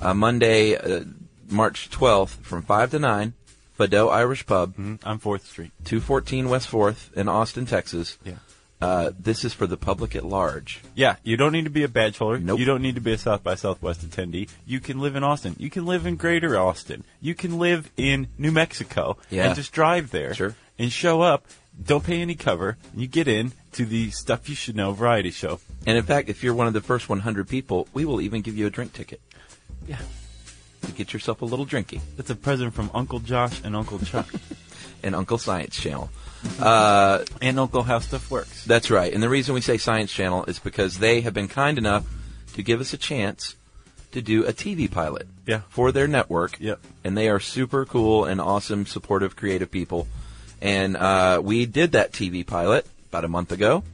uh, 0.00 0.14
Monday, 0.14 0.76
uh, 0.76 1.04
March 1.48 1.90
twelfth, 1.90 2.38
from 2.42 2.62
five 2.62 2.90
to 2.92 2.98
nine, 2.98 3.32
Fado 3.78 4.10
Irish 4.12 4.46
Pub, 4.46 4.74
Mhm, 4.76 4.98
on 5.04 5.18
Fourth 5.18 5.46
Street. 5.46 5.72
two 5.84 6.00
fourteen 6.00 6.48
West 6.48 6.68
Fourth 6.68 7.10
in 7.16 7.28
Austin, 7.28 7.66
Texas. 7.66 8.18
Yeah. 8.24 8.34
Uh, 8.80 9.12
this 9.18 9.44
is 9.44 9.54
for 9.54 9.66
the 9.66 9.76
public 9.78 10.14
at 10.14 10.24
large. 10.26 10.80
Yeah, 10.94 11.16
you 11.22 11.36
don't 11.38 11.52
need 11.52 11.64
to 11.64 11.70
be 11.70 11.84
a 11.84 11.88
badge 11.88 12.18
holder. 12.18 12.38
Nope. 12.38 12.58
You 12.58 12.66
don't 12.66 12.82
need 12.82 12.96
to 12.96 13.00
be 13.00 13.12
a 13.12 13.18
South 13.18 13.42
by 13.42 13.54
Southwest 13.54 14.06
attendee. 14.08 14.48
You 14.66 14.78
can 14.78 15.00
live 15.00 15.16
in 15.16 15.24
Austin. 15.24 15.56
You 15.58 15.70
can 15.70 15.86
live 15.86 16.04
in 16.04 16.16
Greater 16.16 16.58
Austin. 16.58 17.02
You 17.20 17.34
can 17.34 17.58
live 17.58 17.90
in 17.96 18.26
New 18.36 18.52
Mexico 18.52 19.16
Yeah. 19.30 19.46
and 19.46 19.54
just 19.54 19.72
drive 19.72 20.10
there 20.10 20.34
Sure. 20.34 20.54
and 20.78 20.92
show 20.92 21.22
up. 21.22 21.46
Don't 21.82 22.04
pay 22.04 22.20
any 22.20 22.34
cover. 22.34 22.76
And 22.92 23.00
you 23.00 23.06
get 23.08 23.28
in 23.28 23.52
to 23.72 23.84
the 23.84 24.10
stuff 24.10 24.48
you 24.48 24.54
should 24.54 24.76
know 24.76 24.92
variety 24.92 25.30
show. 25.30 25.60
And 25.86 25.98
in 25.98 26.04
fact, 26.04 26.28
if 26.28 26.42
you're 26.42 26.54
one 26.54 26.66
of 26.66 26.72
the 26.72 26.80
first 26.80 27.08
100 27.08 27.48
people, 27.48 27.88
we 27.92 28.04
will 28.04 28.20
even 28.20 28.42
give 28.42 28.56
you 28.56 28.66
a 28.66 28.70
drink 28.70 28.92
ticket 28.92 29.20
Yeah, 29.86 29.98
to 30.82 30.92
get 30.92 31.12
yourself 31.12 31.42
a 31.42 31.44
little 31.44 31.66
drinky. 31.66 32.00
that's 32.16 32.30
a 32.30 32.36
present 32.36 32.72
from 32.74 32.90
Uncle 32.94 33.18
Josh 33.18 33.60
and 33.64 33.74
Uncle 33.76 33.98
Chuck 33.98 34.28
And 35.02 35.14
Uncle 35.14 35.36
Science 35.36 35.76
Channel. 35.78 36.08
Uh, 36.58 37.24
and 37.42 37.58
Uncle 37.60 37.82
How 37.82 37.98
Stuff 37.98 38.30
Works. 38.30 38.64
That's 38.64 38.90
right. 38.90 39.12
And 39.12 39.22
the 39.22 39.28
reason 39.28 39.54
we 39.54 39.60
say 39.60 39.76
Science 39.76 40.10
Channel 40.10 40.46
is 40.46 40.58
because 40.58 40.98
they 40.98 41.20
have 41.20 41.34
been 41.34 41.48
kind 41.48 41.76
enough 41.76 42.06
to 42.54 42.62
give 42.62 42.80
us 42.80 42.94
a 42.94 42.96
chance 42.96 43.54
to 44.12 44.22
do 44.22 44.46
a 44.46 44.52
TV 44.54 44.90
pilot 44.90 45.26
Yeah. 45.46 45.60
for 45.68 45.92
their 45.92 46.06
network. 46.08 46.58
Yep. 46.58 46.80
And 47.02 47.18
they 47.18 47.28
are 47.28 47.40
super 47.40 47.84
cool 47.84 48.24
and 48.24 48.40
awesome, 48.40 48.86
supportive, 48.86 49.36
creative 49.36 49.70
people. 49.70 50.06
And 50.64 50.96
uh, 50.96 51.40
we 51.44 51.66
did 51.66 51.92
that 51.92 52.10
TV 52.12 52.44
pilot 52.44 52.86
about 53.10 53.24
a 53.24 53.28
month 53.28 53.52
ago. 53.52 53.84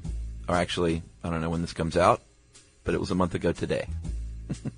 Or 0.49 0.55
actually, 0.55 1.03
I 1.23 1.29
don't 1.29 1.41
know 1.43 1.51
when 1.51 1.61
this 1.63 1.73
comes 1.73 1.97
out, 1.97 2.23
but 2.85 2.95
it 2.95 3.01
was 3.01 3.11
a 3.11 3.15
month 3.15 3.35
ago 3.35 3.53
today. 3.53 3.87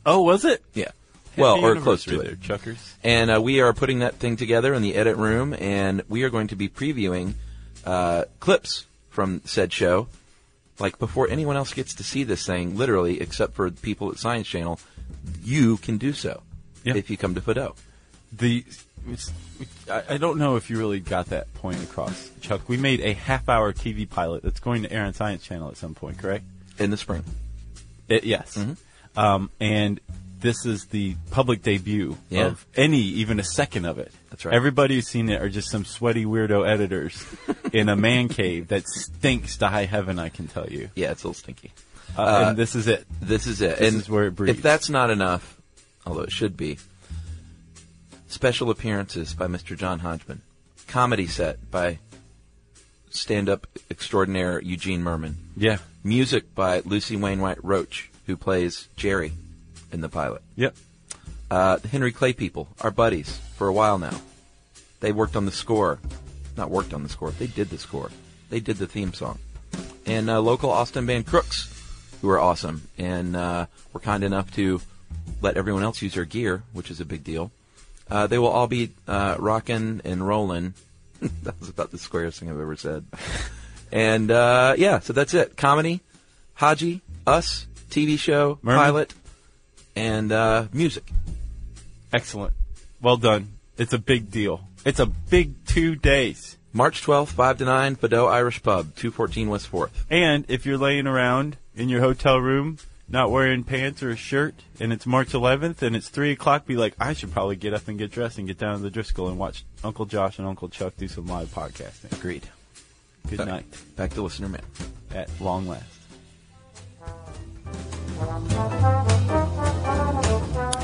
Oh, 0.04 0.20
was 0.22 0.44
it? 0.44 0.62
Yeah. 0.74 0.90
Well, 1.36 1.64
or 1.64 1.76
close 1.76 2.04
to 2.04 2.20
it. 2.20 2.24
there, 2.24 2.34
Chuckers. 2.36 2.94
And 3.02 3.30
uh, 3.30 3.40
we 3.40 3.60
are 3.62 3.72
putting 3.72 4.00
that 4.00 4.16
thing 4.16 4.36
together 4.36 4.74
in 4.74 4.82
the 4.82 4.94
edit 4.96 5.16
room, 5.16 5.54
and 5.58 6.02
we 6.10 6.24
are 6.24 6.28
going 6.30 6.48
to 6.48 6.56
be 6.56 6.68
previewing 6.68 7.34
uh, 7.86 8.24
clips 8.38 8.84
from 9.08 9.40
said 9.46 9.72
show, 9.72 10.08
like 10.78 10.98
before 10.98 11.26
anyone 11.30 11.56
else 11.56 11.72
gets 11.72 11.94
to 11.94 12.04
see 12.04 12.22
this 12.24 12.44
thing, 12.46 12.76
literally, 12.76 13.18
except 13.22 13.54
for 13.54 13.70
people 13.70 14.10
at 14.10 14.18
Science 14.18 14.46
Channel. 14.46 14.78
You 15.42 15.78
can 15.78 15.96
do 15.96 16.12
so 16.12 16.42
Yeah. 16.84 16.96
if 16.96 17.08
you 17.08 17.16
come 17.16 17.34
to 17.34 17.40
Fado. 17.40 17.76
the 18.30 18.62
it's, 19.08 19.32
I, 19.90 20.02
I 20.10 20.16
don't 20.16 20.38
know 20.38 20.56
if 20.56 20.70
you 20.70 20.78
really 20.78 21.00
got 21.00 21.26
that 21.26 21.52
point 21.54 21.82
across, 21.82 22.30
Chuck. 22.40 22.68
We 22.68 22.76
made 22.76 23.00
a 23.00 23.12
half-hour 23.12 23.72
TV 23.72 24.08
pilot 24.08 24.42
that's 24.42 24.60
going 24.60 24.82
to 24.84 24.92
air 24.92 25.04
on 25.04 25.14
Science 25.14 25.42
Channel 25.44 25.68
at 25.68 25.76
some 25.76 25.94
point, 25.94 26.18
correct? 26.18 26.44
in 26.78 26.90
the 26.90 26.96
spring. 26.96 27.22
It, 28.08 28.24
yes. 28.24 28.56
Mm-hmm. 28.56 29.18
Um, 29.18 29.50
and 29.60 30.00
this 30.40 30.64
is 30.66 30.86
the 30.86 31.14
public 31.30 31.62
debut 31.62 32.16
Yeah. 32.30 32.46
of 32.46 32.66
any, 32.74 32.98
even 33.00 33.38
a 33.38 33.44
second 33.44 33.84
of 33.84 33.98
it. 33.98 34.10
That's 34.30 34.44
right. 34.44 34.54
Everybody 34.54 34.96
who's 34.96 35.06
seen 35.06 35.28
it 35.28 35.40
are 35.40 35.48
just 35.50 35.70
some 35.70 35.84
sweaty 35.84 36.24
weirdo 36.24 36.66
editors 36.68 37.24
in 37.72 37.88
a 37.88 37.94
man 37.96 38.28
cave 38.28 38.68
that 38.68 38.88
stinks 38.88 39.58
to 39.58 39.68
high 39.68 39.84
heaven. 39.84 40.18
I 40.18 40.30
can 40.30 40.48
tell 40.48 40.66
you. 40.68 40.88
Yeah, 40.94 41.10
it's 41.12 41.22
a 41.24 41.28
little 41.28 41.34
stinky. 41.40 41.70
Uh, 42.16 42.22
Uh, 42.22 42.44
and 42.48 42.56
this 42.58 42.74
is 42.74 42.88
it. 42.88 43.06
This 43.20 43.46
is 43.46 43.60
it. 43.60 43.78
This 43.78 43.92
and 43.92 44.02
is 44.02 44.08
where 44.10 44.26
it 44.26 44.34
breathes. 44.34 44.56
If 44.58 44.62
that's 44.62 44.88
not 44.88 45.10
enough, 45.10 45.58
although 46.06 46.22
it 46.22 46.32
should 46.32 46.56
be, 46.56 46.78
special 48.32 48.70
appearances 48.70 49.34
by 49.34 49.46
Mr. 49.46 49.76
John 49.76 49.98
Hodgman, 49.98 50.40
comedy 50.88 51.26
set 51.26 51.70
by 51.70 51.98
stand-up 53.10 53.66
extraordinaire 53.90 54.58
Eugene 54.62 55.02
Mirman, 55.02 55.34
Yeah. 55.56 55.78
music 56.02 56.54
by 56.54 56.80
Lucy 56.86 57.14
Wainwright 57.14 57.62
Roche, 57.62 58.08
who 58.26 58.36
plays 58.36 58.88
Jerry 58.96 59.32
in 59.92 60.00
the 60.00 60.08
pilot. 60.08 60.40
Yep. 60.56 60.74
Uh, 61.50 61.76
the 61.76 61.88
Henry 61.88 62.10
Clay 62.10 62.32
people, 62.32 62.68
our 62.80 62.90
buddies, 62.90 63.38
for 63.56 63.68
a 63.68 63.72
while 63.72 63.98
now. 63.98 64.18
They 65.00 65.12
worked 65.12 65.36
on 65.36 65.44
the 65.44 65.52
score. 65.52 65.98
Not 66.56 66.70
worked 66.70 66.94
on 66.94 67.02
the 67.02 67.10
score. 67.10 67.32
They 67.32 67.46
did 67.46 67.68
the 67.68 67.76
score. 67.78 68.10
They 68.48 68.60
did 68.60 68.78
the 68.78 68.86
theme 68.86 69.12
song. 69.12 69.38
And 70.06 70.30
uh, 70.30 70.40
local 70.40 70.70
Austin 70.70 71.04
band 71.04 71.26
Crooks, 71.26 71.68
who 72.22 72.30
are 72.30 72.38
awesome. 72.40 72.88
And 72.96 73.36
uh, 73.36 73.66
were 73.92 74.00
kind 74.00 74.24
enough 74.24 74.50
to 74.54 74.80
let 75.42 75.58
everyone 75.58 75.82
else 75.82 76.00
use 76.00 76.14
their 76.14 76.24
gear, 76.24 76.62
which 76.72 76.90
is 76.90 77.00
a 77.00 77.04
big 77.04 77.24
deal. 77.24 77.50
Uh, 78.12 78.26
they 78.26 78.38
will 78.38 78.48
all 78.48 78.66
be 78.66 78.90
uh, 79.08 79.36
rocking 79.38 80.02
and 80.04 80.26
rolling. 80.26 80.74
that 81.44 81.58
was 81.58 81.70
about 81.70 81.90
the 81.90 81.96
squarest 81.96 82.38
thing 82.38 82.50
I've 82.50 82.60
ever 82.60 82.76
said. 82.76 83.06
and 83.90 84.30
uh, 84.30 84.74
yeah, 84.76 84.98
so 84.98 85.14
that's 85.14 85.32
it. 85.32 85.56
Comedy, 85.56 86.02
Haji, 86.52 87.00
us, 87.26 87.66
TV 87.88 88.18
show, 88.18 88.58
Mirman. 88.62 88.76
pilot, 88.76 89.14
and 89.96 90.30
uh, 90.30 90.66
music. 90.74 91.10
Excellent. 92.12 92.52
Well 93.00 93.16
done. 93.16 93.54
It's 93.78 93.94
a 93.94 93.98
big 93.98 94.30
deal. 94.30 94.60
It's 94.84 95.00
a 95.00 95.06
big 95.06 95.64
two 95.64 95.94
days. 95.94 96.58
March 96.74 97.02
12th, 97.02 97.28
5 97.28 97.58
to 97.58 97.64
9, 97.64 97.96
Fado 97.96 98.30
Irish 98.30 98.62
Pub, 98.62 98.94
214 98.96 99.48
West 99.48 99.72
4th. 99.72 99.90
And 100.10 100.44
if 100.48 100.66
you're 100.66 100.76
laying 100.76 101.06
around 101.06 101.56
in 101.74 101.88
your 101.88 102.00
hotel 102.00 102.38
room, 102.38 102.76
not 103.12 103.30
wearing 103.30 103.62
pants 103.62 104.02
or 104.02 104.10
a 104.10 104.16
shirt, 104.16 104.54
and 104.80 104.92
it's 104.92 105.06
March 105.06 105.28
11th 105.32 105.82
and 105.82 105.94
it's 105.94 106.08
3 106.08 106.32
o'clock, 106.32 106.66
be 106.66 106.76
like, 106.76 106.94
I 106.98 107.12
should 107.12 107.30
probably 107.30 107.56
get 107.56 107.74
up 107.74 107.86
and 107.86 107.98
get 107.98 108.10
dressed 108.10 108.38
and 108.38 108.48
get 108.48 108.58
down 108.58 108.78
to 108.80 108.88
the 108.88 108.90
Driskill 108.90 109.28
and 109.28 109.38
watch 109.38 109.64
Uncle 109.84 110.06
Josh 110.06 110.38
and 110.38 110.48
Uncle 110.48 110.68
Chuck 110.70 110.94
do 110.96 111.06
some 111.08 111.26
live 111.26 111.48
podcasting. 111.48 112.10
Agreed. 112.12 112.48
Good 113.28 113.38
Back- 113.38 113.46
night 113.48 113.66
Back 113.96 114.10
to 114.14 114.22
listener 114.22 114.48
mail. 114.48 114.62
at 115.14 115.28
long 115.40 115.68
last. 115.68 115.84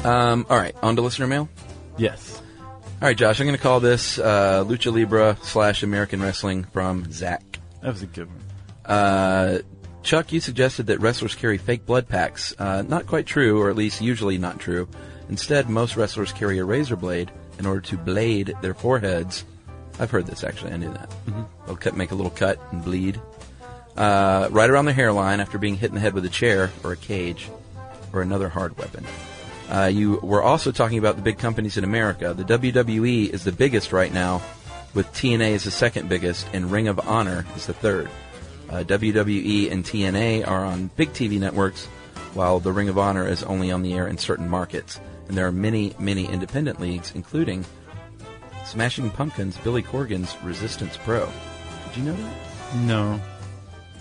Um, 0.05 0.47
all 0.49 0.57
right, 0.57 0.75
on 0.83 0.97
to 0.97 1.03
listener 1.03 1.27
mail. 1.27 1.49
Yes. 1.97 2.41
All 3.01 3.07
right, 3.09 3.17
Josh, 3.17 3.41
I'm 3.41 3.47
going 3.47 3.57
to 3.57 3.63
call 3.63 3.81
this 3.81 4.19
uh, 4.19 4.65
Lucha 4.65 4.93
Libre 4.93 5.37
slash 5.43 5.83
American 5.83 6.21
Wrestling 6.23 6.65
from 6.65 7.11
Zach. 7.13 7.43
That 7.83 7.93
was 7.93 8.03
a 8.03 8.07
good 8.07 8.29
one. 8.29 8.41
Uh, 8.85 9.59
Chuck, 10.09 10.33
you 10.33 10.41
suggested 10.41 10.87
that 10.87 11.01
wrestlers 11.01 11.35
carry 11.35 11.59
fake 11.59 11.85
blood 11.85 12.09
packs. 12.09 12.55
Uh, 12.59 12.81
not 12.81 13.07
quite 13.07 13.27
true, 13.27 13.61
or 13.61 13.69
at 13.69 13.77
least 13.77 14.01
usually 14.01 14.39
not 14.39 14.59
true. 14.59 14.89
Instead, 15.29 15.69
most 15.69 15.99
wrestlers 15.99 16.33
carry 16.33 16.57
a 16.57 16.65
razor 16.65 16.97
blade 16.97 17.31
in 17.59 17.67
order 17.67 17.83
to 17.83 17.99
blade 17.99 18.55
their 18.63 18.73
foreheads. 18.73 19.45
I've 20.01 20.11
heard 20.11 20.25
this 20.25 20.45
actually. 20.45 20.73
I 20.73 20.79
knew 20.79 20.91
that. 20.95 21.13
They'll 21.67 21.77
cut, 21.77 21.95
make 21.95 22.11
a 22.11 22.15
little 22.15 22.31
cut 22.31 22.59
and 22.73 22.83
bleed 22.83 23.21
uh, 23.99 24.49
right 24.51 24.71
around 24.71 24.87
their 24.87 24.95
hairline 24.95 25.41
after 25.41 25.59
being 25.59 25.77
hit 25.77 25.91
in 25.91 25.95
the 25.95 26.01
head 26.01 26.15
with 26.15 26.25
a 26.25 26.31
chair 26.31 26.71
or 26.83 26.93
a 26.93 26.97
cage 26.97 27.51
or 28.15 28.23
another 28.23 28.49
hard 28.49 28.79
weapon. 28.79 29.05
Uh, 29.69 29.91
you 29.93 30.21
were 30.23 30.43
also 30.43 30.73
talking 30.73 30.97
about 30.97 31.17
the 31.17 31.23
big 31.23 31.37
companies 31.37 31.77
in 31.77 31.85
America. 31.85 32.33
The 32.33 32.45
WWE 32.45 33.29
is 33.29 33.45
the 33.45 33.53
biggest 33.53 33.93
right 33.93 34.15
now, 34.15 34.41
with 34.95 35.07
TNA 35.09 35.51
is 35.51 35.65
the 35.65 35.71
second 35.71 36.09
biggest, 36.09 36.49
and 36.55 36.73
Ring 36.73 36.89
of 36.89 36.99
Honor 36.99 37.45
is 37.57 37.67
the 37.67 37.75
third. 37.75 38.09
Uh, 38.71 38.85
WWE 38.85 39.71
and 39.73 39.85
TNA 39.85 40.47
are 40.47 40.65
on 40.65 40.91
big 40.97 41.11
TV 41.13 41.39
networks, 41.41 41.87
while 42.35 42.61
the 42.61 42.73
Ring 42.73 42.89
of 42.89 42.99
Honor 42.99 43.27
is 43.27 43.43
only 43.45 43.73
on 43.73 43.83
the 43.83 43.95
air 43.95 44.07
in 44.07 44.19
certain 44.19 44.49
markets. 44.49 45.01
And 45.29 45.37
there 45.37 45.47
are 45.47 45.53
many, 45.53 45.95
many 45.99 46.27
independent 46.27 46.81
leagues, 46.81 47.13
including 47.15 47.65
Smashing 48.67 49.11
Pumpkins, 49.11 49.57
Billy 49.59 49.83
Corgan's 49.83 50.37
Resistance 50.43 50.97
Pro. 50.99 51.27
Did 51.89 51.97
you 51.97 52.05
know 52.05 52.15
that? 52.17 52.37
No. 52.85 53.21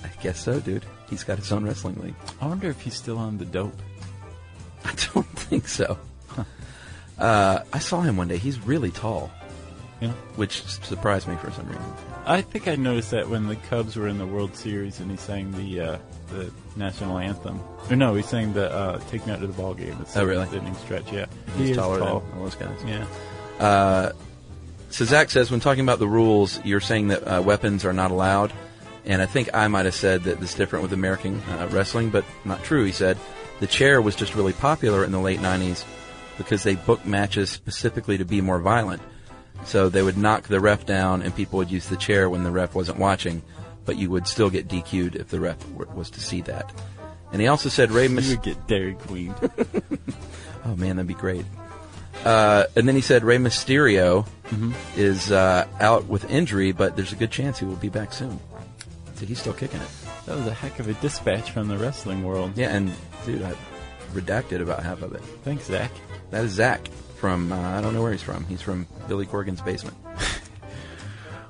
I 0.03 0.09
guess 0.22 0.39
so, 0.39 0.59
dude. 0.59 0.86
He's 1.09 1.24
got 1.24 1.38
his 1.38 1.51
own 1.53 1.63
wrestling 1.65 1.95
league. 2.01 2.15
I 2.41 2.47
wonder 2.47 2.70
if 2.70 2.82
he's 2.82 2.93
still 2.95 3.18
on 3.18 3.38
the 3.38 3.45
dope. 3.45 3.74
I 4.84 4.93
don't 5.13 5.26
think 5.28 5.68
so. 5.68 5.97
Uh, 7.18 7.63
I 7.74 7.80
saw 7.80 8.01
him 8.01 8.18
one 8.18 8.28
day. 8.28 8.38
He's 8.38 8.59
really 8.59 8.91
tall, 8.91 9.32
Yeah. 10.01 10.11
which 10.36 10.61
surprised 10.63 11.28
me 11.28 11.36
for 11.38 11.49
some 11.51 11.65
reason. 11.68 11.93
I 12.30 12.42
think 12.42 12.68
I 12.68 12.76
noticed 12.76 13.12
that 13.12 13.30
when 13.30 13.48
the 13.48 13.56
Cubs 13.56 13.96
were 13.96 14.08
in 14.08 14.18
the 14.18 14.26
World 14.28 14.56
Series 14.56 15.00
and 15.00 15.10
he 15.10 15.18
sang 15.18 15.52
the 15.54 15.80
uh, 15.80 15.98
the 16.30 16.52
national 16.76 17.18
anthem. 17.18 17.60
Or 17.90 17.96
no, 17.96 18.14
he 18.16 18.22
sang 18.22 18.54
the 18.54 18.72
uh, 18.72 19.00
"Take 19.10 19.26
Me 19.26 19.34
Out 19.34 19.40
to 19.40 19.48
the 19.48 19.54
Ball 19.54 19.74
Game." 19.74 19.98
The 19.98 20.20
Oh, 20.22 20.26
really? 20.26 20.46
seventh 20.46 20.62
inning 20.62 20.76
stretch. 20.76 21.12
Yeah, 21.12 21.26
He's 21.56 21.70
he 21.70 21.74
taller 21.76 22.00
tall. 22.00 22.20
than 22.20 22.38
all 22.38 22.44
those 22.44 22.56
guys. 22.56 22.78
Yeah. 22.86 24.12
So 24.90 25.04
Zach 25.06 25.30
says, 25.30 25.52
when 25.52 25.60
talking 25.60 25.84
about 25.84 26.00
the 26.00 26.08
rules, 26.08 26.64
you're 26.64 26.80
saying 26.80 27.10
that 27.10 27.24
uh, 27.28 27.42
weapons 27.42 27.84
are 27.84 27.92
not 27.94 28.10
allowed, 28.12 28.54
and 29.06 29.22
I 29.22 29.26
think 29.26 29.50
I 29.54 29.68
might 29.68 29.84
have 29.86 29.94
said 29.96 30.24
that 30.24 30.40
this 30.40 30.52
is 30.52 30.56
different 30.56 30.84
with 30.84 30.94
American 30.94 31.42
uh, 31.42 31.68
wrestling, 31.72 32.10
but 32.10 32.24
not 32.46 32.64
true. 32.64 32.86
He 32.86 32.94
said 32.94 33.18
the 33.60 33.68
chair 33.68 34.02
was 34.02 34.16
just 34.16 34.34
really 34.36 34.54
popular 34.54 35.04
in 35.04 35.12
the 35.12 35.20
late 35.20 35.40
'90s 35.40 35.84
because 36.38 36.64
they 36.64 36.76
booked 36.76 37.06
matches 37.06 37.50
specifically 37.50 38.18
to 38.18 38.26
be 38.26 38.40
more 38.42 38.60
violent. 38.60 39.02
So 39.66 39.89
they 39.89 40.01
would 40.01 40.18
knock 40.18 40.43
the 40.47 40.60
ref 40.60 40.86
down, 40.86 41.22
and 41.22 41.36
people 41.36 41.58
would 41.58 41.72
use 41.72 41.88
the 41.89 41.97
chair 41.97 42.30
when 42.30 42.43
the 42.43 42.51
ref 42.51 42.74
wasn't 42.74 42.99
watching, 42.99 43.41
but 43.86 43.97
you 43.97 44.10
would 44.10 44.28
still 44.28 44.49
get 44.49 44.68
DQ'd 44.68 45.16
if 45.16 45.28
the 45.30 45.39
ref 45.39 45.60
w- 45.74 45.91
was 45.93 46.10
to 46.12 46.20
see 46.22 46.41
that. 46.41 46.72
And 47.32 47.41
he 47.41 47.47
also 47.47 47.68
said 47.68 47.91
Ray 47.91 48.08
You 48.08 48.16
would 48.16 48.43
get 48.43 48.68
Dairy 48.68 48.93
Queen. 48.95 49.36
Oh 50.66 50.76
man, 50.76 50.97
that'd 50.97 51.08
be 51.08 51.14
great. 51.14 51.45
Uh, 52.26 52.66
and 52.76 52.88
then 52.88 52.95
he 52.95 52.99
said 53.01 53.24
Rey 53.24 53.38
Mysterio 53.38 54.28
is 54.97 55.32
uh, 55.32 55.66
out 55.80 56.08
with 56.08 56.30
injury, 56.30 56.74
but 56.74 56.95
there's 56.97 57.14
a 57.14 57.16
good 57.16 57.32
chance 57.32 57.60
he 57.60 57.66
will 57.66 57.76
be 57.78 57.88
back 57.89 58.12
soon. 58.12 58.38
So 59.16 59.26
he's 59.26 59.39
still 59.39 59.53
kicking 59.53 59.80
it. 59.80 59.88
that 60.26 60.36
was 60.36 60.45
a 60.45 60.53
heck 60.53 60.80
of 60.80 60.89
a 60.89 60.93
dispatch 60.95 61.51
from 61.51 61.70
the 61.70 61.78
wrestling 61.78 62.24
world. 62.24 62.51
Yeah, 62.58 62.76
and 62.76 62.91
dude, 63.26 63.43
I 63.43 63.53
redacted 64.14 64.62
about 64.62 64.84
half 64.84 65.01
of 65.03 65.14
it. 65.14 65.22
Thanks, 65.43 65.66
Zach. 65.66 65.91
That 66.32 66.43
is 66.43 66.51
Zach 66.51 66.89
from 67.18 67.51
uh, 67.51 67.78
I 67.78 67.82
don't 67.82 67.93
know 67.93 68.01
where 68.01 68.11
he's 68.11 68.22
from. 68.24 68.45
He's 68.45 68.61
from 68.61 68.88
Billy 69.07 69.26
Corgan's 69.26 69.61
basement. 69.61 69.97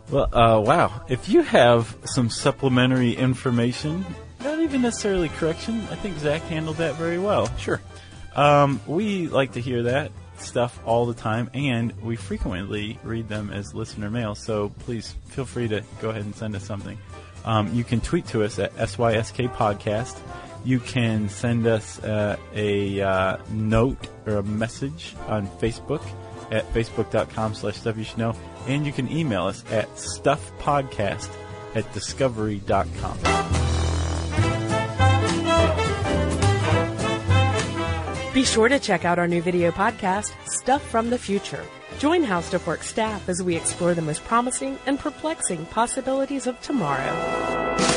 Well, 0.10 0.30
uh, 0.34 0.62
wow. 0.62 1.02
If 1.10 1.28
you 1.28 1.42
have 1.42 1.98
some 2.06 2.30
supplementary 2.30 3.12
information, 3.12 4.06
not 4.42 4.60
even 4.60 4.82
necessarily 4.82 5.28
correction, 5.28 5.82
I 5.92 5.96
think 5.96 6.18
Zach 6.20 6.44
handled 6.44 6.78
that 6.78 6.96
very 6.96 7.20
well. 7.20 7.54
Sure. 7.58 7.82
Um, 8.34 8.80
we 8.88 9.28
like 9.28 9.54
to 9.54 9.60
hear 9.60 9.84
that 9.84 10.12
stuff 10.38 10.80
all 10.86 11.08
the 11.08 11.14
time, 11.14 11.50
and 11.54 11.92
we 12.02 12.16
frequently 12.16 12.98
read 13.04 13.28
them 13.28 13.50
as 13.50 13.74
listener 13.74 14.10
mail. 14.10 14.34
So 14.34 14.70
please 14.80 15.14
feel 15.26 15.46
free 15.46 15.68
to 15.68 15.84
go 16.00 16.12
ahead 16.12 16.24
and 16.24 16.36
send 16.36 16.56
us 16.56 16.64
something. 16.64 16.98
Um, 17.44 17.74
you 17.74 17.84
can 17.84 18.00
tweet 18.00 18.28
to 18.28 18.44
us 18.44 18.60
at 18.60 18.74
SYSK 18.76 19.54
Podcast. 19.56 20.18
You 20.68 20.82
can 20.82 21.30
send 21.30 21.66
us 21.66 22.04
uh, 22.04 22.36
a 22.54 23.00
uh, 23.00 23.38
note 23.52 24.10
or 24.26 24.36
a 24.36 24.44
message 24.44 25.16
on 25.28 25.48
Facebook 25.48 26.06
at 26.52 26.70
facebook.com 26.74 27.56
slash 27.56 27.78
stuff 27.78 27.96
you 27.96 28.04
should 28.04 28.18
know. 28.18 28.36
And 28.68 28.86
you 28.86 28.92
can 28.92 29.10
email 29.10 29.46
us 29.46 29.64
at 29.72 29.88
stuffpodcast 29.96 31.30
at 31.74 31.94
discovery.com. 31.94 33.18
Be 38.34 38.44
sure 38.44 38.68
to 38.68 38.78
check 38.78 39.06
out 39.06 39.20
our 39.20 39.28
new 39.30 39.42
video 39.42 39.72
podcast, 39.72 40.34
Stuff 40.50 40.86
from 40.90 41.10
the 41.10 41.18
Future. 41.18 41.64
Join 41.98 42.26
How 42.26 42.42
Stuff 42.42 42.68
Works 42.68 42.88
staff 42.88 43.30
as 43.30 43.42
we 43.42 43.56
explore 43.56 43.94
the 43.94 44.02
most 44.02 44.22
promising 44.26 44.78
and 44.86 45.00
perplexing 45.00 45.66
possibilities 45.68 46.46
of 46.46 46.60
tomorrow. 46.60 47.97